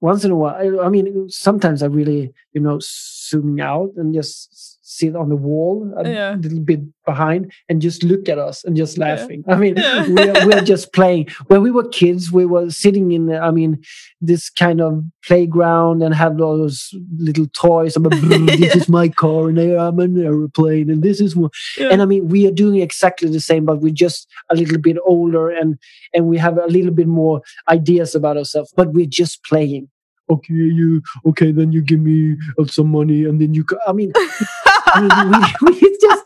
once 0.00 0.24
in 0.24 0.30
a 0.30 0.36
while 0.36 0.54
I, 0.80 0.86
I 0.86 0.88
mean 0.88 1.28
sometimes 1.28 1.82
I 1.82 1.86
really, 1.86 2.32
you 2.52 2.60
know, 2.60 2.78
zooming 2.80 3.60
out 3.60 3.90
and 3.96 4.14
just 4.14 4.71
sit 4.98 5.14
on 5.16 5.28
the 5.28 5.36
wall 5.36 5.92
a 5.96 6.08
Yeah. 6.08 6.36
little 6.40 6.60
bit 6.60 6.80
behind 7.06 7.52
and 7.68 7.80
just 7.82 8.02
look 8.04 8.28
at 8.28 8.38
us 8.38 8.62
and 8.64 8.76
just 8.76 8.96
Yeah. 8.98 9.04
laughing. 9.06 9.42
I 9.48 9.56
mean 9.56 9.74
Yeah. 9.76 10.06
we 10.08 10.22
are, 10.30 10.46
we 10.46 10.54
just 10.74 10.92
playing. 10.92 11.28
When 11.48 11.62
we 11.62 11.70
were 11.70 11.88
kids, 11.88 12.30
we 12.32 12.44
were 12.46 12.70
sitting 12.70 13.12
in, 13.12 13.32
I 13.48 13.50
mean, 13.50 13.78
this 14.20 14.50
kind 14.50 14.80
of 14.80 15.02
playground 15.26 16.02
and 16.02 16.14
had 16.14 16.40
all 16.40 16.56
those 16.58 16.90
little 17.18 17.46
toys. 17.54 17.96
I'm 17.96 18.06
a, 18.06 18.08
this 18.46 18.60
Yeah. 18.60 18.76
is 18.76 18.88
my 18.88 19.08
car, 19.08 19.48
and 19.48 19.58
I'm 19.58 19.98
an 19.98 20.16
aeroplane, 20.22 20.90
and 20.90 21.02
this 21.02 21.20
is 21.20 21.34
one. 21.34 21.50
Yeah. 21.78 21.88
And 21.92 22.02
I 22.02 22.04
mean, 22.04 22.28
we 22.28 22.46
are 22.46 22.52
doing 22.52 22.80
exactly 22.80 23.28
the 23.30 23.40
same, 23.40 23.64
but 23.64 23.80
we're 23.80 23.92
just 24.06 24.28
a 24.50 24.54
little 24.54 24.78
bit 24.78 24.96
older, 25.04 25.50
and 25.50 25.78
and 26.14 26.26
we 26.26 26.36
have 26.38 26.56
a 26.58 26.66
little 26.66 26.92
bit 27.00 27.08
more 27.08 27.40
ideas 27.68 28.14
about 28.14 28.36
ourselves. 28.36 28.72
But 28.76 28.92
we're 28.92 29.06
just 29.22 29.42
playing. 29.44 29.88
Okay, 30.30 30.54
you 30.54 31.02
okay? 31.26 31.50
Then 31.52 31.72
you 31.72 31.82
give 31.82 32.00
me 32.00 32.36
uh, 32.58 32.64
some 32.66 32.88
money, 32.88 33.24
and 33.24 33.40
then 33.40 33.54
you. 33.54 33.64
I 33.86 33.92
mean, 33.92 34.12
I 34.86 35.00
mean, 35.00 35.30
we, 35.62 35.80
we 35.80 35.98
just. 36.00 36.22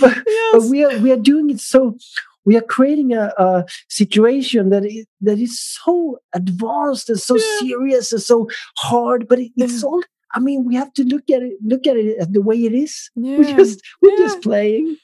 But, 0.00 0.18
but 0.52 0.62
we 0.64 0.84
are 0.84 0.98
we 0.98 1.10
are 1.12 1.16
doing 1.16 1.50
it 1.50 1.60
so 1.60 1.96
we 2.44 2.56
are 2.56 2.62
creating 2.62 3.12
a, 3.14 3.32
a 3.38 3.64
situation 3.88 4.68
that 4.70 4.84
is, 4.84 5.06
that 5.22 5.38
is 5.38 5.58
so 5.58 6.18
advanced 6.34 7.08
and 7.08 7.18
so 7.18 7.36
Yeah. 7.36 7.58
serious 7.60 8.12
and 8.12 8.20
so 8.22 8.48
hard 8.78 9.28
but 9.28 9.38
it, 9.38 9.52
it's 9.56 9.82
all 9.82 10.02
i 10.34 10.40
mean 10.40 10.64
we 10.66 10.74
have 10.74 10.92
to 10.94 11.04
look 11.04 11.30
at 11.30 11.42
it 11.42 11.54
look 11.64 11.86
at 11.86 11.96
it 11.96 12.18
as 12.18 12.28
the 12.28 12.42
way 12.42 12.56
it 12.64 12.74
is 12.74 13.10
yeah. 13.16 13.38
we're 13.38 13.56
just 13.56 13.80
we're 14.02 14.10
Yeah. 14.12 14.24
just 14.26 14.42
playing 14.42 14.96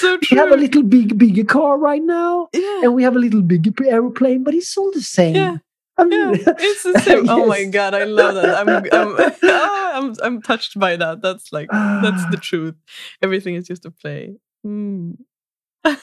so 0.00 0.18
we 0.30 0.36
have 0.36 0.50
a 0.50 0.56
little 0.56 0.82
big 0.82 1.16
bigger 1.16 1.44
car 1.44 1.78
right 1.78 2.02
now 2.02 2.48
yeah. 2.52 2.80
and 2.82 2.94
we 2.94 3.02
have 3.04 3.14
a 3.14 3.20
little 3.20 3.42
bigger 3.42 3.70
aeroplane 3.86 4.42
but 4.42 4.54
it's 4.54 4.76
all 4.76 4.90
the 4.90 5.02
same 5.02 5.34
Yeah. 5.36 5.56
I 6.00 6.04
mean, 6.04 6.34
Yeah, 6.34 6.54
it's 6.58 6.82
the 6.82 6.98
same. 7.00 7.28
Oh 7.28 7.46
my 7.46 7.64
god, 7.64 7.94
I 7.94 8.04
love 8.04 8.34
that. 8.34 8.54
I'm 8.56 8.68
I'm 8.68 8.86
oh, 8.92 9.32
I'm 9.94 10.14
I'm 10.22 10.42
touched 10.42 10.78
by 10.78 10.96
that. 10.96 11.22
That's 11.22 11.52
like 11.52 11.68
that's 11.70 12.24
the 12.30 12.36
truth. 12.48 12.76
Everything 13.22 13.54
is 13.54 13.66
just 13.66 13.84
a 13.84 13.90
play. 13.90 14.36
Mm. 14.66 15.16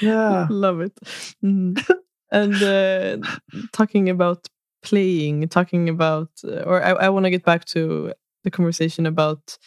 yeah 0.00 0.46
love 0.50 0.80
it. 0.80 0.94
Mm. 1.44 1.78
And 2.30 2.62
uh, 2.62 3.18
talking 3.72 4.08
about 4.08 4.46
playing, 4.82 5.48
talking 5.48 5.88
about, 5.88 6.30
uh, 6.44 6.62
or 6.62 6.82
I, 6.82 6.90
I 6.90 7.08
want 7.08 7.24
to 7.24 7.30
get 7.30 7.44
back 7.44 7.64
to 7.66 8.12
the 8.44 8.50
conversation 8.50 9.06
about 9.06 9.58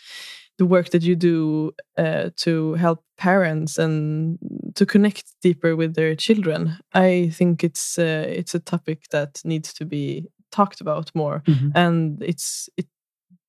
the 0.59 0.65
work 0.65 0.89
that 0.91 1.01
you 1.03 1.15
do 1.15 1.71
uh, 1.97 2.29
to 2.35 2.75
help 2.75 3.03
parents 3.17 3.79
and 3.79 4.37
to 4.75 4.85
connect 4.85 5.23
deeper 5.41 5.75
with 5.75 5.95
their 5.95 6.15
children. 6.15 6.77
I 6.93 7.31
think 7.33 7.63
it's 7.63 7.97
uh, 7.97 8.25
it's 8.27 8.53
a 8.55 8.59
topic 8.59 9.07
that 9.09 9.41
needs 9.43 9.73
to 9.73 9.85
be 9.85 10.27
talked 10.51 10.81
about 10.81 11.11
more, 11.15 11.41
Mhm. 11.47 11.71
and 11.75 12.21
it's 12.23 12.69
it. 12.77 12.85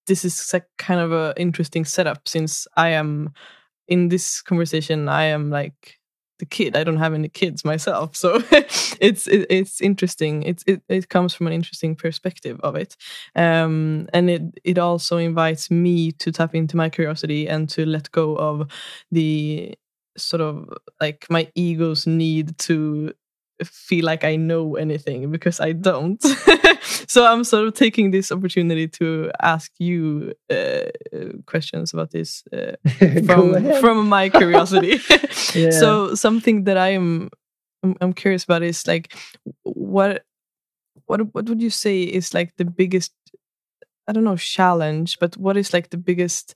This 0.06 0.24
is 0.24 0.54
a 0.54 0.62
kind 0.78 1.00
of 1.00 1.12
a 1.12 1.34
interesting 1.36 1.84
setup 1.86 2.26
since 2.28 2.66
I 2.76 2.88
am 2.96 3.30
in 3.88 4.08
this 4.08 4.42
conversation. 4.42 5.08
I 5.08 5.24
am 5.24 5.50
like 5.50 5.99
the 6.40 6.46
kid. 6.46 6.76
I 6.76 6.82
don't 6.84 6.96
have 6.96 7.14
any 7.14 7.28
kids 7.28 7.64
myself, 7.64 8.16
so 8.16 8.42
it's 9.00 9.28
it, 9.28 9.46
it's 9.48 9.80
interesting. 9.80 10.42
It's 10.42 10.64
it, 10.66 10.82
it 10.88 11.08
comes 11.08 11.32
from 11.34 11.46
an 11.46 11.52
interesting 11.52 11.94
perspective 11.94 12.58
of 12.62 12.74
it, 12.76 12.96
um, 13.36 14.08
and 14.12 14.28
it 14.28 14.42
it 14.64 14.78
also 14.78 15.18
invites 15.18 15.70
me 15.70 16.12
to 16.12 16.32
tap 16.32 16.54
into 16.54 16.76
my 16.76 16.88
curiosity 16.88 17.48
and 17.48 17.68
to 17.70 17.86
let 17.86 18.10
go 18.10 18.36
of 18.36 18.68
the 19.12 19.74
sort 20.16 20.40
of 20.40 20.68
like 21.00 21.26
my 21.30 21.48
ego's 21.54 22.06
need 22.06 22.58
to 22.58 23.12
feel 23.64 24.04
like 24.04 24.24
I 24.24 24.36
know 24.36 24.76
anything 24.76 25.30
because 25.30 25.60
I 25.60 25.72
don't. 25.72 26.22
so 27.08 27.26
I'm 27.26 27.44
sort 27.44 27.66
of 27.66 27.74
taking 27.74 28.10
this 28.10 28.32
opportunity 28.32 28.88
to 28.88 29.30
ask 29.42 29.72
you 29.78 30.32
uh, 30.50 30.90
questions 31.46 31.92
about 31.92 32.10
this 32.10 32.42
uh, 32.52 32.76
from 33.26 33.80
from 33.80 34.08
my 34.08 34.28
curiosity. 34.28 35.00
Yeah. 35.54 35.70
So 35.70 36.14
something 36.14 36.64
that 36.64 36.76
I 36.76 36.90
am 36.90 37.28
I'm, 37.82 37.96
I'm 38.00 38.12
curious 38.12 38.44
about 38.44 38.62
is 38.62 38.86
like 38.86 39.12
what 39.64 40.22
what 41.06 41.34
what 41.34 41.48
would 41.48 41.60
you 41.60 41.70
say 41.70 42.02
is 42.02 42.34
like 42.34 42.54
the 42.56 42.64
biggest 42.64 43.12
I 44.06 44.12
don't 44.12 44.24
know 44.24 44.36
challenge, 44.36 45.18
but 45.18 45.36
what 45.36 45.56
is 45.56 45.72
like 45.72 45.90
the 45.90 45.96
biggest 45.96 46.54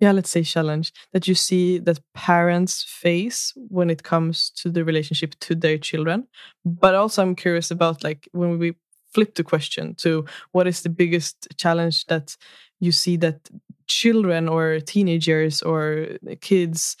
yeah, 0.00 0.12
let's 0.12 0.30
say 0.30 0.42
challenge 0.42 0.92
that 1.12 1.26
you 1.28 1.34
see 1.34 1.78
that 1.78 2.00
parents 2.14 2.82
face 2.82 3.52
when 3.68 3.90
it 3.90 4.02
comes 4.02 4.50
to 4.50 4.70
the 4.70 4.84
relationship 4.84 5.34
to 5.40 5.54
their 5.54 5.78
children. 5.78 6.26
But 6.64 6.94
also 6.94 7.22
I'm 7.22 7.36
curious 7.36 7.70
about 7.70 8.04
like 8.04 8.28
when 8.32 8.58
we 8.58 8.74
flip 9.12 9.34
the 9.34 9.44
question 9.44 9.94
to 9.96 10.24
what 10.52 10.66
is 10.66 10.82
the 10.82 10.88
biggest 10.90 11.46
challenge 11.56 12.06
that 12.06 12.36
you 12.80 12.90
see 12.92 13.16
that 13.18 13.48
children 13.86 14.48
or 14.48 14.80
teenagers 14.80 15.62
or 15.62 16.08
kids 16.40 16.96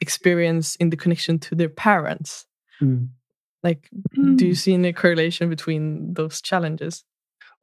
experience 0.00 0.76
in 0.76 0.90
the 0.90 0.96
connection 0.96 1.38
to 1.38 1.54
their 1.54 1.68
parents 1.68 2.46
Mm. 2.82 3.08
like 3.62 3.90
do 4.36 4.46
you 4.46 4.54
see 4.54 4.72
any 4.72 4.94
correlation 4.94 5.50
between 5.50 6.14
those 6.14 6.40
challenges 6.40 7.04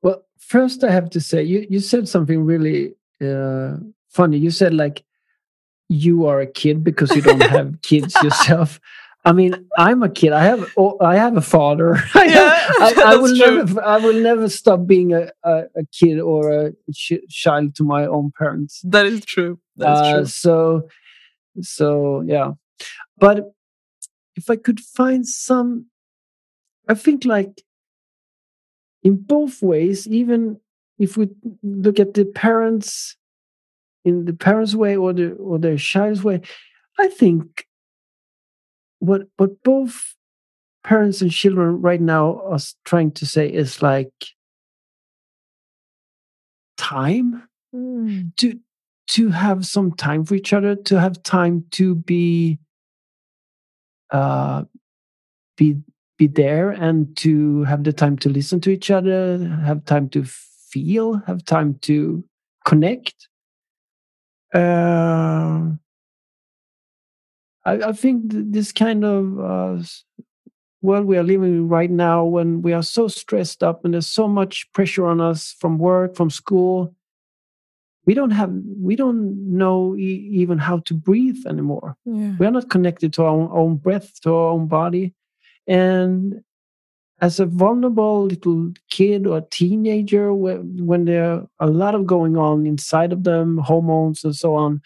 Well, 0.03 0.21
first 0.37 0.83
I 0.83 0.91
have 0.91 1.09
to 1.09 1.19
say 1.19 1.41
you 1.41 1.65
you 1.69 1.79
said 1.79 2.07
something 2.07 2.45
really 2.45 2.93
uh, 3.19 3.77
funny. 4.09 4.37
You 4.37 4.51
said 4.51 4.73
like 4.73 5.03
you 5.89 6.25
are 6.27 6.41
a 6.41 6.47
kid 6.47 6.83
because 6.83 7.15
you 7.15 7.21
don't 7.21 7.45
have 7.45 7.81
kids 7.83 8.21
yourself. 8.21 8.79
I 9.25 9.33
mean, 9.33 9.69
I'm 9.77 10.03
a 10.03 10.09
kid. 10.09 10.31
I 10.33 10.43
have 10.43 10.65
oh, 10.77 10.97
I 11.01 11.15
have 11.17 11.37
a 11.37 11.41
father. 11.41 11.95
I, 12.13 12.25
Yeah, 12.25 12.53
I, 12.79 12.95
I 13.03 13.15
that's 13.19 13.21
will 13.21 13.35
true. 13.35 13.63
never 13.63 13.81
I 13.83 13.97
will 13.97 14.13
never 14.13 14.49
stop 14.49 14.85
being 14.87 15.13
a, 15.13 15.31
a, 15.43 15.53
a 15.75 15.85
kid 15.91 16.19
or 16.19 16.51
a 16.51 16.73
ch- 16.93 17.25
child 17.29 17.75
to 17.75 17.83
my 17.83 18.05
own 18.05 18.31
parents. 18.37 18.83
that 18.83 19.05
is 19.05 19.21
true 19.25 19.59
that's 19.77 20.01
Uh, 20.01 20.11
true 20.11 20.25
So, 20.25 20.87
so 21.61 22.21
yeah. 22.27 22.51
But 23.17 23.53
if 24.35 24.49
I 24.49 24.55
could 24.55 24.79
find 24.79 25.25
some, 25.27 25.87
I 26.87 26.93
think 26.95 27.25
like 27.25 27.63
in 29.03 29.15
both 29.17 29.61
ways, 29.61 30.07
even 30.07 30.59
if 30.99 31.17
we 31.17 31.29
look 31.63 31.99
at 31.99 32.13
the 32.13 32.25
parents 32.25 33.15
in 34.07 34.25
the 34.25 34.33
parents' 34.33 34.75
way 34.75 34.95
or 34.95 35.13
the 35.13 35.33
or 35.33 35.59
their 35.59 35.77
child's 35.77 36.23
way, 36.23 36.41
I 36.97 37.07
think 37.09 37.67
what 38.99 39.23
what 39.37 39.61
both 39.63 40.15
parents 40.83 41.21
and 41.21 41.31
children 41.31 41.81
right 41.81 42.01
now 42.01 42.41
are 42.41 42.59
trying 42.85 43.11
to 43.11 43.25
say 43.25 43.51
is 43.51 43.81
like 43.81 44.13
time 46.77 47.43
Mm. 47.75 48.33
to 48.37 48.57
to 49.09 49.29
have 49.29 49.65
some 49.65 49.91
time 49.91 50.23
for 50.23 50.35
each 50.35 50.53
other 50.53 50.73
to 50.73 50.99
have 50.99 51.21
time 51.23 51.65
to 51.71 51.95
be 51.95 52.59
uh 54.11 54.63
be 55.57 55.75
be 56.17 56.27
there 56.27 56.71
and 56.71 57.15
to 57.17 57.63
have 57.65 57.83
the 57.83 57.91
time 57.91 58.17
to 58.19 58.29
listen 58.29 58.61
to 58.61 58.69
each 58.69 58.89
other 58.89 59.37
have 59.65 59.83
time 59.83 60.07
to 60.09 60.23
feel 60.23 61.15
have 61.27 61.43
time 61.43 61.75
to 61.81 62.23
connect 62.63 63.27
uh, 64.53 65.71
I, 67.65 67.73
I 67.89 67.91
think 67.91 68.31
th- 68.31 68.45
this 68.49 68.71
kind 68.71 69.03
of 69.03 69.39
uh, 69.39 69.83
world 70.81 71.05
we 71.05 71.17
are 71.17 71.23
living 71.23 71.53
in 71.53 71.67
right 71.67 71.91
now 71.91 72.23
when 72.23 72.61
we 72.61 72.73
are 72.73 72.83
so 72.83 73.07
stressed 73.07 73.63
up 73.63 73.83
and 73.83 73.93
there's 73.93 74.07
so 74.07 74.27
much 74.27 74.71
pressure 74.73 75.05
on 75.05 75.19
us 75.19 75.55
from 75.59 75.77
work 75.77 76.15
from 76.15 76.29
school 76.29 76.93
we 78.07 78.13
don't 78.13 78.31
have 78.31 78.51
we 78.81 78.95
don't 78.95 79.35
know 79.51 79.95
e- 79.97 80.29
even 80.31 80.57
how 80.57 80.79
to 80.79 80.93
breathe 80.93 81.45
anymore. 81.45 81.97
Yeah. 82.05 82.35
We 82.39 82.45
are 82.47 82.51
not 82.51 82.69
connected 82.69 83.11
to 83.13 83.23
our 83.23 83.29
own, 83.29 83.49
own 83.51 83.75
breath 83.75 84.21
to 84.21 84.33
our 84.33 84.49
own 84.51 84.67
body. 84.67 85.13
And 85.67 86.41
as 87.19 87.39
a 87.39 87.45
vulnerable 87.45 88.25
little 88.25 88.71
kid 88.89 89.25
or 89.25 89.41
teenager 89.51 90.33
when, 90.33 90.85
when 90.85 91.05
there 91.05 91.25
are 91.31 91.47
a 91.59 91.67
lot 91.67 91.95
of 91.95 92.05
going 92.05 92.37
on 92.37 92.65
inside 92.65 93.11
of 93.11 93.23
them 93.23 93.57
hormones 93.57 94.23
and 94.23 94.35
so 94.35 94.55
on 94.55 94.81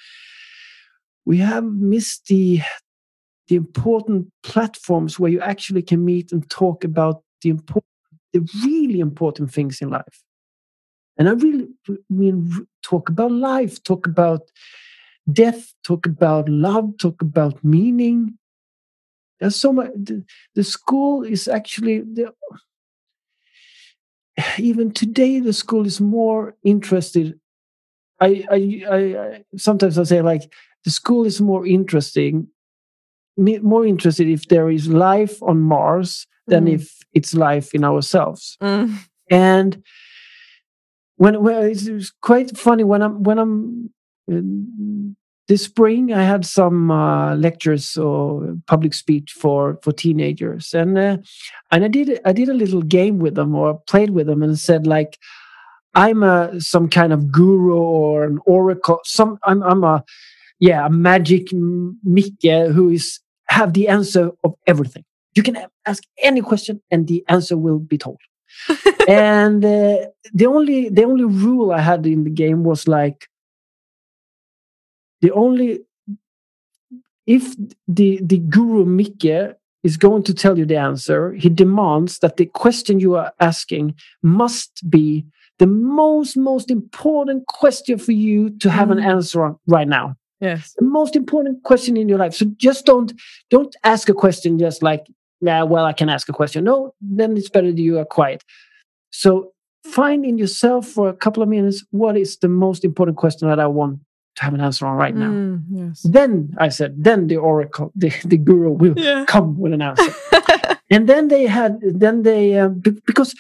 we 1.25 1.37
have 1.37 1.65
missed 1.65 2.27
the 2.27 2.61
the 3.47 3.55
important 3.55 4.27
platforms 4.43 5.19
where 5.19 5.31
you 5.31 5.41
actually 5.41 5.81
can 5.81 6.05
meet 6.05 6.31
and 6.31 6.49
talk 6.49 6.83
about 6.83 7.21
the 7.41 7.49
important 7.49 7.85
the 8.33 8.47
really 8.65 8.99
important 8.99 9.51
things 9.51 9.81
in 9.81 9.89
life 9.89 10.23
and 11.17 11.29
I 11.29 11.33
really 11.33 11.67
mean 12.09 12.65
talk 12.83 13.09
about 13.09 13.31
life, 13.31 13.83
talk 13.83 14.07
about 14.07 14.41
death, 15.31 15.73
talk 15.83 16.05
about 16.07 16.49
love, 16.49 16.97
talk 16.99 17.21
about 17.21 17.63
meaning. 17.63 18.37
There's 19.41 19.57
so 19.57 19.73
much. 19.73 19.89
The, 19.95 20.23
the 20.55 20.63
school 20.63 21.23
is 21.23 21.47
actually 21.49 21.99
the, 22.01 22.31
even 24.59 24.91
today. 24.91 25.39
The 25.39 25.51
school 25.53 25.85
is 25.85 25.99
more 25.99 26.55
interested. 26.63 27.39
I, 28.21 28.45
I, 28.51 28.83
I, 28.89 28.97
I 28.97 29.43
sometimes 29.57 29.97
I 29.97 30.03
say 30.03 30.21
like 30.21 30.43
the 30.85 30.91
school 30.91 31.25
is 31.25 31.41
more 31.41 31.65
interesting, 31.65 32.47
more 33.35 33.85
interested 33.85 34.27
if 34.29 34.47
there 34.47 34.69
is 34.69 34.87
life 34.87 35.41
on 35.43 35.59
Mars 35.59 36.27
than 36.47 36.65
Mm. 36.65 36.73
if 36.75 36.97
it's 37.13 37.33
life 37.33 37.73
in 37.73 37.83
ourselves 37.83 38.57
Mm. 38.61 38.95
and 39.29 39.83
when, 41.17 41.41
when 41.43 41.69
it's, 41.69 41.85
it's 41.85 42.11
quite 42.21 42.57
funny 42.57 42.83
when 42.83 43.01
I'm 43.01 43.21
when 43.23 43.37
I'm 43.37 43.91
in 44.27 45.15
this 45.51 45.65
spring 45.65 46.13
I 46.13 46.23
had 46.23 46.45
some 46.45 46.89
uh, 46.89 47.35
lectures 47.35 47.97
or 47.97 48.55
public 48.67 48.93
speech 48.93 49.33
for 49.33 49.77
for 49.83 49.91
teenagers. 49.91 50.73
And 50.73 50.97
uh, 50.97 51.17
and 51.71 51.83
I 51.83 51.89
did 51.89 52.21
I 52.23 52.31
did 52.31 52.47
a 52.47 52.53
little 52.53 52.81
game 52.81 53.19
with 53.19 53.35
them 53.35 53.53
or 53.53 53.77
played 53.91 54.11
with 54.11 54.27
them 54.27 54.43
and 54.43 54.57
said 54.57 54.87
like 54.87 55.19
I'm 55.93 56.23
a 56.23 56.61
some 56.61 56.87
kind 56.87 57.11
of 57.11 57.33
guru 57.33 57.75
or 57.75 58.23
an 58.23 58.39
oracle 58.45 59.01
some 59.03 59.39
I'm 59.43 59.61
I'm 59.61 59.83
a 59.83 60.05
yeah 60.59 60.85
a 60.85 60.89
magic 60.89 61.53
m- 61.53 61.99
Micke 62.01 62.71
who 62.75 62.89
is 62.89 63.19
have 63.49 63.73
the 63.73 63.89
answer 63.89 64.31
of 64.45 64.55
everything. 64.67 65.03
You 65.35 65.43
can 65.43 65.57
ask 65.85 66.01
any 66.23 66.41
question 66.41 66.81
and 66.91 67.07
the 67.07 67.25
answer 67.27 67.57
will 67.57 67.79
be 67.79 67.97
told. 67.97 68.21
And 69.07 69.65
uh, 69.65 69.97
the 70.33 70.45
only 70.45 70.87
the 70.89 71.03
only 71.03 71.25
rule 71.25 71.73
I 71.73 71.81
had 71.81 72.05
in 72.05 72.23
the 72.23 72.35
game 72.43 72.63
was 72.63 72.87
like 72.87 73.27
the 75.21 75.31
only 75.31 75.79
if 77.27 77.55
the 77.87 78.19
the 78.23 78.39
guru 78.39 78.85
Micke 78.85 79.55
is 79.83 79.97
going 79.97 80.23
to 80.23 80.33
tell 80.33 80.57
you 80.59 80.65
the 80.65 80.77
answer, 80.77 81.33
he 81.33 81.49
demands 81.49 82.19
that 82.19 82.37
the 82.37 82.45
question 82.45 82.99
you 82.99 83.15
are 83.15 83.33
asking 83.39 83.95
must 84.21 84.87
be 84.89 85.25
the 85.59 85.67
most 85.67 86.37
most 86.37 86.69
important 86.71 87.45
question 87.47 87.97
for 87.97 88.11
you 88.11 88.49
to 88.59 88.69
have 88.69 88.91
an 88.91 88.97
Mm. 88.99 89.05
answer 89.15 89.43
on 89.45 89.57
right 89.67 89.87
now. 89.87 90.15
yes 90.39 90.73
The 90.77 90.85
most 90.85 91.15
important 91.15 91.63
question 91.63 91.97
in 91.97 92.09
your 92.09 92.19
life. 92.23 92.33
So 92.33 92.45
just 92.57 92.85
don't 92.85 93.13
don't 93.49 93.75
ask 93.83 94.09
a 94.09 94.13
question 94.13 94.57
just 94.59 94.81
like 94.83 95.03
yeah, 95.43 95.63
well, 95.63 95.85
I 95.85 95.93
can 95.93 96.07
ask 96.09 96.29
a 96.29 96.33
question. 96.33 96.63
No, 96.65 96.93
then 97.17 97.35
it's 97.35 97.49
better 97.49 97.71
that 97.71 97.81
you 97.81 97.97
are 97.97 98.05
quiet. 98.05 98.43
So 99.09 99.53
find 99.83 100.23
in 100.23 100.37
yourself 100.37 100.87
for 100.87 101.09
a 101.09 101.13
couple 101.23 101.41
of 101.41 101.49
minutes 101.49 101.83
what 101.89 102.15
is 102.15 102.37
the 102.37 102.47
most 102.47 102.85
important 102.85 103.17
question 103.17 103.49
that 103.49 103.59
I 103.59 103.65
want 103.65 103.99
to 104.41 104.45
have 104.45 104.53
an 104.53 104.61
answer 104.61 104.85
on 104.87 104.97
right 104.97 105.15
now. 105.15 105.29
Mm, 105.31 105.63
yes 105.69 106.01
Then 106.03 106.53
I 106.57 106.69
said, 106.69 107.03
then 107.03 107.27
the 107.27 107.37
oracle, 107.37 107.91
the, 107.95 108.09
the 108.25 108.37
guru 108.37 108.71
will 108.71 108.93
yeah 108.97 109.25
come 109.27 109.57
with 109.59 109.73
an 109.73 109.81
answer. 109.81 110.13
and 110.89 111.07
then 111.07 111.27
they 111.27 111.45
had, 111.47 111.79
then 111.81 112.23
they, 112.23 112.57
uh, 112.59 112.69
be- 112.69 113.01
because 113.05 113.33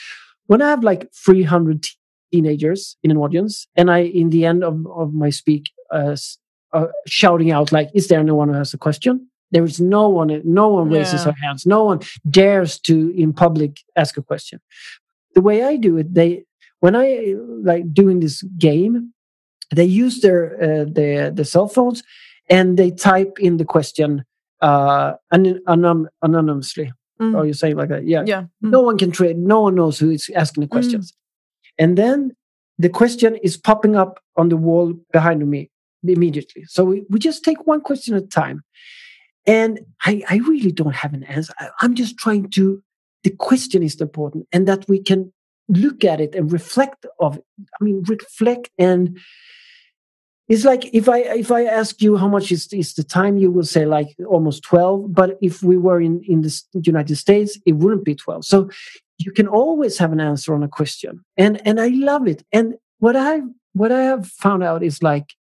when 0.47 0.61
I 0.61 0.69
have 0.69 0.83
like 0.83 1.11
300 1.13 1.83
te- 1.83 1.89
teenagers 2.31 2.97
in 3.03 3.11
an 3.11 3.17
audience, 3.17 3.67
and 3.75 3.89
I, 3.91 3.99
in 3.99 4.29
the 4.29 4.45
end 4.45 4.63
of, 4.63 4.85
of 4.87 5.13
my 5.13 5.29
speak, 5.31 5.63
uh, 5.91 6.15
uh, 6.73 6.87
shouting 7.05 7.51
out 7.51 7.71
like, 7.73 7.89
"Is 7.93 8.07
there 8.07 8.19
anyone 8.19 8.47
who 8.49 8.55
has 8.55 8.73
a 8.73 8.77
question?" 8.77 9.27
There 9.51 9.65
is 9.65 9.81
no 9.81 10.07
one. 10.07 10.29
No 10.45 10.69
one 10.69 10.89
raises 10.89 11.25
Yeah. 11.25 11.31
her 11.31 11.37
hands. 11.43 11.65
No 11.65 11.83
one 11.83 11.99
dares 12.29 12.79
to, 12.87 12.95
in 13.21 13.33
public, 13.33 13.71
ask 13.97 14.15
a 14.17 14.21
question. 14.21 14.59
The 15.35 15.41
way 15.41 15.63
I 15.63 15.75
do 15.75 15.97
it, 15.97 16.13
they 16.13 16.45
when 16.79 16.95
I 16.95 17.35
like 17.71 17.93
doing 17.93 18.21
this 18.21 18.41
game, 18.57 19.13
they 19.75 19.85
use 19.85 20.21
their 20.21 20.61
uh, 20.61 20.85
their 20.87 21.31
their 21.31 21.45
cell 21.45 21.67
phones 21.67 22.03
and 22.49 22.77
they 22.77 22.91
type 22.91 23.37
in 23.39 23.57
the 23.57 23.65
question 23.65 24.23
uh, 24.61 25.13
anon- 25.31 25.61
anon- 25.67 26.09
anonymously. 26.21 26.91
Mm. 27.19 27.35
Or 27.35 27.45
you 27.45 27.53
say 27.53 27.73
like 27.73 27.89
that? 27.89 28.07
Yeah. 28.07 28.23
yeah 28.25 28.41
Mm. 28.63 28.71
No 28.71 28.81
one 28.81 28.97
can 28.97 29.11
trade. 29.11 29.37
No 29.37 29.61
one 29.61 29.75
knows 29.75 29.99
who 29.99 30.09
is 30.09 30.29
asking 30.35 30.61
the 30.61 30.67
questions. 30.67 31.13
And 31.77 31.97
then 31.97 32.35
the 32.77 32.89
question 32.89 33.35
is 33.43 33.57
popping 33.57 33.95
up 33.95 34.19
on 34.35 34.49
the 34.49 34.57
wall 34.57 34.93
behind 35.11 35.47
me 35.47 35.69
immediately. 36.03 36.63
So 36.67 36.83
we, 36.83 37.03
we 37.09 37.19
just 37.19 37.43
take 37.43 37.67
one 37.67 37.81
question 37.81 38.15
at 38.15 38.23
a 38.23 38.27
time. 38.27 38.63
And 39.45 39.81
I, 40.03 40.23
I 40.29 40.37
really 40.37 40.71
don't 40.71 40.95
have 40.95 41.13
an 41.13 41.23
answer. 41.23 41.53
I, 41.59 41.69
I'm 41.81 41.95
just 41.95 42.17
trying 42.17 42.49
to, 42.51 42.81
the 43.23 43.29
question 43.29 43.83
is 43.83 44.01
important 44.01 44.47
and 44.51 44.67
that 44.67 44.87
we 44.89 44.99
can 44.99 45.31
look 45.67 46.03
at 46.03 46.19
it 46.19 46.35
and 46.35 46.51
reflect 46.51 47.05
of 47.19 47.37
it. 47.37 47.45
I 47.79 47.83
mean, 47.83 48.03
reflect 48.07 48.69
and 48.77 49.19
it's 50.51 50.65
like 50.65 50.93
if 50.93 51.07
I 51.07 51.19
if 51.19 51.49
I 51.49 51.63
ask 51.63 52.01
you 52.01 52.17
how 52.17 52.27
much 52.27 52.51
is, 52.51 52.67
is 52.73 52.93
the 52.93 53.05
time, 53.05 53.37
you 53.37 53.49
will 53.49 53.63
say 53.63 53.85
like 53.85 54.09
almost 54.27 54.63
12. 54.63 55.13
But 55.13 55.37
if 55.41 55.63
we 55.63 55.77
were 55.77 56.01
in, 56.01 56.21
in 56.27 56.41
the 56.41 56.61
United 56.83 57.15
States, 57.15 57.57
it 57.65 57.71
wouldn't 57.71 58.03
be 58.03 58.15
12. 58.15 58.43
So 58.43 58.69
you 59.17 59.31
can 59.31 59.47
always 59.47 59.97
have 59.97 60.11
an 60.11 60.19
answer 60.19 60.53
on 60.53 60.61
a 60.61 60.67
question. 60.67 61.23
And 61.37 61.65
and 61.65 61.79
I 61.79 61.87
love 61.87 62.27
it. 62.27 62.43
And 62.51 62.75
what 62.99 63.15
I 63.15 63.43
what 63.71 63.93
I 63.93 64.01
have 64.01 64.27
found 64.27 64.61
out 64.61 64.83
is 64.83 65.01
like 65.01 65.35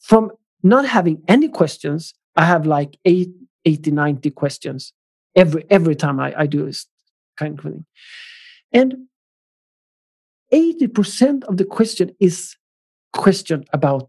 from 0.00 0.30
not 0.62 0.86
having 0.86 1.22
any 1.28 1.48
questions, 1.48 2.14
I 2.36 2.46
have 2.46 2.64
like 2.64 2.96
eight, 3.04 3.32
80, 3.66 3.90
90 3.90 4.30
questions 4.30 4.94
every 5.34 5.66
every 5.68 5.94
time 5.94 6.20
I, 6.20 6.32
I 6.34 6.46
do 6.46 6.64
this 6.64 6.86
kind 7.36 7.58
of 7.58 7.64
thing. 7.66 7.84
And 8.72 9.08
80% 10.54 11.44
of 11.44 11.58
the 11.58 11.66
question 11.66 12.16
is 12.18 12.56
question 13.16 13.64
about 13.72 14.08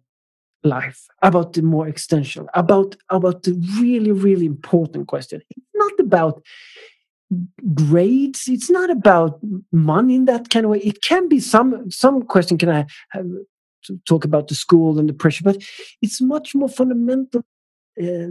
life, 0.63 1.07
about 1.21 1.53
the 1.53 1.61
more 1.61 1.87
existential, 1.87 2.47
about, 2.53 2.95
about 3.09 3.43
the 3.43 3.53
really, 3.79 4.11
really 4.11 4.45
important 4.45 5.07
question. 5.07 5.41
It's 5.49 5.67
not 5.75 5.99
about 5.99 6.43
grades. 7.73 8.47
It's 8.47 8.69
not 8.69 8.89
about 8.89 9.39
money 9.71 10.15
in 10.15 10.25
that 10.25 10.49
kind 10.49 10.65
of 10.65 10.71
way. 10.71 10.79
It 10.79 11.01
can 11.01 11.27
be 11.27 11.39
some 11.39 11.89
some 11.91 12.23
question 12.23 12.57
can 12.57 12.69
I 12.69 12.85
have, 13.09 13.27
talk 14.07 14.25
about 14.25 14.47
the 14.47 14.55
school 14.55 14.99
and 14.99 15.09
the 15.09 15.13
pressure, 15.13 15.43
but 15.43 15.57
it's 16.01 16.21
much 16.21 16.55
more 16.55 16.69
fundamental, 16.69 17.43
uh, 18.01 18.27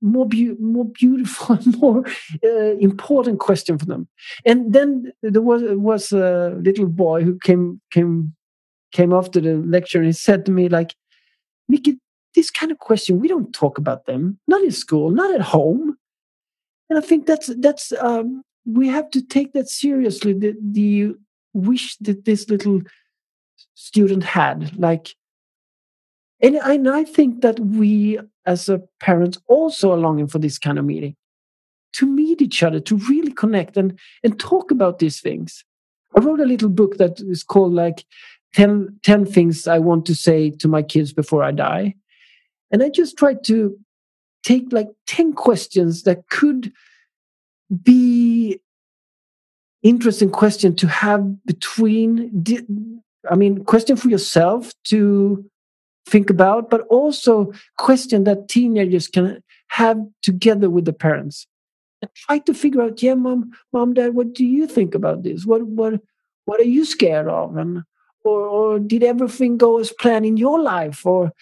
more 0.00 0.26
be- 0.26 0.56
more 0.58 0.86
beautiful, 0.86 1.58
more 1.78 2.04
uh, 2.44 2.76
important 2.78 3.38
question 3.38 3.78
for 3.78 3.86
them. 3.86 4.08
And 4.44 4.72
then 4.72 5.12
there 5.22 5.42
was 5.42 5.62
was 5.62 6.12
a 6.12 6.58
little 6.60 6.86
boy 6.86 7.22
who 7.22 7.38
came 7.38 7.80
came 7.90 8.34
came 8.94 9.12
after 9.12 9.40
the 9.40 9.56
lecture 9.56 9.98
and 9.98 10.06
he 10.06 10.12
said 10.12 10.46
to 10.46 10.52
me 10.52 10.68
like, 10.70 10.94
Mickey, 11.68 11.98
this 12.34 12.50
kind 12.50 12.72
of 12.72 12.78
question 12.78 13.20
we 13.20 13.28
don't 13.28 13.52
talk 13.52 13.76
about 13.76 14.06
them, 14.06 14.38
not 14.48 14.62
in 14.62 14.70
school, 14.70 15.10
not 15.10 15.34
at 15.34 15.42
home. 15.42 15.96
And 16.88 16.98
I 16.98 17.02
think 17.02 17.26
that's 17.26 17.50
that's 17.58 17.92
um, 18.00 18.42
we 18.64 18.88
have 18.88 19.10
to 19.10 19.22
take 19.22 19.52
that 19.52 19.68
seriously. 19.68 20.32
The 20.32 20.54
the 20.60 21.14
wish 21.52 21.96
that 21.98 22.24
this 22.24 22.48
little 22.48 22.80
student 23.74 24.24
had, 24.24 24.76
like, 24.78 25.14
and 26.40 26.58
I, 26.58 26.74
and 26.74 26.88
I 26.88 27.04
think 27.04 27.40
that 27.42 27.58
we 27.60 28.18
as 28.46 28.68
a 28.68 28.82
parents 29.00 29.38
also 29.46 29.92
are 29.92 29.96
longing 29.96 30.26
for 30.26 30.38
this 30.38 30.58
kind 30.58 30.78
of 30.78 30.84
meeting, 30.84 31.16
to 31.94 32.06
meet 32.06 32.42
each 32.42 32.62
other, 32.62 32.80
to 32.80 32.96
really 33.08 33.32
connect 33.32 33.76
and 33.76 33.98
and 34.22 34.38
talk 34.38 34.70
about 34.70 34.98
these 34.98 35.20
things. 35.20 35.64
I 36.16 36.20
wrote 36.20 36.40
a 36.40 36.46
little 36.46 36.68
book 36.68 36.98
that 36.98 37.20
is 37.20 37.42
called 37.42 37.72
like 37.72 38.04
10, 38.54 39.00
10 39.02 39.26
things 39.26 39.66
I 39.66 39.78
want 39.78 40.06
to 40.06 40.14
say 40.14 40.50
to 40.50 40.68
my 40.68 40.82
kids 40.82 41.12
before 41.12 41.42
I 41.42 41.50
die. 41.50 41.94
And 42.70 42.82
I 42.82 42.88
just 42.88 43.16
tried 43.16 43.44
to 43.44 43.78
take 44.42 44.72
like 44.72 44.88
10 45.06 45.32
questions 45.34 46.02
that 46.02 46.28
could 46.28 46.72
be 47.82 48.60
interesting 49.82 50.30
question 50.30 50.74
to 50.74 50.86
have 50.86 51.44
between 51.44 53.02
i 53.30 53.34
mean 53.34 53.62
question 53.64 53.96
for 53.96 54.08
yourself 54.08 54.72
to 54.82 55.44
think 56.06 56.30
about 56.30 56.70
but 56.70 56.82
also 56.88 57.52
question 57.76 58.24
that 58.24 58.48
teenagers 58.48 59.08
can 59.08 59.42
have 59.74 59.98
together 60.22 60.70
with 60.70 60.84
the 60.84 60.92
parents. 60.92 61.46
And 62.00 62.10
try 62.14 62.38
to 62.38 62.54
figure 62.54 62.82
out 62.82 63.02
yeah 63.02 63.14
mom 63.14 63.50
mom 63.72 63.94
dad 63.94 64.14
what 64.14 64.32
do 64.32 64.44
you 64.44 64.66
think 64.66 64.94
about 64.94 65.22
this? 65.22 65.44
What 65.44 65.66
what 65.66 66.00
what 66.44 66.60
are 66.60 66.70
you 66.76 66.84
scared 66.84 67.28
of? 67.28 67.56
And 67.56 67.82
or, 68.24 68.40
or 68.40 68.78
did 68.78 69.02
everything 69.02 69.56
go 69.56 69.78
as 69.78 69.92
planned 70.00 70.26
in 70.26 70.36
your 70.36 70.60
life 70.60 71.04
or 71.06 71.32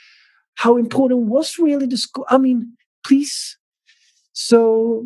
how 0.57 0.77
important 0.77 1.21
was 1.21 1.59
really 1.59 1.87
the 1.87 1.97
school 1.97 2.27
i 2.29 2.39
mean 2.39 2.73
please 3.05 3.57
so 4.33 5.05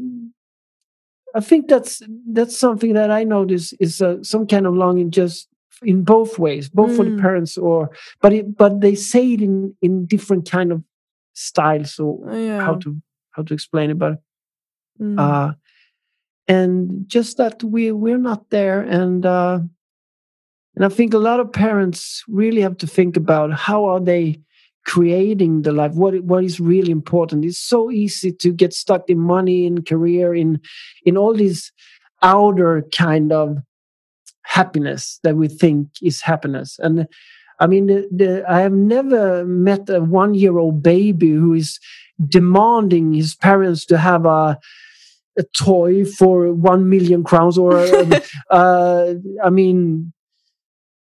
I 1.36 1.40
think 1.40 1.68
that's 1.68 2.02
that's 2.32 2.58
something 2.58 2.94
that 2.94 3.10
I 3.10 3.22
notice 3.22 3.74
is 3.74 4.00
uh, 4.00 4.22
some 4.22 4.46
kind 4.46 4.66
of 4.66 4.74
longing 4.74 5.10
just 5.10 5.48
in 5.82 6.02
both 6.02 6.38
ways, 6.38 6.70
both 6.70 6.92
mm. 6.92 6.96
for 6.96 7.04
the 7.04 7.10
mm. 7.10 7.20
parents 7.20 7.58
or 7.58 7.90
but 8.22 8.32
it, 8.32 8.56
but 8.56 8.80
they 8.80 8.94
say 8.94 9.34
it 9.34 9.42
in 9.42 9.76
in 9.82 10.06
different 10.06 10.50
kind 10.50 10.72
of 10.72 10.82
styles 11.34 11.98
or 11.98 12.32
yeah. 12.32 12.62
how 12.62 12.76
to 12.76 12.96
how 13.32 13.42
to 13.42 13.52
explain 13.52 13.90
it, 13.90 13.98
but 13.98 14.18
mm. 14.98 15.20
uh, 15.20 15.52
and 16.48 17.04
just 17.06 17.36
that 17.36 17.62
we 17.62 17.92
we're 17.92 18.16
not 18.16 18.48
there 18.48 18.80
and 18.80 19.26
uh, 19.26 19.58
and 20.76 20.84
I 20.84 20.88
think 20.88 21.14
a 21.14 21.18
lot 21.18 21.40
of 21.40 21.52
parents 21.52 22.22
really 22.28 22.60
have 22.60 22.76
to 22.78 22.86
think 22.86 23.16
about 23.16 23.52
how 23.52 23.86
are 23.86 24.00
they 24.00 24.40
creating 24.84 25.62
the 25.62 25.72
life? 25.72 25.92
What 25.94 26.22
what 26.22 26.44
is 26.44 26.60
really 26.60 26.92
important? 26.92 27.44
It's 27.44 27.58
so 27.58 27.90
easy 27.90 28.30
to 28.32 28.52
get 28.52 28.72
stuck 28.72 29.10
in 29.10 29.18
money 29.18 29.66
in 29.66 29.82
career 29.82 30.34
in 30.34 30.60
in 31.04 31.16
all 31.16 31.34
these 31.34 31.72
outer 32.22 32.86
kind 32.96 33.32
of 33.32 33.58
happiness 34.42 35.18
that 35.24 35.36
we 35.36 35.48
think 35.48 35.88
is 36.02 36.22
happiness. 36.22 36.78
And 36.78 37.06
i 37.58 37.66
mean 37.66 37.86
the, 37.86 38.08
the, 38.10 38.44
i 38.48 38.60
have 38.60 38.72
never 38.72 39.44
met 39.44 39.88
a 39.88 40.00
one 40.00 40.34
year 40.34 40.58
old 40.58 40.82
baby 40.82 41.30
who 41.30 41.54
is 41.54 41.78
demanding 42.28 43.14
his 43.14 43.34
parents 43.34 43.84
to 43.86 43.96
have 43.98 44.26
a 44.26 44.58
a 45.38 45.42
toy 45.58 46.04
for 46.04 46.52
one 46.52 46.88
million 46.88 47.22
crowns 47.22 47.58
or 47.58 47.76
uh, 48.50 49.14
i 49.44 49.50
mean 49.50 50.12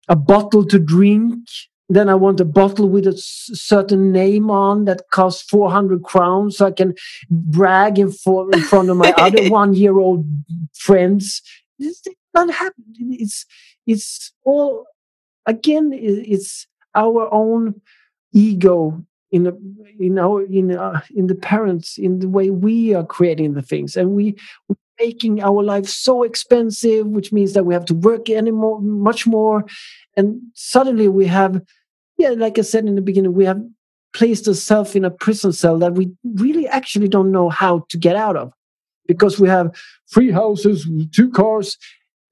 a 0.08 0.16
bottle 0.16 0.64
to 0.66 0.78
drink 0.78 1.38
then 1.92 2.08
I 2.08 2.14
want 2.14 2.40
a 2.40 2.46
bottle 2.46 2.88
with 2.88 3.06
a 3.06 3.12
certain 3.16 4.12
name 4.12 4.50
on 4.50 4.86
that 4.86 5.10
costs 5.10 5.42
400 5.42 6.02
crowns 6.02 6.56
so 6.56 6.66
I 6.66 6.70
can 6.70 6.94
brag 7.30 7.98
in, 7.98 8.10
for, 8.10 8.50
in 8.50 8.60
front 8.62 8.88
of 8.88 8.96
my 8.96 9.12
other 9.18 9.50
one 9.50 9.74
year 9.74 9.98
old 9.98 10.24
friends. 10.72 11.42
This 11.78 12.00
It's 12.06 12.16
not 12.32 12.50
happening. 12.50 13.18
It's, 13.20 13.44
it's 13.86 14.32
all, 14.42 14.86
again, 15.44 15.90
it's 15.92 16.66
our 16.94 17.32
own 17.32 17.82
ego 18.32 19.04
in 19.30 19.42
the, 19.44 19.58
in 19.98 20.18
our 20.18 20.42
in 20.42 20.76
uh, 20.76 21.00
in 21.14 21.26
the 21.26 21.34
parents 21.34 21.96
in 21.96 22.18
the 22.18 22.28
way 22.28 22.50
we 22.50 22.94
are 22.94 23.04
creating 23.04 23.54
the 23.54 23.62
things 23.62 23.96
and 23.96 24.10
we 24.10 24.36
we're 24.68 24.76
making 25.00 25.42
our 25.42 25.62
life 25.62 25.86
so 25.86 26.22
expensive 26.22 27.06
which 27.06 27.32
means 27.32 27.52
that 27.54 27.64
we 27.64 27.74
have 27.74 27.84
to 27.84 27.94
work 27.94 28.28
anymore 28.30 28.80
much 28.80 29.26
more 29.26 29.64
and 30.16 30.40
suddenly 30.54 31.08
we 31.08 31.26
have 31.26 31.62
yeah, 32.22 32.30
like 32.30 32.58
I 32.58 32.62
said 32.62 32.86
in 32.86 32.94
the 32.94 33.02
beginning, 33.02 33.34
we 33.34 33.44
have 33.44 33.60
placed 34.14 34.46
ourselves 34.46 34.94
in 34.94 35.04
a 35.04 35.10
prison 35.10 35.52
cell 35.52 35.78
that 35.78 35.94
we 35.94 36.12
really 36.34 36.68
actually 36.68 37.08
don't 37.08 37.32
know 37.32 37.48
how 37.48 37.84
to 37.88 37.98
get 37.98 38.16
out 38.16 38.36
of 38.36 38.52
because 39.06 39.40
we 39.40 39.48
have 39.48 39.74
three 40.12 40.30
houses, 40.30 40.88
two 41.12 41.30
cars. 41.30 41.76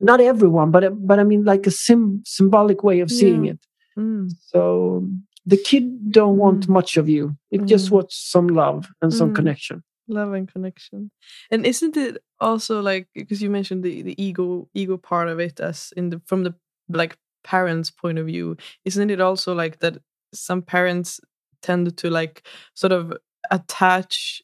Not 0.00 0.20
everyone, 0.20 0.70
but 0.70 0.84
but 1.06 1.18
I 1.18 1.24
mean, 1.24 1.44
like 1.44 1.66
a 1.66 1.70
sim- 1.70 2.22
symbolic 2.24 2.82
way 2.82 3.00
of 3.00 3.10
seeing 3.10 3.44
yeah. 3.44 3.52
it. 3.52 3.58
Mm. 3.98 4.30
So 4.46 5.06
the 5.44 5.58
kid 5.58 6.12
don't 6.12 6.38
want 6.38 6.66
mm. 6.66 6.70
much 6.70 6.96
of 6.96 7.08
you. 7.08 7.36
It 7.50 7.62
mm. 7.62 7.66
just 7.66 7.90
wants 7.90 8.16
some 8.16 8.46
love 8.46 8.88
and 9.02 9.12
some 9.12 9.32
mm. 9.32 9.34
connection. 9.34 9.82
Love 10.10 10.32
and 10.32 10.52
connection. 10.52 11.10
And 11.52 11.64
isn't 11.64 11.96
it 11.96 12.18
also 12.40 12.80
like 12.82 13.08
because 13.14 13.40
you 13.40 13.48
mentioned 13.48 13.84
the 13.84 14.02
the 14.02 14.20
ego 14.22 14.68
ego 14.74 14.96
part 14.96 15.28
of 15.28 15.38
it 15.38 15.60
as 15.60 15.92
in 15.96 16.10
the 16.10 16.20
from 16.26 16.42
the 16.42 16.54
like 16.88 17.16
parents' 17.44 17.90
point 17.92 18.18
of 18.18 18.26
view, 18.26 18.56
isn't 18.84 19.10
it 19.10 19.20
also 19.20 19.54
like 19.54 19.78
that 19.78 19.98
some 20.34 20.62
parents 20.62 21.20
tend 21.62 21.96
to 21.96 22.10
like 22.10 22.44
sort 22.74 22.92
of 22.92 23.12
attach 23.52 24.42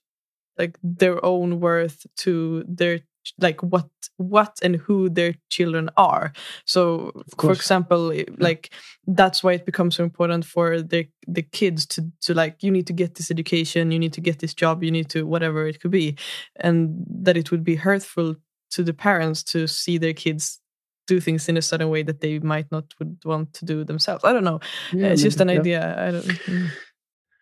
like 0.59 0.79
their 0.83 1.25
own 1.25 1.61
worth 1.61 2.07
to 2.19 2.65
their 2.69 3.01
like 3.39 3.63
what 3.63 3.89
what 4.17 4.59
and 4.63 4.77
who 4.77 5.09
their 5.09 5.35
children 5.51 5.91
are 5.97 6.33
so 6.65 7.13
for 7.39 7.53
example 7.53 8.13
like 8.39 8.73
that's 9.07 9.43
why 9.43 9.53
it 9.53 9.67
becomes 9.67 9.97
so 9.97 10.05
important 10.05 10.45
for 10.45 10.81
the 10.81 11.07
the 11.27 11.43
kids 11.43 11.87
to 11.87 12.11
to 12.21 12.35
like 12.35 12.63
you 12.63 12.71
need 12.71 12.87
to 12.87 12.93
get 12.93 13.15
this 13.15 13.31
education 13.31 13.91
you 13.91 13.99
need 13.99 14.13
to 14.13 14.21
get 14.21 14.39
this 14.39 14.55
job 14.55 14.83
you 14.83 14.91
need 14.91 15.09
to 15.09 15.27
whatever 15.27 15.67
it 15.67 15.81
could 15.81 15.91
be 15.91 16.17
and 16.57 17.05
that 17.09 17.37
it 17.37 17.51
would 17.51 17.65
be 17.65 17.77
hurtful 17.77 18.37
to 18.71 18.83
the 18.83 18.95
parents 18.95 19.43
to 19.43 19.67
see 19.67 19.99
their 19.99 20.15
kids 20.15 20.61
do 21.07 21.21
things 21.21 21.49
in 21.49 21.57
a 21.57 21.63
certain 21.63 21.89
way 21.89 22.03
that 22.03 22.21
they 22.21 22.39
might 22.41 22.71
not 22.71 22.85
would 22.99 23.17
want 23.25 23.53
to 23.55 23.65
do 23.65 23.85
themselves. 23.85 24.25
I 24.25 24.33
don't 24.33 24.45
know. 24.45 24.61
Yeah, 24.93 25.09
it's 25.09 25.23
just 25.23 25.41
an 25.41 25.49
yeah. 25.49 25.59
idea. 25.59 26.09
I 26.09 26.11
don't. 26.11 26.25
Mm. 26.25 26.69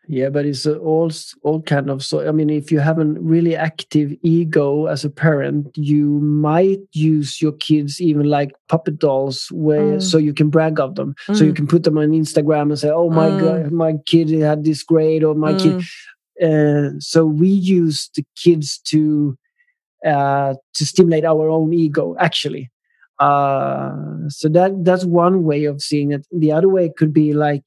Yeah, 0.06 0.28
but 0.28 0.44
it's 0.44 0.66
all 0.66 1.10
all 1.42 1.62
kind 1.62 1.88
of 1.88 2.04
so. 2.04 2.28
I 2.28 2.32
mean, 2.32 2.50
if 2.50 2.70
you 2.70 2.78
have 2.78 2.98
a 2.98 3.04
really 3.04 3.56
active 3.56 4.14
ego 4.22 4.86
as 4.86 5.04
a 5.04 5.10
parent, 5.10 5.70
you 5.76 6.20
might 6.20 6.80
use 6.92 7.40
your 7.40 7.52
kids 7.52 8.00
even 8.00 8.26
like 8.26 8.52
puppet 8.68 8.98
dolls, 8.98 9.48
where 9.50 9.96
mm. 9.96 10.02
so 10.02 10.18
you 10.18 10.34
can 10.34 10.50
brag 10.50 10.78
of 10.78 10.96
them, 10.96 11.14
mm. 11.26 11.36
so 11.36 11.44
you 11.44 11.52
mm. 11.52 11.56
can 11.56 11.66
put 11.66 11.84
them 11.84 11.96
on 11.96 12.10
Instagram 12.10 12.68
and 12.68 12.78
say, 12.78 12.90
"Oh 12.90 13.08
my 13.08 13.28
mm. 13.30 13.40
god, 13.40 13.72
my 13.72 13.94
kid 14.04 14.28
had 14.30 14.64
this 14.64 14.82
grade," 14.82 15.24
or 15.24 15.34
"My 15.34 15.54
kid." 15.54 15.80
Mm. 15.80 15.86
Uh, 16.42 17.00
so 17.00 17.24
we 17.24 17.48
use 17.48 18.10
the 18.14 18.24
kids 18.36 18.78
to 18.78 19.38
uh, 20.04 20.54
to 20.74 20.84
stimulate 20.84 21.24
our 21.24 21.48
own 21.48 21.72
ego, 21.72 22.14
actually. 22.20 22.70
Uh, 23.20 23.94
so 24.28 24.48
that 24.48 24.72
that's 24.84 25.04
one 25.04 25.44
way 25.44 25.64
of 25.64 25.80
seeing 25.80 26.12
it. 26.12 26.26
The 26.30 26.52
other 26.52 26.68
way 26.68 26.90
could 26.94 27.12
be 27.12 27.32
like 27.32 27.64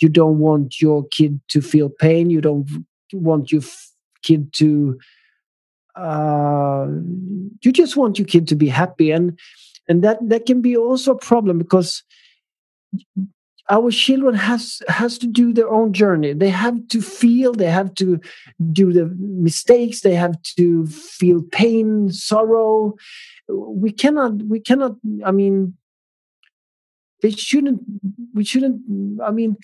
you 0.00 0.08
don't 0.08 0.38
want 0.38 0.80
your 0.80 1.06
kid 1.08 1.40
to 1.48 1.60
feel 1.60 1.88
pain. 1.88 2.30
You 2.30 2.40
don't 2.40 2.68
want 3.12 3.52
your 3.52 3.62
kid 4.22 4.52
to. 4.54 4.98
Uh, 5.94 6.86
you 7.62 7.72
just 7.72 7.96
want 7.96 8.18
your 8.18 8.26
kid 8.26 8.46
to 8.48 8.54
be 8.54 8.68
happy, 8.68 9.10
and 9.10 9.38
and 9.88 10.02
that 10.04 10.18
that 10.28 10.46
can 10.46 10.62
be 10.62 10.76
also 10.76 11.12
a 11.12 11.18
problem 11.18 11.58
because 11.58 12.02
our 13.70 13.90
children 13.90 14.34
has 14.34 14.80
has 14.88 15.18
to 15.18 15.26
do 15.26 15.52
their 15.52 15.70
own 15.70 15.92
journey 15.92 16.32
they 16.32 16.48
have 16.48 16.86
to 16.88 17.00
feel 17.02 17.52
they 17.52 17.70
have 17.70 17.94
to 17.94 18.20
do 18.72 18.92
the 18.92 19.06
mistakes 19.18 20.00
they 20.00 20.14
have 20.14 20.40
to 20.42 20.86
feel 20.86 21.42
pain 21.52 22.10
sorrow 22.10 22.94
we 23.48 23.92
cannot 23.92 24.32
we 24.44 24.60
cannot 24.60 24.92
i 25.24 25.30
mean 25.30 25.76
they 27.22 27.30
shouldn't 27.30 27.80
we 28.34 28.44
shouldn't 28.44 28.80
i 29.22 29.30
mean 29.30 29.56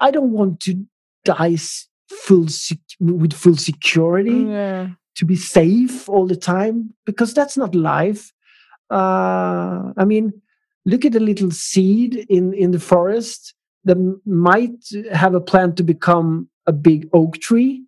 i 0.00 0.10
don't 0.10 0.32
want 0.32 0.60
to 0.60 0.84
die 1.24 1.56
full 2.08 2.46
with 3.00 3.32
full 3.32 3.56
security 3.56 4.44
yeah. 4.48 4.88
to 5.14 5.24
be 5.24 5.36
safe 5.36 6.08
all 6.08 6.26
the 6.26 6.36
time 6.36 6.92
because 7.04 7.34
that's 7.34 7.56
not 7.56 7.74
life 7.74 8.32
uh 8.90 9.92
i 9.96 10.04
mean 10.04 10.32
look 10.84 11.04
at 11.04 11.16
a 11.16 11.20
little 11.20 11.50
seed 11.50 12.14
in 12.28 12.54
in 12.54 12.70
the 12.70 12.78
forest 12.78 13.54
that 13.84 13.98
might 14.24 14.84
have 15.12 15.34
a 15.34 15.40
plan 15.40 15.74
to 15.74 15.82
become 15.82 16.48
a 16.66 16.72
big 16.72 17.08
oak 17.12 17.38
tree 17.38 17.82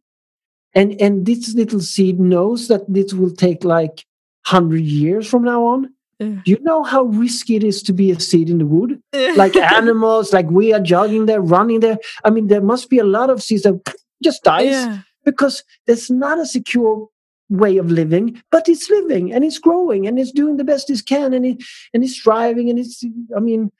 and 0.74 1.00
and 1.00 1.26
this 1.26 1.54
little 1.54 1.80
seed 1.80 2.18
knows 2.20 2.68
that 2.68 2.82
this 2.88 3.12
will 3.12 3.34
take 3.34 3.64
like 3.64 4.04
100 4.50 4.80
years 4.80 5.28
from 5.28 5.44
now 5.44 5.64
on 5.64 5.92
yeah. 6.18 6.40
you 6.44 6.58
know 6.60 6.82
how 6.82 7.02
risky 7.04 7.56
it 7.56 7.64
is 7.64 7.82
to 7.82 7.92
be 7.92 8.10
a 8.10 8.18
seed 8.20 8.50
in 8.50 8.58
the 8.58 8.66
wood 8.66 9.00
like 9.36 9.56
animals 9.56 10.32
like 10.32 10.50
we 10.50 10.72
are 10.72 10.80
jogging 10.80 11.26
there 11.26 11.40
running 11.40 11.80
there 11.80 11.98
i 12.24 12.30
mean 12.30 12.48
there 12.48 12.60
must 12.60 12.90
be 12.90 12.98
a 12.98 13.04
lot 13.04 13.30
of 13.30 13.42
seeds 13.42 13.62
that 13.62 13.80
just 14.22 14.42
dies 14.42 14.72
yeah. 14.72 15.00
because 15.24 15.62
there's 15.86 16.10
not 16.10 16.38
a 16.38 16.46
secure 16.46 17.08
way 17.48 17.78
of 17.78 17.90
living, 17.90 18.42
but 18.50 18.68
it's 18.68 18.90
living 18.90 19.32
and 19.32 19.44
it's 19.44 19.58
growing 19.58 20.06
and 20.06 20.18
it's 20.18 20.32
doing 20.32 20.56
the 20.56 20.64
best 20.64 20.90
it 20.90 21.06
can 21.06 21.32
and 21.32 21.46
it 21.46 21.62
and 21.94 22.04
it's 22.04 22.14
striving 22.14 22.68
and 22.70 22.78
it's 22.78 23.02
I 23.34 23.40
mean 23.40 23.72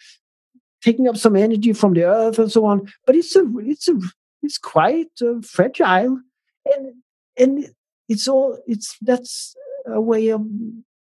taking 0.83 1.09
up 1.09 1.17
some 1.17 1.37
energy 1.37 1.73
from 1.73 1.95
the 1.95 2.05
earth 2.05 2.39
and 2.39 2.51
so 2.51 2.65
on. 2.65 2.91
But 3.07 3.17
it's 3.17 3.35
a 3.37 3.45
it's 3.59 3.89
a 3.89 3.99
it's 4.43 4.59
quite 4.59 5.11
uh, 5.21 5.41
fragile 5.43 6.21
and 6.65 6.95
and 7.37 7.67
it's 8.09 8.27
all 8.27 8.59
it's 8.67 8.97
that's 9.03 9.55
a 9.87 10.01
way 10.01 10.29
of 10.29 10.43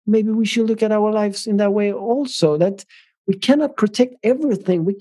maybe 0.06 0.32
we 0.32 0.46
should 0.46 0.68
look 0.68 0.84
at 0.84 0.92
our 0.92 1.12
lives 1.12 1.48
in 1.48 1.58
that 1.58 1.74
way 1.74 1.94
also 1.94 2.58
that 2.58 2.86
we 3.28 3.36
cannot 3.36 3.78
protect 3.78 4.16
everything. 4.24 4.86
We 4.86 4.98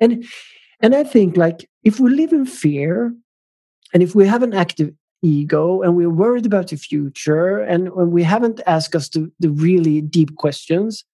and 0.00 0.24
and 0.80 0.94
i 0.94 1.04
think 1.04 1.36
like 1.36 1.68
if 1.84 2.00
we 2.00 2.10
live 2.10 2.32
in 2.32 2.46
fear 2.46 3.14
and 3.92 4.02
if 4.02 4.14
we 4.14 4.26
have 4.26 4.42
an 4.42 4.54
active 4.54 4.92
ego 5.22 5.82
and 5.82 5.96
we're 5.96 6.10
worried 6.10 6.46
about 6.46 6.68
the 6.68 6.76
future 6.76 7.58
and 7.58 7.92
when 7.94 8.10
we 8.10 8.22
haven't 8.22 8.60
asked 8.66 8.94
us 8.94 9.08
the, 9.08 9.30
the 9.40 9.50
really 9.50 10.00
deep 10.00 10.36
questions 10.36 11.04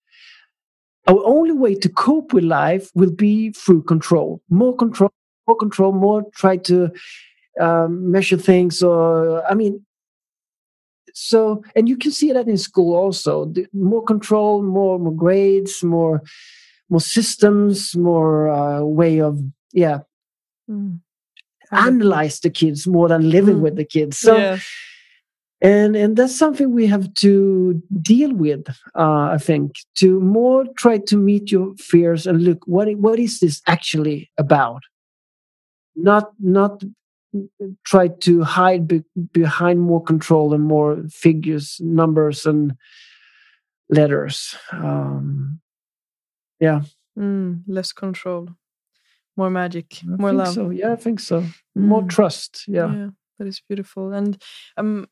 our 1.08 1.24
only 1.24 1.52
way 1.52 1.74
to 1.74 1.88
cope 1.88 2.32
with 2.32 2.44
life 2.44 2.90
will 2.94 3.10
be 3.10 3.50
through 3.50 3.82
control. 3.82 4.40
More 4.48 4.76
control 4.76 5.10
more 5.48 5.56
control 5.56 5.92
more 5.92 6.24
try 6.34 6.56
to 6.56 6.90
um, 7.60 8.10
measure 8.10 8.36
things 8.36 8.82
or 8.82 9.44
i 9.50 9.54
mean 9.54 9.84
so 11.14 11.62
and 11.76 11.88
you 11.88 11.96
can 11.96 12.10
see 12.10 12.32
that 12.32 12.48
in 12.48 12.56
school 12.56 12.94
also. 12.94 13.46
The 13.46 13.66
more 13.72 14.02
control 14.02 14.62
more 14.62 14.98
more 14.98 15.14
grades 15.14 15.82
more 15.82 16.22
more 16.88 17.00
systems 17.00 17.96
more 17.96 18.48
uh, 18.48 18.82
way 18.82 19.20
of 19.20 19.40
yeah 19.72 20.00
mm. 20.70 21.00
Analyze 21.70 22.40
the 22.40 22.50
kids 22.50 22.86
more 22.86 23.08
than 23.08 23.30
living 23.30 23.56
mm. 23.56 23.60
with 23.60 23.76
the 23.76 23.84
kids. 23.84 24.18
So 24.18 24.36
yeah. 24.36 24.58
and 25.62 25.96
and 25.96 26.16
that's 26.16 26.36
something 26.36 26.74
we 26.74 26.86
have 26.86 27.14
to 27.14 27.82
deal 28.02 28.34
with 28.34 28.68
uh, 28.94 29.30
i 29.32 29.38
think 29.38 29.76
to 29.94 30.20
more 30.20 30.66
try 30.76 30.98
to 30.98 31.16
meet 31.16 31.52
your 31.52 31.72
fears 31.76 32.26
and 32.26 32.42
look 32.42 32.58
what 32.66 32.92
what 32.96 33.18
is 33.18 33.38
this 33.40 33.62
actually 33.66 34.30
about? 34.38 34.82
Not 35.94 36.32
not 36.40 36.82
try 37.84 38.08
to 38.08 38.42
hide 38.42 38.86
be, 38.86 39.02
behind 39.32 39.80
more 39.80 40.02
control 40.02 40.52
and 40.54 40.64
more 40.64 41.02
figures 41.08 41.80
numbers 41.80 42.46
and 42.46 42.74
letters 43.88 44.54
um 44.72 45.60
yeah 46.60 46.82
mm, 47.18 47.62
less 47.66 47.92
control 47.92 48.48
more 49.36 49.50
magic, 49.50 50.00
I 50.04 50.16
more 50.18 50.32
love. 50.32 50.54
So. 50.54 50.70
Yeah, 50.70 50.92
I 50.92 50.96
think 50.96 51.20
so. 51.20 51.44
More 51.74 52.02
Mm. 52.02 52.08
trust. 52.08 52.64
Yeah. 52.68 52.94
yeah, 52.94 53.08
that 53.38 53.46
is 53.46 53.60
beautiful. 53.66 54.12
And 54.12 54.42
um, 54.76 55.06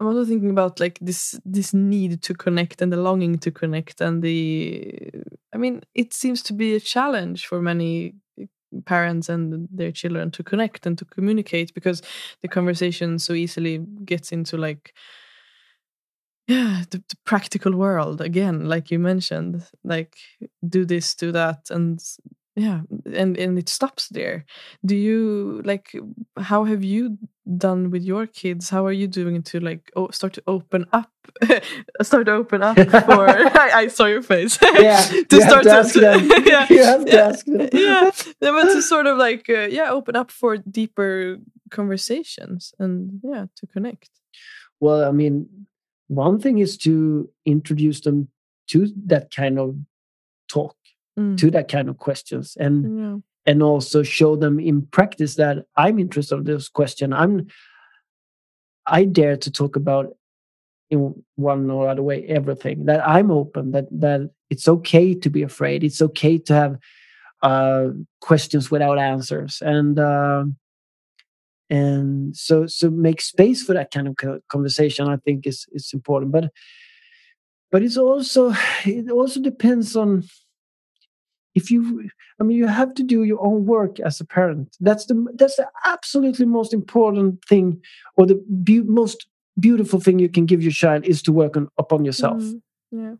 I'm 0.00 0.06
also 0.06 0.24
thinking 0.24 0.50
about 0.50 0.80
like 0.80 0.98
this 1.00 1.38
this 1.44 1.74
need 1.74 2.22
to 2.22 2.34
connect 2.34 2.82
and 2.82 2.92
the 2.92 2.96
longing 2.96 3.38
to 3.38 3.50
connect 3.50 4.00
and 4.00 4.22
the. 4.22 5.10
I 5.52 5.58
mean, 5.58 5.82
it 5.94 6.12
seems 6.12 6.42
to 6.44 6.52
be 6.52 6.74
a 6.74 6.80
challenge 6.80 7.46
for 7.46 7.60
many 7.60 8.14
parents 8.82 9.28
and 9.28 9.68
their 9.72 9.92
children 9.92 10.30
to 10.30 10.42
connect 10.42 10.86
and 10.86 10.98
to 10.98 11.04
communicate 11.04 11.74
because 11.74 12.02
the 12.42 12.48
conversation 12.48 13.18
so 13.18 13.32
easily 13.32 13.78
gets 14.04 14.32
into 14.32 14.56
like 14.56 14.94
yeah 16.46 16.82
the, 16.90 16.98
the, 17.08 17.16
practical 17.24 17.74
world 17.74 18.20
again 18.20 18.66
like 18.66 18.90
you 18.90 18.98
mentioned 18.98 19.64
like 19.84 20.16
do 20.68 20.84
this 20.84 21.14
do 21.14 21.32
that 21.32 21.70
and 21.70 22.00
yeah 22.56 22.80
and 23.12 23.36
and 23.36 23.58
it 23.58 23.68
stops 23.68 24.08
there. 24.08 24.46
Do 24.84 24.96
you 24.96 25.60
like 25.64 25.94
how 26.38 26.64
have 26.64 26.82
you 26.82 27.18
done 27.58 27.90
with 27.90 28.02
your 28.02 28.26
kids? 28.26 28.70
How 28.70 28.86
are 28.86 28.92
you 28.92 29.06
doing 29.06 29.42
to 29.42 29.60
like 29.60 29.92
oh, 29.94 30.08
start 30.10 30.32
to 30.34 30.42
open 30.46 30.86
up 30.92 31.10
start 32.02 32.26
to 32.26 32.32
open 32.32 32.62
up 32.62 32.76
for 32.76 33.28
I, 33.60 33.70
I, 33.74 33.86
saw 33.88 34.06
your 34.06 34.22
face? 34.22 34.58
Yeah 34.62 35.02
to 35.02 35.40
start 35.42 35.64
to, 35.64 35.70
ask 35.70 35.92
to, 35.92 36.00
them. 36.00 36.30
yeah 36.46 36.66
you 36.70 36.82
have 36.82 37.04
to 37.04 37.12
yeah, 37.12 37.28
ask 37.28 37.44
them. 37.44 37.68
yeah. 37.72 38.10
But 38.40 38.72
to 38.72 38.82
sort 38.82 39.06
of 39.06 39.18
like 39.18 39.50
uh, 39.50 39.68
yeah 39.68 39.90
open 39.90 40.16
up 40.16 40.30
for 40.30 40.56
deeper 40.56 41.36
conversations 41.70 42.72
and 42.78 43.20
yeah 43.22 43.46
to 43.56 43.66
connect. 43.66 44.10
Well 44.80 45.04
i 45.04 45.12
mean 45.12 45.66
one 46.08 46.40
thing 46.40 46.58
is 46.58 46.78
to 46.78 47.28
introduce 47.44 48.00
them 48.00 48.28
to 48.68 48.88
that 49.06 49.30
kind 49.34 49.58
of 49.58 49.76
talk 50.48 50.76
mm. 51.18 51.36
to 51.38 51.50
that 51.50 51.68
kind 51.68 51.88
of 51.88 51.98
questions 51.98 52.56
and 52.58 52.98
yeah. 52.98 53.16
and 53.46 53.62
also 53.62 54.02
show 54.02 54.36
them 54.36 54.58
in 54.58 54.82
practice 54.82 55.36
that 55.36 55.64
i'm 55.76 55.98
interested 55.98 56.36
in 56.36 56.44
this 56.44 56.68
question 56.68 57.12
i'm 57.12 57.46
i 58.86 59.04
dare 59.04 59.36
to 59.36 59.50
talk 59.50 59.76
about 59.76 60.16
in 60.90 61.14
one 61.34 61.70
or 61.70 61.88
other 61.88 62.02
way 62.02 62.24
everything 62.26 62.84
that 62.84 63.06
i'm 63.06 63.30
open 63.30 63.72
that 63.72 63.86
that 63.90 64.30
it's 64.50 64.68
okay 64.68 65.14
to 65.14 65.30
be 65.30 65.42
afraid 65.42 65.82
it's 65.82 66.02
okay 66.02 66.38
to 66.38 66.54
have 66.54 66.78
uh 67.42 67.88
questions 68.20 68.70
without 68.70 68.98
answers 68.98 69.60
and 69.62 69.98
uh, 69.98 70.44
and 71.68 72.36
so 72.36 72.66
so 72.66 72.90
make 72.90 73.20
space 73.20 73.62
for 73.62 73.74
that 73.74 73.90
kind 73.90 74.08
of 74.08 74.16
conversation 74.48 75.08
i 75.08 75.16
think 75.16 75.46
is 75.46 75.66
is 75.72 75.92
important 75.92 76.30
but 76.30 76.50
but 77.72 77.82
it's 77.82 77.96
also 77.96 78.52
it 78.84 79.10
also 79.10 79.40
depends 79.40 79.96
on 79.96 80.22
if 81.56 81.70
you 81.70 82.08
i 82.40 82.44
mean 82.44 82.56
you 82.56 82.66
have 82.66 82.94
to 82.94 83.02
do 83.02 83.24
your 83.24 83.42
own 83.42 83.66
work 83.66 83.98
as 83.98 84.20
a 84.20 84.24
parent. 84.24 84.76
That's 84.78 85.06
the 85.06 85.16
that's 85.34 85.56
the 85.56 85.68
absolutely 85.84 86.46
most 86.46 86.72
important 86.72 87.44
thing 87.44 87.82
or 88.16 88.26
the 88.26 88.38
be- 88.62 88.82
most 89.02 89.26
beautiful 89.58 89.98
thing 89.98 90.18
you 90.18 90.28
can 90.28 90.46
give 90.46 90.62
your 90.62 90.76
child 90.82 91.04
is 91.06 91.22
to 91.22 91.32
work 91.32 91.56
on 91.56 91.68
upon 91.78 92.04
yourself. 92.04 92.42
Mm, 92.42 92.60
yeah. 92.92 93.14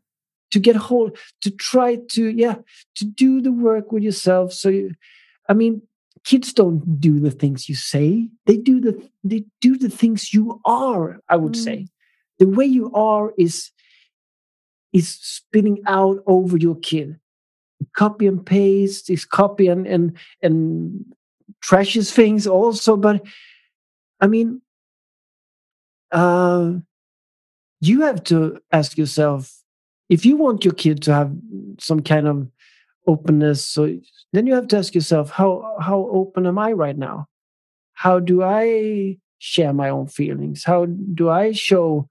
To 0.53 0.61
get 0.61 0.77
hold 0.77 1.19
to 1.41 1.51
try 1.51 1.97
to 2.15 2.23
yeah 2.29 2.57
to 2.97 3.05
do 3.05 3.41
the 3.41 3.53
work 3.53 3.91
with 3.91 4.05
yourself. 4.05 4.53
So 4.53 4.69
you, 4.69 4.95
i 5.49 5.55
mean 5.55 5.83
kids 6.25 6.53
don't 6.53 7.01
do 7.01 7.21
the 7.21 7.31
things 7.31 7.69
you 7.69 7.75
say. 7.75 8.29
They 8.47 8.59
do 8.59 8.81
the 8.81 8.93
they 9.25 9.45
do 9.61 9.77
the 9.79 9.93
things 10.01 10.33
you 10.35 10.61
are 10.65 11.21
i 11.29 11.37
would 11.37 11.57
mm. 11.59 11.65
say 11.67 11.79
the 12.39 12.49
way 12.59 12.67
you 12.67 12.93
are 12.93 13.33
is 13.39 13.71
is 14.93 15.09
spinning 15.21 15.79
out 15.87 16.19
over 16.27 16.57
your 16.57 16.77
kid 16.77 17.19
copy 17.95 18.27
and 18.27 18.45
paste 18.45 19.11
is 19.11 19.25
copy 19.25 19.69
and 19.69 19.87
and 19.87 20.17
and 20.43 21.05
trashes 21.65 22.13
things 22.13 22.47
also 22.47 22.97
but 22.97 23.23
i 24.21 24.27
mean 24.27 24.61
uh 26.13 26.73
you 27.81 28.01
have 28.03 28.23
to 28.25 28.59
ask 28.73 28.97
yourself 28.97 29.53
if 30.09 30.25
you 30.25 30.37
want 30.37 30.65
your 30.65 30.75
kid 30.75 31.03
to 31.03 31.13
have 31.13 31.33
some 31.79 32.01
kind 32.01 32.27
of 32.27 32.49
openness 33.07 33.67
so 33.67 33.99
then 34.33 34.47
you 34.47 34.55
have 34.55 34.69
to 34.69 34.77
ask 34.77 34.95
yourself 34.95 35.31
how 35.31 35.77
how 35.81 36.09
open 36.13 36.47
am 36.47 36.59
i 36.59 36.73
right 36.73 36.99
now? 36.99 37.27
How 37.95 38.19
do 38.19 38.43
i 38.43 39.17
share 39.39 39.73
my 39.73 39.89
own 39.91 40.07
feelings? 40.07 40.65
How 40.65 40.87
do 40.87 41.31
i 41.31 41.53
show 41.53 42.09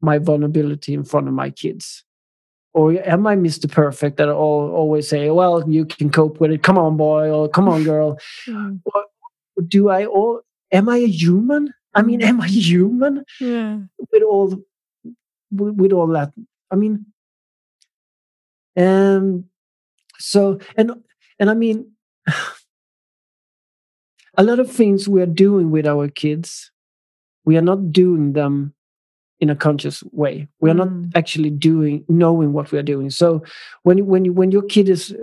my 0.00 0.18
vulnerability 0.18 0.94
in 0.94 1.04
front 1.04 1.28
of 1.28 1.34
my 1.34 1.50
kids 1.50 2.04
or 2.74 2.92
am 2.92 3.26
I 3.26 3.36
Mr. 3.36 3.70
Perfect 3.70 4.16
that 4.16 4.28
all 4.28 4.70
always 4.70 5.08
say, 5.08 5.30
"Well, 5.30 5.68
you 5.68 5.84
can 5.84 6.10
cope 6.10 6.40
with 6.40 6.50
it. 6.50 6.62
Come 6.62 6.78
on, 6.78 6.96
boy," 6.96 7.30
or 7.30 7.48
"Come 7.48 7.68
on, 7.68 7.84
girl." 7.84 8.18
mm. 8.48 8.80
or 8.86 9.04
do 9.68 9.90
I? 9.90 10.06
Or 10.06 10.42
am 10.72 10.88
I 10.88 10.98
a 10.98 11.06
human? 11.06 11.74
I 11.94 12.02
mean, 12.02 12.22
am 12.22 12.40
I 12.40 12.48
human? 12.48 13.24
Yeah. 13.40 13.78
With 14.10 14.22
all, 14.22 14.62
with, 15.50 15.74
with 15.76 15.92
all 15.92 16.06
that. 16.08 16.32
I 16.70 16.76
mean, 16.76 17.04
and 18.74 19.44
so 20.18 20.58
and 20.76 20.92
and 21.38 21.50
I 21.50 21.54
mean, 21.54 21.92
a 24.36 24.42
lot 24.42 24.58
of 24.60 24.70
things 24.70 25.08
we 25.08 25.20
are 25.20 25.26
doing 25.26 25.70
with 25.70 25.86
our 25.86 26.08
kids, 26.08 26.70
we 27.44 27.58
are 27.58 27.62
not 27.62 27.92
doing 27.92 28.32
them 28.32 28.72
in 29.42 29.50
a 29.50 29.56
conscious 29.56 30.04
way. 30.12 30.46
We 30.60 30.70
are 30.70 30.74
mm. 30.74 30.84
not 30.84 31.16
actually 31.16 31.50
doing 31.50 32.04
knowing 32.08 32.52
what 32.52 32.70
we 32.70 32.78
are 32.78 32.88
doing. 32.94 33.10
So 33.10 33.42
when 33.82 34.06
when 34.06 34.34
when 34.36 34.52
your 34.52 34.62
kid 34.62 34.88
is 34.88 35.14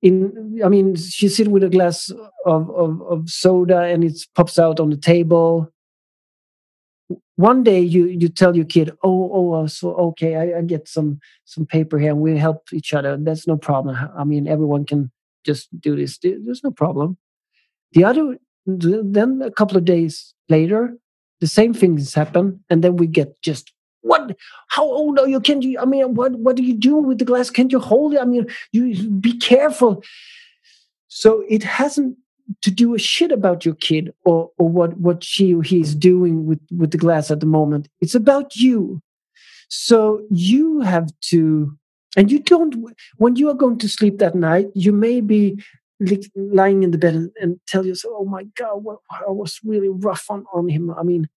in, 0.00 0.62
I 0.64 0.68
mean, 0.70 0.96
she's 0.96 1.36
sitting 1.36 1.52
with 1.52 1.62
a 1.62 1.68
glass 1.68 2.10
of, 2.46 2.70
of, 2.70 3.02
of 3.02 3.28
soda 3.28 3.82
and 3.82 4.02
it 4.02 4.16
pops 4.34 4.58
out 4.58 4.80
on 4.80 4.88
the 4.88 4.96
table. 4.96 5.70
One 7.36 7.62
day 7.62 7.80
you 7.80 8.06
you 8.06 8.30
tell 8.30 8.56
your 8.56 8.64
kid, 8.64 8.92
oh 9.02 9.30
oh, 9.34 9.66
so 9.66 9.94
okay, 10.08 10.36
I, 10.36 10.58
I 10.58 10.62
get 10.62 10.88
some 10.88 11.20
some 11.44 11.66
paper 11.66 11.98
here 11.98 12.12
and 12.12 12.20
we 12.20 12.38
help 12.38 12.72
each 12.72 12.94
other. 12.94 13.18
That's 13.18 13.46
no 13.46 13.58
problem. 13.58 13.94
I 14.16 14.24
mean, 14.24 14.48
everyone 14.48 14.86
can 14.86 15.10
just 15.44 15.68
do 15.78 15.96
this. 15.96 16.18
There's 16.18 16.64
no 16.64 16.70
problem. 16.70 17.18
The 17.92 18.04
other, 18.04 18.38
then 18.66 19.42
a 19.42 19.50
couple 19.50 19.76
of 19.76 19.84
days 19.84 20.34
later, 20.48 20.96
the 21.40 21.46
same 21.46 21.74
things 21.74 22.14
happen, 22.14 22.64
and 22.70 22.82
then 22.82 22.96
we 22.96 23.06
get 23.06 23.40
just 23.42 23.72
what? 24.02 24.36
How 24.68 24.84
old 24.84 25.18
are 25.18 25.28
you? 25.28 25.40
Can 25.40 25.62
you? 25.62 25.78
I 25.78 25.84
mean, 25.84 26.14
what 26.14 26.32
what 26.32 26.58
are 26.58 26.62
you 26.62 26.74
doing 26.74 27.06
with 27.06 27.18
the 27.18 27.24
glass? 27.24 27.50
Can't 27.50 27.72
you 27.72 27.80
hold 27.80 28.14
it? 28.14 28.20
I 28.20 28.24
mean, 28.24 28.46
you 28.72 29.10
be 29.10 29.36
careful. 29.36 30.02
So 31.08 31.44
it 31.48 31.62
hasn't 31.62 32.16
to 32.62 32.70
do 32.70 32.94
a 32.94 32.98
shit 32.98 33.32
about 33.32 33.64
your 33.64 33.74
kid 33.74 34.12
or 34.24 34.50
or 34.58 34.68
what 34.68 34.96
what 34.98 35.24
she 35.24 35.54
or 35.54 35.62
he 35.62 35.80
is 35.80 35.94
doing 35.94 36.46
with 36.46 36.60
with 36.76 36.90
the 36.90 36.98
glass 36.98 37.30
at 37.30 37.40
the 37.40 37.46
moment. 37.46 37.88
It's 38.00 38.14
about 38.14 38.56
you. 38.56 39.02
So 39.68 40.22
you 40.30 40.80
have 40.80 41.10
to, 41.30 41.76
and 42.16 42.30
you 42.32 42.38
don't. 42.38 42.94
When 43.18 43.36
you 43.36 43.50
are 43.50 43.54
going 43.54 43.78
to 43.78 43.88
sleep 43.88 44.18
that 44.18 44.34
night, 44.34 44.68
you 44.74 44.92
may 44.92 45.20
be 45.20 45.62
lying 46.36 46.82
in 46.82 46.90
the 46.90 46.98
bed 46.98 47.14
and, 47.14 47.30
and 47.40 47.60
tell 47.66 47.84
yourself, 47.84 48.14
"Oh 48.16 48.24
my 48.24 48.44
God, 48.56 48.84
I 49.10 49.30
was 49.30 49.60
really 49.64 49.88
rough 49.88 50.26
on 50.30 50.44
on 50.52 50.68
him." 50.68 50.90
I 50.90 51.02
mean, 51.02 51.28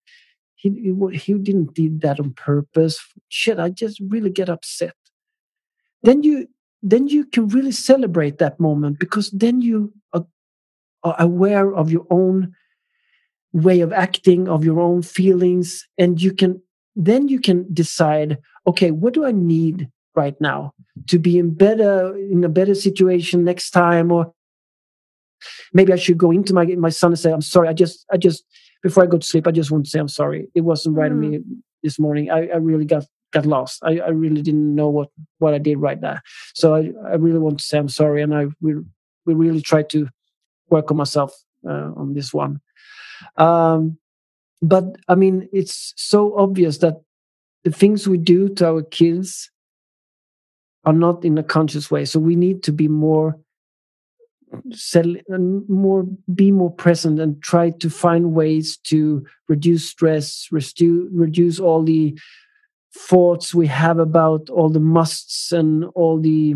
he 0.54 0.70
he, 0.70 1.18
he 1.18 1.34
didn't 1.34 1.74
do 1.74 1.98
that 1.98 2.20
on 2.20 2.32
purpose. 2.32 2.98
Shit, 3.28 3.58
I 3.58 3.70
just 3.70 4.00
really 4.00 4.30
get 4.30 4.48
upset. 4.48 4.94
Then 6.02 6.22
you 6.22 6.48
then 6.82 7.08
you 7.08 7.24
can 7.24 7.48
really 7.48 7.72
celebrate 7.72 8.38
that 8.38 8.58
moment 8.58 8.98
because 8.98 9.30
then 9.30 9.60
you 9.60 9.92
are, 10.12 10.26
are 11.04 11.16
aware 11.18 11.74
of 11.74 11.90
your 11.90 12.06
own 12.10 12.54
way 13.52 13.80
of 13.80 13.92
acting, 13.92 14.48
of 14.48 14.64
your 14.64 14.80
own 14.80 15.02
feelings, 15.02 15.86
and 15.98 16.20
you 16.20 16.32
can 16.32 16.60
then 16.94 17.28
you 17.28 17.40
can 17.40 17.66
decide, 17.72 18.38
okay, 18.66 18.90
what 18.90 19.14
do 19.14 19.24
I 19.24 19.32
need 19.32 19.88
right 20.14 20.38
now 20.40 20.74
to 21.06 21.18
be 21.18 21.38
in 21.38 21.54
better 21.54 22.16
in 22.16 22.44
a 22.44 22.48
better 22.48 22.74
situation 22.74 23.44
next 23.44 23.70
time 23.70 24.12
or 24.12 24.32
maybe 25.72 25.92
I 25.92 25.96
should 25.96 26.18
go 26.18 26.30
into 26.30 26.54
my 26.54 26.64
my 26.66 26.90
son 26.90 27.12
and 27.12 27.18
say, 27.18 27.32
"I'm 27.32 27.42
sorry. 27.42 27.68
I 27.68 27.72
just 27.72 28.04
I 28.12 28.16
just 28.16 28.44
before 28.82 29.04
I 29.04 29.06
go 29.06 29.18
to 29.18 29.26
sleep, 29.26 29.46
I 29.46 29.52
just 29.52 29.70
want 29.70 29.84
to 29.84 29.90
say 29.90 29.98
I'm 29.98 30.08
sorry. 30.08 30.48
It 30.54 30.62
wasn't 30.62 30.96
right 30.96 31.10
mm. 31.10 31.14
of 31.14 31.18
me 31.18 31.40
this 31.82 31.98
morning. 31.98 32.30
I, 32.30 32.48
I 32.48 32.56
really 32.56 32.84
got 32.84 33.04
got 33.32 33.46
lost. 33.46 33.80
I, 33.82 33.98
I 33.98 34.08
really 34.08 34.42
didn't 34.42 34.74
know 34.74 34.88
what 34.88 35.08
what 35.38 35.54
I 35.54 35.58
did 35.58 35.78
right 35.78 36.00
there. 36.00 36.22
So 36.54 36.74
I, 36.74 36.92
I 37.06 37.14
really 37.14 37.38
want 37.38 37.58
to 37.58 37.64
say 37.64 37.78
I'm 37.78 37.88
sorry, 37.88 38.22
and 38.22 38.34
I 38.34 38.46
we 38.60 38.74
we 39.26 39.34
really 39.34 39.62
try 39.62 39.82
to 39.84 40.08
work 40.68 40.90
on 40.90 40.96
myself 40.96 41.32
uh, 41.66 41.92
on 41.96 42.14
this 42.14 42.32
one. 42.32 42.60
Um, 43.36 43.98
but 44.60 44.84
I 45.08 45.14
mean, 45.14 45.48
it's 45.52 45.92
so 45.96 46.36
obvious 46.36 46.78
that 46.78 47.00
the 47.64 47.70
things 47.70 48.08
we 48.08 48.18
do 48.18 48.48
to 48.48 48.66
our 48.66 48.82
kids 48.82 49.50
are 50.84 50.92
not 50.92 51.24
in 51.24 51.38
a 51.38 51.42
conscious 51.42 51.90
way. 51.90 52.04
So 52.04 52.18
we 52.18 52.34
need 52.36 52.62
to 52.64 52.72
be 52.72 52.88
more 52.88 53.38
sell 54.72 55.14
and 55.28 55.68
more 55.68 56.04
be 56.34 56.50
more 56.50 56.70
present 56.70 57.20
and 57.20 57.42
try 57.42 57.70
to 57.70 57.88
find 57.90 58.32
ways 58.32 58.76
to 58.76 59.24
reduce 59.48 59.88
stress 59.88 60.48
reduce 60.50 61.08
reduce 61.12 61.58
all 61.58 61.82
the 61.82 62.18
thoughts 62.94 63.54
we 63.54 63.66
have 63.66 63.98
about 63.98 64.50
all 64.50 64.68
the 64.68 64.80
musts 64.80 65.52
and 65.52 65.84
all 65.94 66.20
the 66.20 66.54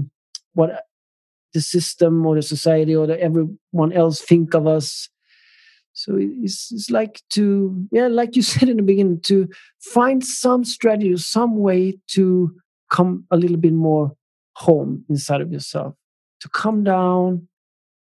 what 0.52 0.84
the 1.56 1.60
system 1.60 2.26
or 2.26 2.34
the 2.34 2.42
society 2.42 2.94
or 2.94 3.06
the 3.06 3.18
everyone 3.20 3.92
else 3.92 4.20
think 4.20 4.54
of 4.54 4.66
us. 4.66 5.08
So 5.94 6.16
it's, 6.18 6.70
it's 6.70 6.90
like 6.90 7.22
to 7.30 7.86
yeah 7.90 8.08
like 8.08 8.36
you 8.36 8.42
said 8.52 8.68
in 8.68 8.76
the 8.76 8.82
beginning 8.82 9.20
to 9.22 9.48
find 9.80 10.24
some 10.24 10.64
strategy 10.64 11.16
some 11.16 11.56
way 11.56 11.98
to 12.08 12.54
come 12.90 13.24
a 13.30 13.36
little 13.36 13.56
bit 13.56 13.72
more 13.72 14.14
home 14.54 15.04
inside 15.08 15.40
of 15.40 15.52
yourself 15.52 15.94
to 16.40 16.48
come 16.50 16.84
down 16.84 17.48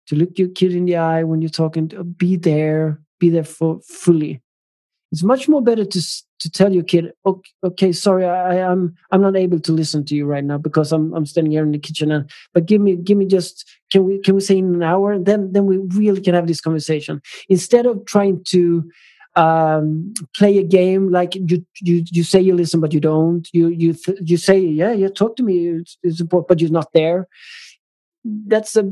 to 0.09 0.17
look 0.17 0.39
your 0.39 0.49
kid 0.49 0.75
in 0.75 0.87
the 0.87 0.97
eye 0.97 1.23
when 1.23 1.41
you're 1.41 1.51
talking 1.51 1.89
to 1.89 2.05
be 2.05 2.37
there 2.37 3.01
be 3.21 3.31
there 3.31 3.45
for 3.45 3.81
fully. 3.81 4.41
It's 5.11 5.23
much 5.23 5.49
more 5.49 5.63
better 5.63 5.85
to 5.85 6.01
to 6.41 6.51
tell 6.51 6.73
your 6.73 6.85
kid 6.85 7.13
okay, 7.27 7.51
okay 7.65 7.93
sorry 7.93 8.25
I, 8.25 8.57
am 8.57 8.71
I'm, 8.71 8.97
I'm 9.11 9.23
not 9.23 9.37
able 9.37 9.59
to 9.61 9.73
listen 9.73 10.05
to 10.05 10.15
you 10.15 10.25
right 10.25 10.45
now 10.45 10.57
because 10.57 10.93
i'm 10.93 11.13
i'm 11.13 11.27
standing 11.27 11.51
here 11.51 11.65
in 11.65 11.73
the 11.73 11.81
kitchen 11.81 12.13
and 12.13 12.31
but 12.55 12.67
give 12.67 12.81
me 12.81 12.95
give 12.95 13.19
me 13.19 13.27
just 13.27 13.69
can 13.91 14.05
we 14.05 14.19
can 14.19 14.35
we 14.35 14.41
say 14.41 14.59
in 14.59 14.75
an 14.75 14.83
hour? 14.83 15.19
Then 15.19 15.53
then 15.53 15.67
we 15.67 15.79
really 15.79 16.21
can 16.21 16.35
have 16.35 16.47
this 16.47 16.61
conversation. 16.61 17.23
Instead 17.49 17.87
of 17.87 18.05
trying 18.05 18.45
to 18.49 18.91
um, 19.37 20.13
play 20.37 20.59
a 20.59 20.63
game 20.63 21.11
like 21.11 21.35
you 21.35 21.65
you 21.81 22.05
you 22.11 22.25
say 22.25 22.41
you 22.41 22.55
listen 22.55 22.81
but 22.81 22.93
you 22.93 23.01
don't 23.01 23.49
you 23.53 23.69
you 23.69 23.95
you 24.21 24.37
say 24.37 24.59
yeah 24.59 24.93
yeah 24.93 25.09
talk 25.09 25.37
to 25.37 25.45
me 25.45 25.69
it's, 25.69 25.97
it's 26.03 26.21
important 26.21 26.49
but 26.49 26.61
you're 26.61 26.71
not 26.71 26.93
there 26.93 27.29
that's 28.25 28.75
a 28.75 28.91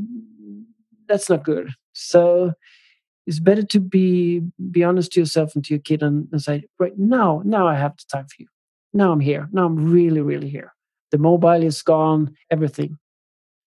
that's 1.07 1.29
not 1.29 1.43
good. 1.43 1.69
So 1.93 2.53
it's 3.25 3.39
better 3.39 3.63
to 3.63 3.79
be 3.79 4.41
be 4.71 4.83
honest 4.83 5.11
to 5.13 5.19
yourself 5.19 5.55
and 5.55 5.63
to 5.65 5.73
your 5.73 5.81
kid 5.81 6.03
and, 6.03 6.27
and 6.31 6.41
say, 6.41 6.65
right 6.79 6.97
now, 6.97 7.41
now 7.45 7.67
I 7.67 7.75
have 7.75 7.97
the 7.97 8.03
time 8.11 8.25
for 8.25 8.35
you. 8.39 8.47
Now 8.93 9.11
I'm 9.11 9.19
here. 9.19 9.49
Now 9.51 9.65
I'm 9.65 9.91
really, 9.91 10.21
really 10.21 10.49
here. 10.49 10.73
The 11.11 11.17
mobile 11.17 11.63
is 11.63 11.81
gone. 11.81 12.35
Everything 12.51 12.97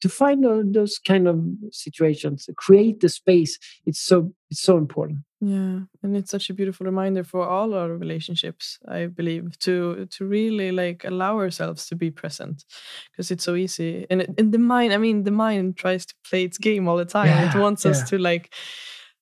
to 0.02 0.10
find 0.10 0.44
those 0.74 0.98
kind 1.00 1.28
of 1.28 1.44
situations 1.72 2.50
create 2.58 3.00
the 3.00 3.10
space 3.10 3.58
it's 3.86 4.00
so 4.00 4.32
it's 4.50 4.62
so 4.62 4.78
important 4.78 5.20
yeah 5.42 5.80
and 6.04 6.18
it's 6.18 6.32
such 6.32 6.50
a 6.50 6.54
beautiful 6.54 6.86
reminder 6.86 7.24
for 7.24 7.48
all 7.48 7.74
our 7.74 7.96
relationships 7.96 8.78
i 8.88 9.06
believe 9.06 9.58
to 9.60 10.06
to 10.08 10.26
really 10.26 10.72
like 10.72 11.06
allow 11.06 11.38
ourselves 11.38 11.88
to 11.88 11.96
be 11.96 12.12
present 12.12 12.66
because 13.12 13.32
it's 13.32 13.44
so 13.44 13.56
easy 13.56 14.06
and 14.10 14.22
in 14.38 14.52
the 14.52 14.58
mind 14.58 14.92
i 14.92 14.98
mean 14.98 15.24
the 15.24 15.32
mind 15.32 15.78
tries 15.78 16.06
to 16.06 16.14
play 16.30 16.44
its 16.44 16.58
game 16.58 16.88
all 16.88 16.98
the 16.98 17.06
time 17.06 17.28
yeah, 17.28 17.56
it 17.56 17.60
wants 17.60 17.86
yeah. 17.86 17.92
us 17.92 18.10
to 18.10 18.18
like 18.18 18.54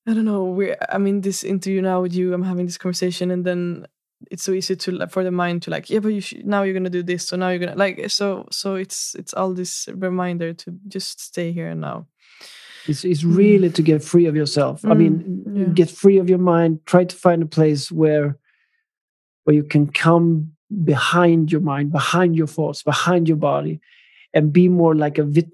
i 0.08 0.14
don't 0.14 0.24
know 0.24 0.44
we 0.44 0.74
i 0.90 0.98
mean 0.98 1.16
in 1.16 1.20
this 1.20 1.44
interview 1.44 1.80
now 1.80 2.02
with 2.02 2.14
you 2.14 2.34
i'm 2.34 2.42
having 2.42 2.66
this 2.66 2.78
conversation 2.78 3.30
and 3.30 3.44
then 3.44 3.86
it's 4.30 4.42
so 4.42 4.52
easy 4.52 4.74
to 4.74 5.06
for 5.06 5.22
the 5.22 5.30
mind 5.30 5.62
to 5.62 5.70
like 5.70 5.88
yeah 5.88 6.00
but 6.00 6.08
you 6.08 6.20
should, 6.20 6.44
now 6.44 6.62
you're 6.62 6.74
gonna 6.74 6.90
do 6.90 7.02
this 7.04 7.28
so 7.28 7.36
now 7.36 7.48
you're 7.48 7.60
gonna 7.60 7.76
like 7.76 8.10
so 8.10 8.46
so 8.50 8.74
it's 8.74 9.14
it's 9.14 9.32
all 9.32 9.52
this 9.54 9.88
reminder 9.94 10.52
to 10.52 10.76
just 10.88 11.20
stay 11.20 11.52
here 11.52 11.68
and 11.68 11.80
now 11.80 12.06
it's, 12.88 13.04
it's 13.04 13.24
really 13.24 13.70
to 13.70 13.82
get 13.82 14.02
free 14.02 14.26
of 14.26 14.36
yourself 14.36 14.82
mm, 14.82 14.90
i 14.90 14.94
mean 14.94 15.44
yeah. 15.54 15.64
get 15.64 15.90
free 15.90 16.18
of 16.18 16.28
your 16.28 16.38
mind 16.38 16.80
try 16.86 17.04
to 17.04 17.16
find 17.16 17.42
a 17.42 17.46
place 17.46 17.90
where 17.90 18.38
where 19.44 19.56
you 19.56 19.64
can 19.64 19.86
come 19.86 20.52
behind 20.84 21.50
your 21.50 21.60
mind 21.60 21.90
behind 21.90 22.36
your 22.36 22.46
thoughts 22.46 22.82
behind 22.82 23.28
your 23.28 23.36
body 23.36 23.80
and 24.34 24.52
be 24.52 24.68
more 24.68 24.94
like 24.94 25.18
a 25.18 25.24
wit- 25.24 25.50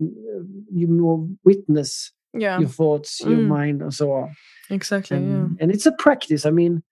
you 0.73 0.89
more 0.89 1.27
witness 1.45 2.13
yeah. 2.33 2.59
your 2.59 2.69
thoughts 2.69 3.21
your 3.21 3.39
mm. 3.39 3.47
mind 3.47 3.81
and 3.81 3.95
so 3.95 4.13
on 4.13 4.35
exactly 4.71 5.17
and, 5.17 5.31
yeah. 5.31 5.63
and 5.63 5.71
it's 5.71 5.87
a 5.87 5.93
practice 5.93 6.45
i 6.45 6.51
mean 6.51 6.83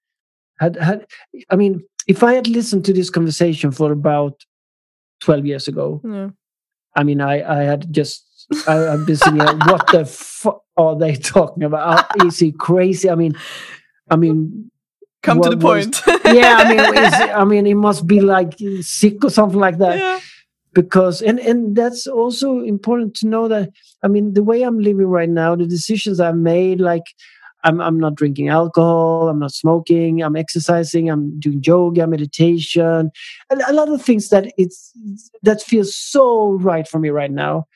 had 0.61 0.77
had 0.77 1.07
i 1.51 1.57
mean 1.57 1.83
if 2.07 2.23
i 2.23 2.33
had 2.35 2.47
listened 2.47 2.85
to 2.85 2.93
this 2.93 3.11
conversation 3.11 3.73
for 3.73 3.91
about 3.91 4.45
12 5.21 5.47
years 5.47 5.69
ago 5.69 6.01
yeah. 6.05 6.29
i 6.97 7.03
mean 7.03 7.21
i 7.21 7.43
i 7.43 7.63
had 7.63 7.93
just 7.93 8.32
I, 8.67 8.75
have 8.75 9.07
been 9.07 9.17
thinking 9.17 9.59
what 9.67 9.87
the 9.93 10.05
fuck 10.05 10.63
are 10.77 10.99
they 10.99 11.17
talking 11.17 11.63
about 11.63 12.07
is 12.25 12.39
he 12.39 12.53
crazy 12.53 13.11
i 13.11 13.15
mean 13.15 13.35
i 14.11 14.17
mean 14.17 14.71
come 15.23 15.41
to 15.41 15.51
the 15.51 15.57
point 15.57 16.01
yeah 16.25 16.57
i 16.59 16.69
mean 16.69 16.81
i 17.41 17.45
mean 17.45 17.67
it 17.67 17.75
must 17.75 18.07
be 18.07 18.21
like 18.21 18.55
sick 18.81 19.25
or 19.25 19.31
something 19.31 19.61
like 19.61 19.79
that 19.79 19.99
yeah. 19.99 20.21
because 20.73 21.23
and 21.23 21.39
and 21.39 21.77
that's 21.77 22.07
also 22.07 22.61
important 22.61 23.15
to 23.17 23.27
know 23.27 23.49
that 23.49 23.71
i 24.03 24.09
mean 24.09 24.35
the 24.35 24.43
way 24.43 24.63
i'm 24.63 24.79
living 24.79 25.07
right 25.07 25.31
now 25.31 25.55
the 25.55 25.67
decisions 25.67 26.21
i've 26.21 26.37
made 26.37 26.81
like 26.81 27.05
I'm, 27.65 27.81
I'm 27.81 27.99
not 27.99 28.15
drinking 28.15 28.49
alcohol. 28.49 29.29
I'm 29.29 29.39
not 29.39 29.53
smoking. 29.53 30.23
I'm 30.23 30.37
exercising. 30.37 31.09
I'm 31.09 31.39
doing 31.39 31.63
yoga, 31.65 32.07
meditation, 32.07 33.11
a, 33.51 33.59
a 33.69 33.73
lot 33.73 33.89
of 33.89 34.03
things 34.03 34.29
that 34.31 34.53
it's 34.59 34.93
that 35.43 35.63
feels 35.63 35.95
so 35.95 36.53
right 36.55 36.87
for 36.87 36.99
me 36.99 37.11
right 37.11 37.31
now. 37.31 37.67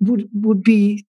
Would 0.00 0.28
would 0.34 0.62
be 0.62 1.06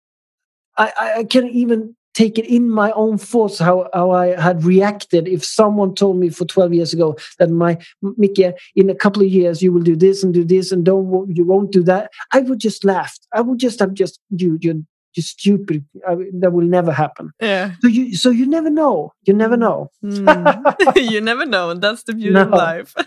I, 0.78 1.14
I 1.18 1.24
can 1.24 1.48
even 1.48 1.94
take 2.14 2.38
it 2.38 2.46
in 2.46 2.68
my 2.68 2.90
own 2.92 3.16
thoughts 3.16 3.58
how, 3.58 3.88
how 3.94 4.10
I 4.10 4.38
had 4.38 4.64
reacted 4.64 5.26
if 5.26 5.44
someone 5.44 5.94
told 5.94 6.18
me 6.18 6.28
for 6.28 6.44
12 6.44 6.74
years 6.74 6.92
ago 6.92 7.16
that 7.38 7.50
my 7.50 7.78
Micke 8.02 8.54
in 8.76 8.90
a 8.90 8.94
couple 8.94 9.22
of 9.22 9.28
years 9.28 9.62
you 9.62 9.72
will 9.72 9.82
do 9.82 9.96
this 9.96 10.22
and 10.22 10.34
do 10.34 10.44
this 10.44 10.72
and 10.72 10.84
don't 10.84 11.34
you 11.34 11.44
won't 11.44 11.72
do 11.72 11.82
that. 11.84 12.10
I 12.32 12.40
would 12.40 12.58
just 12.58 12.84
laugh 12.84 13.18
I 13.32 13.40
would 13.40 13.58
just 13.58 13.80
have 13.80 13.94
just 13.94 14.20
you 14.30 14.58
you 14.60 14.86
you 15.14 15.22
stupid. 15.22 15.84
I 16.08 16.14
mean, 16.14 16.40
that 16.40 16.52
will 16.52 16.64
never 16.66 16.92
happen. 16.92 17.30
Yeah. 17.40 17.72
So 17.80 17.88
you 17.88 18.14
so 18.16 18.30
you 18.30 18.46
never 18.46 18.70
know. 18.70 19.12
You 19.24 19.34
never 19.34 19.56
know. 19.56 19.90
Mm. 20.04 20.96
you 21.10 21.20
never 21.20 21.44
know. 21.46 21.70
And 21.70 21.80
that's 21.82 22.02
the 22.04 22.14
beauty 22.14 22.38
of 22.38 22.50
life. 22.50 22.94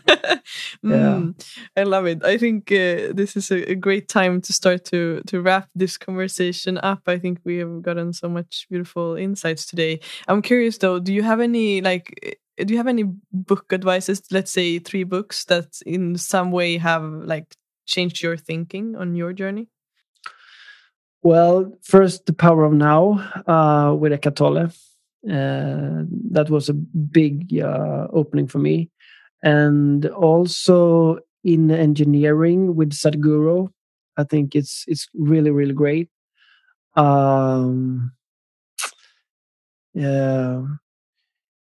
Mm. 0.84 1.34
I 1.76 1.84
love 1.84 2.06
it. 2.06 2.24
I 2.24 2.38
think 2.38 2.72
uh, 2.72 3.14
this 3.14 3.36
is 3.36 3.52
a, 3.52 3.72
a 3.72 3.76
great 3.76 4.08
time 4.08 4.42
to 4.42 4.54
start 4.54 4.86
to 4.86 5.22
to 5.28 5.42
wrap 5.42 5.70
this 5.76 5.98
conversation 5.98 6.78
up. 6.78 7.02
I 7.08 7.18
think 7.18 7.40
we 7.44 7.58
have 7.58 7.82
gotten 7.82 8.14
so 8.14 8.30
much 8.30 8.68
beautiful 8.70 9.16
insights 9.16 9.66
today. 9.66 10.00
I'm 10.28 10.42
curious 10.42 10.78
though. 10.78 11.00
Do 11.00 11.14
you 11.14 11.24
have 11.24 11.40
any 11.40 11.82
like? 11.82 12.14
uh, 12.26 12.64
Do 12.66 12.72
you 12.74 12.78
have 12.80 12.88
any 12.88 13.04
book 13.34 13.74
advices? 13.74 14.22
Let's 14.32 14.52
say 14.52 14.80
three 14.80 15.04
books 15.04 15.44
that 15.46 15.82
in 15.86 16.16
some 16.18 16.52
way 16.52 16.78
have 16.78 17.04
like 17.04 17.56
changed 17.86 18.24
your 18.24 18.38
thinking 18.38 18.96
on 18.96 19.16
your 19.16 19.34
journey. 19.34 19.68
Well, 21.26 21.74
first, 21.82 22.28
The 22.28 22.34
Power 22.34 22.66
of 22.66 22.74
Now 22.74 23.14
uh, 23.48 23.96
with 23.96 24.14
Eckhart 24.14 24.36
Tolle. 24.36 24.70
Uh, 25.28 26.04
that 26.30 26.50
was 26.52 26.70
a 26.70 26.74
big 26.76 27.60
uh, 27.60 28.08
opening 28.14 28.46
for 28.48 28.60
me. 28.60 28.92
And 29.42 30.06
also 30.06 31.18
Inner 31.44 31.78
Engineering 31.78 32.76
with 32.76 32.92
Sadhguru. 32.92 33.70
I 34.18 34.24
think 34.24 34.56
it's 34.56 34.86
it's 34.88 35.10
really 35.16 35.50
really 35.50 35.74
great. 35.74 36.10
Um, 36.96 38.14
yeah, 39.96 40.64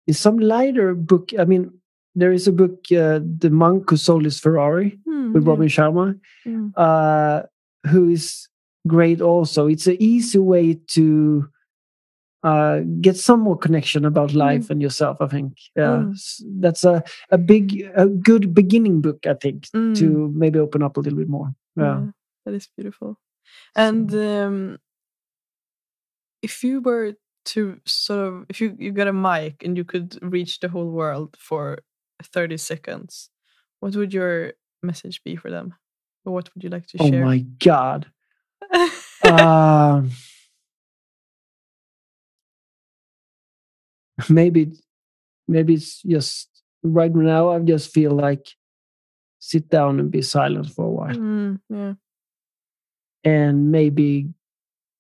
in 0.08 0.14
some 0.14 0.38
lighter 0.40 0.94
book. 0.96 1.32
I 1.38 1.46
mean, 1.46 1.72
there 2.16 2.32
is 2.32 2.48
a 2.48 2.52
book, 2.52 2.86
uh, 2.92 3.20
"The 3.24 3.50
Monk 3.52 3.90
Who 3.90 3.98
Sold 3.98 4.26
His 4.26 4.40
Ferrari" 4.40 5.00
Hmm, 5.06 5.34
with 5.34 5.44
yeah. 5.44 5.50
Robin 5.50 5.68
Sharma 5.68 6.20
Mm. 6.46 6.74
uh, 6.76 7.44
who 7.88 8.10
is 8.10 8.48
great 8.88 9.22
also. 9.22 9.68
It's 9.68 9.88
an 9.88 9.98
easy 10.00 10.40
way 10.40 10.76
to 10.94 11.48
uh, 12.44 12.80
get 13.02 13.16
some 13.18 13.40
more 13.40 13.58
connection 13.58 14.04
about 14.06 14.34
life 14.34 14.70
and 14.72 14.82
yourself, 14.82 15.18
I 15.22 15.28
think. 15.28 15.54
Yeah, 15.76 16.06
Mm. 16.08 16.16
That's 16.60 16.84
a, 16.84 17.04
a 17.30 17.38
big, 17.38 17.88
a 17.96 18.08
good 18.08 18.54
beginning 18.54 19.02
book, 19.02 19.26
I 19.28 19.36
think, 19.36 19.68
Mm. 19.76 19.96
to 19.98 20.32
maybe 20.36 20.58
open 20.60 20.82
up 20.82 20.98
a 20.98 21.02
little 21.02 21.20
bit 21.20 21.30
more. 21.30 21.54
Yeah. 21.76 22.00
Yeah, 22.02 22.12
that 22.46 22.54
is 22.56 22.68
beautiful. 22.76 23.20
And 23.76 24.12
um, 24.16 24.78
if 26.42 26.64
you 26.64 26.82
were 26.82 27.14
to 27.46 27.80
sort 27.86 28.28
of, 28.28 28.46
if 28.50 28.60
you, 28.62 28.76
you 28.80 28.92
got 28.92 29.08
a 29.08 29.14
mic 29.14 29.64
and 29.64 29.78
you 29.78 29.84
could 29.84 30.18
reach 30.22 30.60
the 30.60 30.70
whole 30.70 30.90
world 30.90 31.36
for 31.40 31.80
30 32.24 32.58
seconds, 32.58 33.30
what 33.80 33.96
would 33.96 34.14
your 34.14 34.54
message 34.84 35.24
be 35.24 35.36
for 35.36 35.50
them? 35.52 35.76
Or 36.26 36.34
what 36.34 36.50
would 36.54 36.64
you 36.64 36.70
like 36.70 36.88
to 36.88 36.98
share? 36.98 37.24
Oh 37.24 37.26
my 37.26 37.40
God. 37.64 38.08
Um, 39.26 40.12
maybe, 44.30 44.72
maybe 45.48 45.74
it's 45.76 46.02
just 46.02 46.50
right 46.84 47.14
now. 47.14 47.50
I 47.52 47.60
just 47.60 47.92
feel 47.94 48.12
like 48.12 48.48
sit 49.40 49.70
down 49.70 50.00
and 50.00 50.12
be 50.12 50.22
silent 50.22 50.70
for 50.72 50.86
a 50.86 50.90
while. 50.90 51.16
Mm, 51.16 51.60
yeah. 51.70 51.94
and 53.24 53.72
maybe 53.72 54.28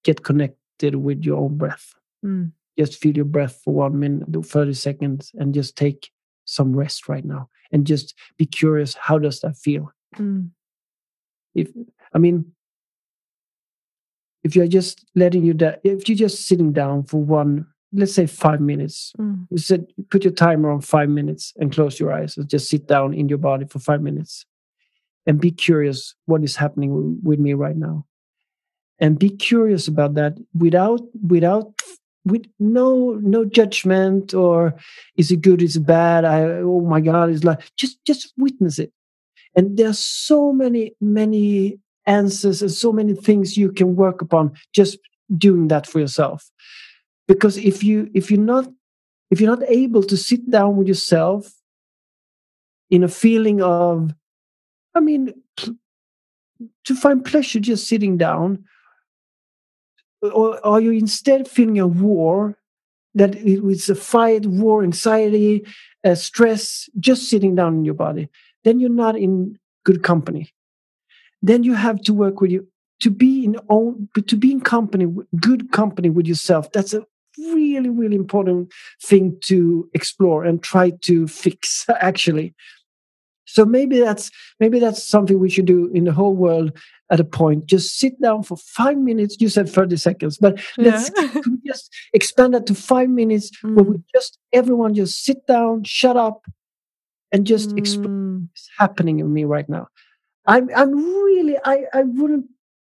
get 0.03 0.23
connected 0.23 0.95
with 0.95 1.23
your 1.23 1.37
own 1.39 1.57
breath. 1.57 1.93
Mm, 2.25 2.51
Just 2.77 2.99
feel 2.99 3.15
your 3.15 3.25
breath 3.25 3.59
for 3.63 3.73
one 3.73 3.99
minute, 3.99 4.31
do 4.31 4.41
30 4.43 4.73
seconds, 4.73 5.31
and 5.35 5.53
just 5.53 5.75
take 5.75 6.09
some 6.45 6.75
rest 6.75 7.07
right 7.09 7.25
now. 7.25 7.49
And 7.71 7.85
just 7.87 8.13
be 8.37 8.45
curious 8.45 8.95
how 8.95 9.17
does 9.17 9.39
that 9.41 9.57
feel? 9.57 9.91
mm, 10.17 10.49
If 11.55 11.69
I 12.13 12.17
mean, 12.17 12.53
if 14.43 14.55
you're 14.55 14.67
just 14.67 15.05
letting 15.15 15.43
you 15.43 15.53
da- 15.53 15.77
if 15.83 16.07
you're 16.09 16.17
just 16.17 16.47
sitting 16.47 16.71
down 16.73 17.03
for 17.03 17.21
one, 17.21 17.67
let's 17.93 18.13
say 18.13 18.25
five 18.25 18.59
minutes, 18.61 19.13
mm, 19.19 19.47
you 19.49 19.57
said 19.57 19.87
put 20.09 20.23
your 20.23 20.33
timer 20.33 20.71
on 20.71 20.81
five 20.81 21.09
minutes 21.09 21.53
and 21.57 21.71
close 21.71 21.99
your 21.99 22.11
eyes 22.11 22.37
and 22.37 22.49
just 22.49 22.69
sit 22.69 22.87
down 22.87 23.13
in 23.13 23.29
your 23.29 23.37
body 23.37 23.65
for 23.65 23.79
five 23.79 24.01
minutes 24.01 24.45
and 25.25 25.39
be 25.39 25.51
curious 25.51 26.15
what 26.25 26.43
is 26.43 26.55
happening 26.55 27.19
with 27.23 27.39
me 27.39 27.53
right 27.53 27.75
now. 27.75 28.05
And 28.99 29.17
be 29.17 29.29
curious 29.29 29.87
about 29.87 30.13
that 30.15 30.37
without 30.53 31.01
without 31.27 31.73
with 32.23 32.45
no 32.59 33.19
no 33.21 33.45
judgment 33.45 34.33
or 34.33 34.75
is 35.17 35.31
it 35.31 35.41
good 35.41 35.59
is 35.59 35.75
it 35.75 35.87
bad 35.87 36.23
i 36.23 36.43
oh 36.43 36.81
my 36.81 37.01
god 37.01 37.31
it's 37.31 37.43
like 37.43 37.59
just 37.77 37.97
just 38.05 38.31
witness 38.37 38.77
it. 38.77 38.91
And 39.55 39.75
there's 39.75 39.99
so 39.99 40.53
many 40.53 40.93
many 41.01 41.79
answers 42.05 42.61
and 42.61 42.71
so 42.71 42.91
many 42.91 43.13
things 43.13 43.57
you 43.57 43.71
can 43.71 43.95
work 43.95 44.21
upon 44.21 44.51
just 44.73 44.97
doing 45.37 45.67
that 45.69 45.87
for 45.87 45.99
yourself. 45.99 46.51
Because 47.27 47.57
if 47.57 47.83
you 47.83 48.09
if 48.13 48.29
you're 48.29 48.39
not 48.39 48.67
if 49.31 49.39
you're 49.39 49.55
not 49.55 49.67
able 49.69 50.03
to 50.03 50.17
sit 50.17 50.49
down 50.51 50.75
with 50.75 50.87
yourself 50.87 51.53
in 52.91 53.03
a 53.03 53.07
feeling 53.07 53.61
of 53.63 54.13
i 54.93 54.99
mean 54.99 55.33
to 56.83 56.95
find 56.95 57.25
pleasure 57.25 57.59
just 57.59 57.87
sitting 57.87 58.17
down 58.17 58.63
or 60.21 60.63
are 60.63 60.79
you 60.79 60.91
instead 60.91 61.47
feeling 61.47 61.79
a 61.79 61.87
war 61.87 62.55
that 63.15 63.35
it 63.35 63.63
was 63.63 63.89
a 63.89 63.95
fight 63.95 64.45
war 64.45 64.83
anxiety 64.83 65.65
uh, 66.03 66.13
stress 66.13 66.89
just 66.99 67.29
sitting 67.29 67.55
down 67.55 67.75
in 67.75 67.85
your 67.85 67.95
body 67.95 68.29
then 68.63 68.79
you're 68.79 68.89
not 68.89 69.17
in 69.17 69.57
good 69.85 70.03
company 70.03 70.53
then 71.41 71.63
you 71.63 71.73
have 71.73 72.01
to 72.03 72.13
work 72.13 72.41
with 72.41 72.51
you 72.51 72.67
to 73.01 73.09
be 73.09 73.43
in 73.45 73.55
own 73.69 74.07
to 74.27 74.35
be 74.37 74.51
in 74.51 74.61
company 74.61 75.07
good 75.39 75.71
company 75.71 76.09
with 76.09 76.27
yourself. 76.27 76.71
That's 76.71 76.93
a 76.93 77.03
really 77.37 77.89
really 77.89 78.15
important 78.15 78.71
thing 79.03 79.37
to 79.45 79.89
explore 79.93 80.43
and 80.43 80.61
try 80.61 80.91
to 81.01 81.27
fix 81.27 81.85
actually. 81.99 82.53
So 83.45 83.65
maybe 83.65 83.99
that's 83.99 84.29
maybe 84.59 84.79
that's 84.79 85.03
something 85.03 85.39
we 85.39 85.49
should 85.49 85.65
do 85.65 85.89
in 85.93 86.05
the 86.05 86.13
whole 86.13 86.35
world 86.35 86.77
at 87.11 87.19
a 87.19 87.25
point. 87.25 87.65
Just 87.65 87.97
sit 87.97 88.21
down 88.21 88.43
for 88.43 88.55
five 88.55 88.97
minutes. 88.97 89.35
You 89.39 89.49
said 89.49 89.67
30 89.67 89.97
seconds 89.97 90.37
but 90.37 90.59
let's 90.77 91.09
Yeah. 91.17 91.41
we 91.47 91.57
just 91.65 91.91
expand 92.13 92.53
that 92.53 92.65
to 92.67 92.75
five 92.75 93.09
minutes 93.09 93.51
where 93.73 93.83
we 93.83 93.97
just 94.13 94.37
everyone 94.53 94.93
just 94.93 95.23
sit 95.23 95.45
down 95.47 95.83
shut 95.83 96.15
up 96.17 96.45
and 97.31 97.47
just 97.47 97.73
explore 97.77 98.07
Mm, 98.11 98.47
what's 98.49 98.69
happening 98.77 99.19
in 99.19 99.31
me 99.33 99.43
right 99.45 99.67
now 99.69 99.87
i'm 100.47 100.69
i'm 100.75 100.93
really 101.23 101.55
i 101.65 101.85
i 101.93 102.03
wouldn't 102.03 102.45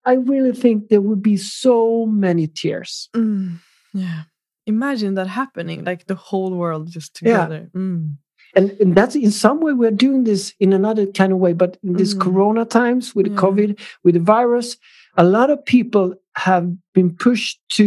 i 0.06 0.14
really 0.14 0.54
think 0.54 0.90
there 0.90 1.02
would 1.02 1.22
be 1.22 1.38
so 1.38 2.06
many 2.06 2.48
tears 2.48 3.10
mm, 3.16 3.58
yeah. 3.94 4.24
Imagine 4.68 5.16
that 5.16 5.26
happening, 5.26 5.84
like 5.84 6.06
the 6.06 6.14
whole 6.14 6.54
world 6.54 6.92
just 6.92 7.20
Yeah. 7.24 7.48
together. 7.48 7.72
Mm, 7.76 8.18
and, 8.56 8.70
and 8.82 8.94
that's 8.96 9.16
in 9.16 9.32
some 9.32 9.62
way 9.62 9.74
we're 9.74 9.90
doing 10.06 10.26
this 10.26 10.54
in 10.60 10.74
another 10.74 11.06
kind 11.08 11.32
of 11.34 11.40
way 11.40 11.54
but 11.54 11.78
in 11.84 11.94
these 11.94 12.14
Mm. 12.16 12.22
corona 12.22 12.66
times 12.66 13.16
with 13.16 13.28
Yeah. 13.28 13.36
covid 13.44 13.70
with 14.04 14.14
the 14.14 14.20
virus 14.36 14.78
a 15.18 15.24
lot 15.24 15.50
of 15.50 15.58
people 15.66 16.14
have 16.36 16.66
been 16.94 17.10
pushed 17.26 17.58
to 17.78 17.86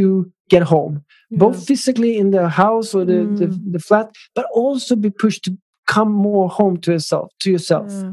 get 0.49 0.63
home 0.75 1.05
both 1.31 1.59
physically 1.69 2.13
in 2.19 2.31
the 2.33 2.49
house 2.49 2.89
or 2.97 3.05
the, 3.05 3.21
the, 3.41 3.47
Mm. 3.47 3.73
the 3.75 3.79
flat 3.89 4.07
but 4.37 4.45
also 4.63 4.97
be 4.97 5.11
pushed 5.11 5.43
to 5.45 5.51
come 5.87 6.11
more 6.29 6.49
home 6.49 6.77
to 6.85 6.91
yourself 6.97 7.31
to 7.43 7.49
yourself 7.55 7.91
Yeah. 7.93 8.13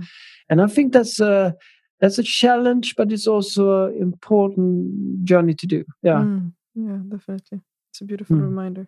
And 0.50 0.62
i 0.62 0.68
think 0.68 0.94
that's 0.94 1.20
a 1.20 1.56
that's 2.02 2.18
a 2.20 2.24
challenge 2.24 2.96
but 2.96 3.12
it's 3.12 3.28
also 3.28 3.86
an 3.88 4.02
important 4.02 5.24
journey 5.26 5.54
to 5.54 5.68
do 5.68 5.84
yeah 6.04 6.24
Mm, 6.24 6.52
yeah, 6.76 7.00
definitely. 7.10 7.60
It's 7.92 8.02
a 8.02 8.06
beautiful 8.06 8.38
Mm. 8.38 8.44
reminder. 8.44 8.88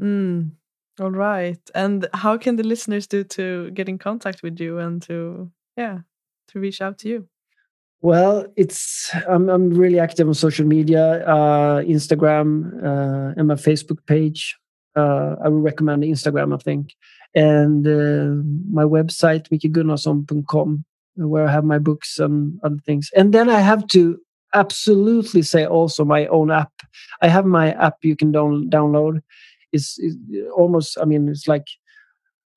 Mm. 0.00 0.50
All 1.00 1.10
right. 1.10 1.60
And 1.74 2.06
how 2.14 2.38
can 2.38 2.56
the 2.56 2.62
listeners 2.62 3.06
do 3.06 3.24
to 3.24 3.70
get 3.72 3.88
in 3.88 3.98
contact 3.98 4.42
with 4.42 4.60
you 4.60 4.78
and 4.78 5.02
to 5.02 5.50
yeah, 5.76 5.98
to 6.48 6.60
reach 6.60 6.80
out 6.80 6.98
to 6.98 7.08
you? 7.08 7.28
Well, 8.02 8.46
it's 8.56 9.10
I'm 9.28 9.48
I'm 9.50 9.70
really 9.70 9.98
active 10.00 10.28
on 10.28 10.34
social 10.34 10.66
media, 10.66 11.24
uh, 11.26 11.82
Instagram, 11.82 12.48
uh, 12.82 13.34
and 13.36 13.48
my 13.48 13.56
Facebook 13.56 13.98
page. 14.06 14.56
Uh, 14.96 15.36
I 15.44 15.48
would 15.48 15.62
recommend 15.62 16.02
Instagram, 16.04 16.54
I 16.54 16.58
think, 16.58 16.94
and 17.34 17.86
uh, 17.86 18.42
my 18.70 18.84
website 18.84 19.48
mickegunnarsson.com, 19.50 20.84
where 21.16 21.46
I 21.46 21.52
have 21.52 21.64
my 21.64 21.78
books 21.78 22.18
and 22.18 22.58
other 22.62 22.78
things. 22.84 23.10
And 23.16 23.32
then 23.32 23.48
I 23.48 23.60
have 23.60 23.86
to 23.88 24.18
absolutely 24.54 25.42
say 25.42 25.64
also 25.64 26.04
my 26.04 26.26
own 26.26 26.50
app. 26.50 26.72
I 27.22 27.28
have 27.28 27.46
my 27.46 27.72
app 27.72 27.96
you 28.02 28.16
can 28.16 28.32
down, 28.32 28.68
download. 28.70 29.20
It's, 29.72 29.96
it's 29.98 30.16
almost, 30.56 30.98
I 31.00 31.04
mean, 31.04 31.28
it's 31.28 31.46
like 31.46 31.66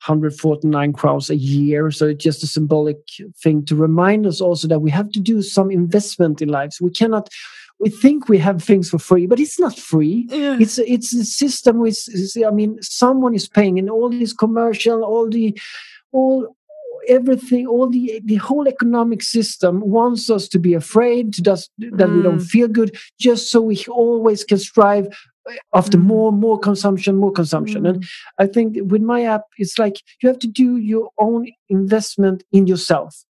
149 0.05 0.93
crowns 0.93 1.29
a 1.29 1.35
year. 1.35 1.91
So 1.91 2.07
it's 2.07 2.23
just 2.23 2.43
a 2.43 2.47
symbolic 2.47 2.97
thing 3.41 3.63
to 3.65 3.75
remind 3.75 4.25
us 4.25 4.41
also 4.41 4.67
that 4.67 4.79
we 4.79 4.91
have 4.91 5.11
to 5.11 5.19
do 5.19 5.41
some 5.41 5.71
investment 5.71 6.41
in 6.41 6.49
lives. 6.49 6.81
We 6.81 6.89
cannot, 6.89 7.29
we 7.79 7.89
think 7.89 8.29
we 8.29 8.37
have 8.37 8.63
things 8.63 8.89
for 8.89 8.99
free, 8.99 9.25
but 9.27 9.39
it's 9.39 9.59
not 9.59 9.77
free. 9.77 10.27
Yeah. 10.29 10.57
It's 10.59 10.77
a, 10.77 10.89
it's 10.91 11.13
a 11.13 11.25
system 11.25 11.79
with, 11.79 11.97
I 12.45 12.51
mean, 12.51 12.77
someone 12.81 13.33
is 13.35 13.47
paying 13.47 13.77
and 13.79 13.89
all 13.89 14.09
this 14.09 14.33
commercial, 14.33 15.03
all 15.03 15.29
the, 15.29 15.57
all, 16.11 16.55
everything 17.09 17.67
all 17.67 17.89
the 17.89 18.21
the 18.23 18.35
whole 18.35 18.65
economic 18.65 19.21
system 19.21 19.81
wants 19.81 20.29
us 20.29 20.47
to 20.47 20.57
be 20.57 20.73
afraid 20.73 21.33
to 21.33 21.41
just 21.41 21.69
that 21.77 22.09
we 22.09 22.21
don't 22.21 22.39
Mm. 22.39 22.45
feel 22.47 22.69
good 22.69 22.95
just 23.19 23.51
so 23.51 23.59
we 23.61 23.83
always 23.89 24.45
can 24.45 24.57
strive 24.57 25.07
after 25.73 25.97
Mm. 25.97 26.03
more 26.03 26.31
more 26.31 26.57
consumption 26.57 27.17
more 27.17 27.33
consumption 27.33 27.85
and 27.85 28.05
i 28.39 28.45
think 28.47 28.77
with 28.91 29.01
my 29.01 29.23
app 29.23 29.43
it's 29.57 29.77
like 29.77 29.97
you 30.21 30.29
have 30.29 30.39
to 30.39 30.47
do 30.47 30.77
your 30.77 31.09
own 31.17 31.41
investment 31.67 32.43
in 32.53 32.67
yourself 32.67 33.25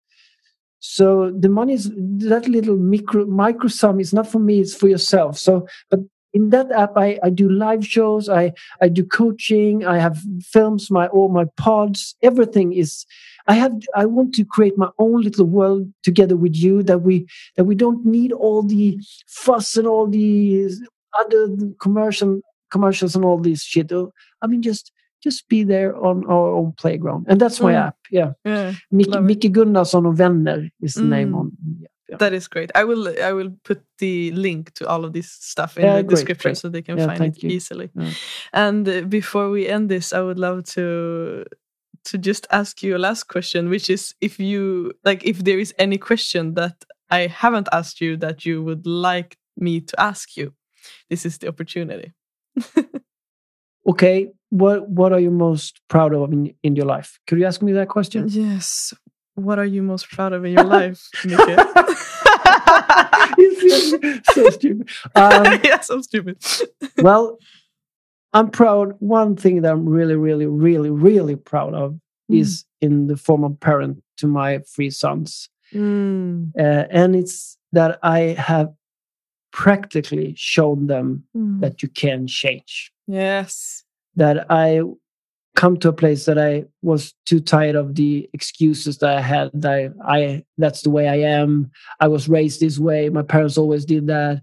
so 0.85 1.31
the 1.39 1.49
money 1.49 1.75
is 1.75 1.93
that 1.95 2.49
little 2.49 2.77
micro 2.77 3.25
micro 3.25 3.69
sum 3.69 4.01
is 4.01 4.13
not 4.13 4.27
for 4.27 4.41
me 4.41 4.59
it's 4.59 4.75
for 4.75 4.89
yourself. 4.89 5.39
So 5.39 5.69
but 5.89 6.01
in 6.35 6.51
that 6.51 6.73
app 6.73 6.93
i, 6.97 7.21
I 7.23 7.31
do 7.31 7.49
live 7.49 7.87
shows 7.87 8.29
i 8.29 8.53
i 8.81 8.89
do 8.89 9.05
coaching 9.05 9.85
i 9.85 9.99
have 9.99 10.19
films 10.43 10.91
my 10.91 11.07
all 11.09 11.29
my 11.29 11.45
pods 11.57 12.17
everything 12.23 12.73
is 12.73 13.05
i 13.47 13.53
have 13.53 13.73
i 13.95 14.07
want 14.07 14.35
to 14.35 14.45
create 14.45 14.77
my 14.77 14.89
own 14.99 15.21
little 15.21 15.45
world 15.45 15.93
together 16.03 16.37
with 16.37 16.57
you 16.57 16.83
that 16.83 17.03
we 17.03 17.27
that 17.57 17.65
we 17.65 17.77
don't 17.77 18.05
need 18.05 18.33
all 18.33 18.63
the 18.63 18.99
fuss 19.29 19.77
and 19.77 19.87
all 19.87 20.09
the 20.09 20.69
other 21.21 21.49
commercial 21.81 22.41
commercials 22.73 23.15
and 23.15 23.25
all 23.25 23.39
this 23.39 23.63
shit. 23.63 23.93
Oh, 23.93 24.13
i 24.41 24.47
mean 24.49 24.63
just 24.63 24.91
just 25.25 25.49
be 25.49 25.65
there 25.65 25.95
on 25.97 26.25
our 26.27 26.49
own 26.59 26.73
playground 26.83 27.27
and 27.29 27.41
that's 27.41 27.61
my 27.61 27.73
Mm. 27.75 27.87
app 27.87 27.97
yeah 28.11 28.33
Yeah. 28.45 28.75
Micke 29.21 29.49
Gunnarsson 29.49 30.07
och 30.07 30.19
vänner 30.21 30.71
is 30.83 30.95
the 30.95 31.03
name 31.03 31.29
Mm. 31.33 31.39
on 31.41 31.51
yeah, 31.81 31.89
yeah. 32.09 32.19
that 32.19 32.33
is 32.33 32.49
great. 32.49 32.71
I 32.75 32.85
will 32.85 33.09
I 33.09 33.33
will 33.33 33.51
put 33.65 33.79
the 33.99 34.31
link 34.33 34.73
to 34.75 34.85
all 34.89 35.05
of 35.05 35.13
this 35.13 35.31
stuff 35.31 35.77
in 35.79 35.85
Yeah, 35.85 35.97
the 35.97 36.03
great, 36.03 36.11
description 36.17 36.51
great. 36.53 36.59
so 36.59 36.69
they 36.71 36.83
can 36.83 36.97
find 36.99 37.37
it 37.37 37.43
you. 37.43 37.51
easily. 37.57 37.89
And 38.53 38.89
uh, 38.89 39.01
before 39.09 39.51
we 39.51 39.69
end 39.69 39.89
this, 39.89 40.13
I 40.13 40.21
would 40.21 40.39
love 40.39 40.63
to 40.75 41.45
to 42.11 42.19
just 42.19 42.47
ask 42.51 42.83
you 42.83 42.97
a 42.97 42.99
last 42.99 43.25
question, 43.29 43.69
which 43.71 43.89
is 43.91 44.15
if 44.21 44.39
you 44.41 44.93
like 45.05 45.29
if 45.29 45.39
there 45.45 45.61
is 45.61 45.73
any 45.79 45.99
question 45.99 46.55
that 46.55 46.75
I 47.11 47.29
haven't 47.29 47.69
asked 47.73 48.01
you 48.01 48.17
that 48.19 48.45
you 48.45 48.63
would 48.65 48.87
like 48.87 49.37
me 49.57 49.81
to 49.81 49.95
ask 50.01 50.37
you. 50.37 50.53
This 51.09 51.25
is 51.25 51.39
the 51.39 51.49
opportunity. 51.49 52.13
okay 53.87 54.29
what 54.51 54.89
what 54.89 55.13
are 55.13 55.21
you 55.21 55.31
most 55.31 55.81
proud 55.89 56.15
of 56.15 56.33
in, 56.33 56.55
in 56.63 56.77
your 56.77 56.87
life 56.87 57.19
could 57.27 57.39
you 57.39 57.47
ask 57.47 57.63
me 57.63 57.73
that 57.73 57.89
question 57.89 58.27
Yes. 58.29 58.93
What 59.35 59.59
are 59.59 59.65
you 59.65 59.83
most 59.83 60.11
proud 60.11 60.35
of 60.35 60.45
in 60.45 60.53
your 60.53 60.65
life, 60.65 61.09
so 64.33 64.51
stupid 64.51 64.89
um, 65.15 65.61
yeah, 65.65 65.81
so 65.81 66.01
stupid. 66.03 66.37
well 66.99 67.39
i'm 68.33 68.51
proud 68.51 68.95
one 68.99 69.37
thing 69.37 69.63
that 69.63 69.73
i'm 69.73 69.89
really 69.89 70.17
really 70.17 70.47
really 70.47 70.91
really 70.91 71.37
proud 71.37 71.75
of 71.75 71.99
Mm. 72.31 72.39
is 72.41 72.65
in 72.81 73.09
the 73.09 73.17
form 73.17 73.43
of 73.43 73.59
parent 73.59 74.01
to 74.19 74.27
my 74.29 74.59
three 74.75 74.91
sons 74.91 75.49
Mm, 75.75 76.53
uh, 76.57 76.85
and 76.91 77.17
it's 77.17 77.57
that 77.73 77.99
i 78.03 78.37
have 78.39 78.69
practically 79.53 80.35
shown 80.37 80.87
them 80.87 81.25
mm. 81.37 81.61
that 81.61 81.83
you 81.83 81.89
can 81.89 82.27
change 82.27 82.93
yes. 83.13 83.85
that 84.17 84.47
I 84.51 84.83
come 85.55 85.77
to 85.79 85.89
a 85.89 85.93
place 85.93 86.25
that 86.25 86.39
I 86.39 86.65
was 86.81 87.15
too 87.27 87.41
tired 87.41 87.77
of 87.77 87.95
the 87.95 88.29
excuses 88.33 88.99
that 88.99 89.17
I 89.19 89.21
had. 89.21 89.51
That 89.55 89.95
I, 90.05 90.25
I 90.25 90.45
that's 90.59 90.83
the 90.83 90.91
way 90.91 91.09
I 91.09 91.17
am. 91.17 91.71
I 92.01 92.09
was 92.09 92.29
raised 92.29 92.61
this 92.61 92.79
way. 92.79 93.09
My 93.09 93.23
parents 93.23 93.59
always 93.59 93.85
did 93.85 94.07
that. 94.07 94.43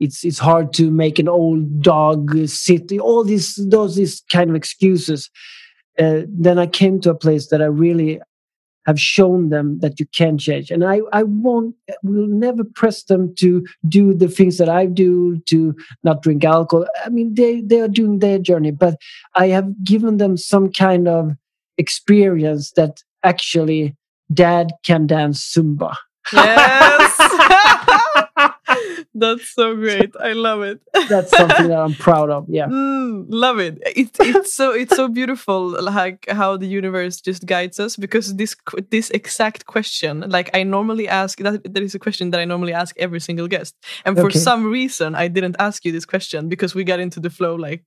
It's 0.00 0.24
it's 0.24 0.38
hard 0.38 0.72
to 0.74 0.90
make 0.90 1.18
an 1.18 1.28
old 1.28 1.82
dog 1.82 2.46
sit. 2.46 2.92
All 3.00 3.24
these 3.24 3.56
those 3.56 3.96
these 3.96 4.22
kind 4.30 4.50
of 4.50 4.56
excuses. 4.56 5.30
Uh, 5.98 6.22
then 6.28 6.60
I 6.60 6.66
came 6.66 7.00
to 7.00 7.10
a 7.10 7.14
place 7.14 7.48
that 7.48 7.60
I 7.60 7.66
really 7.66 8.20
have 8.86 9.00
shown 9.00 9.50
them 9.50 9.78
that 9.80 10.00
you 10.00 10.06
can 10.06 10.38
change, 10.38 10.70
and 10.70 10.84
I 10.84 11.00
I 11.12 11.22
won't 11.24 11.74
will 12.02 12.26
never 12.26 12.64
press 12.64 13.02
them 13.04 13.34
to 13.36 13.66
do 13.88 14.14
the 14.14 14.28
things 14.28 14.58
that 14.58 14.68
I 14.68 14.86
do 14.86 15.38
to 15.46 15.74
not 16.04 16.22
drink 16.22 16.44
alcohol. 16.44 16.86
I 17.04 17.08
mean, 17.08 17.34
they 17.34 17.60
they 17.60 17.80
are 17.80 17.88
doing 17.88 18.18
their 18.18 18.38
journey, 18.38 18.70
but 18.70 18.96
I 19.34 19.48
have 19.48 19.84
given 19.84 20.16
them 20.16 20.36
some 20.36 20.70
kind 20.72 21.08
of 21.08 21.36
experience 21.76 22.72
that 22.72 23.02
actually 23.24 23.96
dad 24.32 24.72
can 24.84 25.06
dance 25.06 25.54
Zumba. 25.54 25.94
Yes. 26.32 28.24
That's 29.20 29.46
so 29.58 29.74
great. 29.74 30.10
I 30.20 30.32
love 30.32 30.62
it. 30.70 30.78
That's 31.08 31.30
something 31.40 31.68
that 31.68 31.78
I'm 31.84 31.94
proud 31.94 32.30
of. 32.30 32.44
Yeah. 32.48 32.66
Mm, 32.68 33.26
love 33.28 33.58
it. 33.58 33.74
It 34.00 34.10
it's 34.20 34.54
so 34.54 34.66
it's 34.72 34.94
so 34.96 35.08
beautiful 35.08 35.60
like 35.94 36.20
how 36.40 36.56
the 36.56 36.66
universe 36.80 37.20
just 37.28 37.42
guides 37.46 37.78
us 37.84 37.96
because 37.96 38.26
this 38.36 38.52
this 38.90 39.10
exact 39.10 39.60
question 39.74 40.24
like 40.36 40.48
I 40.58 40.62
normally 40.64 41.08
ask 41.08 41.38
that 41.46 41.62
that 41.74 41.82
is 41.82 41.94
a 41.94 41.98
question 42.06 42.30
that 42.32 42.40
I 42.40 42.44
normally 42.52 42.74
ask 42.82 42.92
every 42.98 43.20
single 43.20 43.48
guest 43.48 43.74
and 44.04 44.16
for 44.16 44.26
Okay. 44.28 44.38
some 44.48 44.62
reason 44.78 45.14
I 45.24 45.28
didn't 45.28 45.56
ask 45.58 45.84
you 45.86 45.92
this 45.92 46.06
question 46.06 46.48
because 46.48 46.74
we 46.74 46.82
got 46.84 47.00
into 47.00 47.20
the 47.20 47.30
flow 47.30 47.54
like 47.68 47.82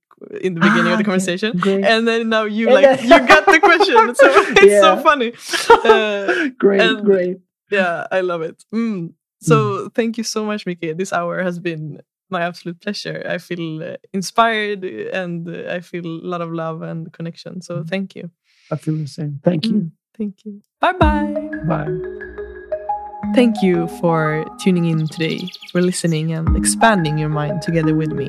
in 0.46 0.54
the 0.54 0.60
beginning 0.60 0.88
Ah, 0.92 0.92
of 0.94 0.98
the 0.98 1.04
conversation 1.10 1.50
Great. 1.58 1.84
and 1.84 2.06
then 2.08 2.28
now 2.28 2.44
you 2.44 2.66
And 2.68 2.74
like 2.78 3.02
you 3.02 3.18
got 3.34 3.44
the 3.46 3.60
question 3.70 4.14
so 4.14 4.26
it's 4.62 4.80
so 4.86 4.96
funny 5.08 5.30
uh, 5.84 6.48
great, 6.58 7.04
great. 7.04 7.36
yeah 7.70 8.06
i 8.10 8.20
love 8.20 8.42
it 8.50 8.64
mm. 8.72 9.12
So 9.42 9.88
thank 9.90 10.18
you 10.18 10.24
so 10.24 10.44
much 10.44 10.64
Micke. 10.66 10.96
this 10.96 11.12
hour 11.12 11.42
has 11.42 11.58
been 11.58 12.00
my 12.30 12.40
absolute 12.40 12.80
pleasure 12.80 13.22
i 13.28 13.36
feel 13.36 13.82
uh, 13.82 13.96
inspired 14.14 14.82
and 15.12 15.46
uh, 15.48 15.70
i 15.70 15.80
feel 15.80 16.06
a 16.06 16.26
lot 16.32 16.40
of 16.40 16.50
love 16.50 16.80
and 16.80 17.12
connection 17.12 17.60
so 17.60 17.84
thank 17.84 18.16
you 18.16 18.30
I 18.70 18.76
feel 18.76 18.96
the 18.96 19.06
same. 19.06 19.38
Thank 19.44 19.66
you. 19.66 19.72
Mm, 19.72 19.90
thank 20.16 20.44
you 20.46 20.62
bye 20.80 20.94
bye 20.94 21.28
Bye. 21.68 22.22
Thank 23.34 23.62
you 23.62 23.86
for 24.00 24.44
tuning 24.58 24.86
in 24.86 25.08
today, 25.08 25.40
for 25.70 25.80
listening 25.80 26.32
and 26.32 26.54
expanding 26.54 27.16
your 27.16 27.30
mind 27.30 27.62
together 27.62 27.94
with 27.94 28.12
me. 28.12 28.26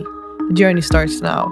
The 0.48 0.54
journey 0.54 0.80
starts 0.82 1.20
now. 1.20 1.52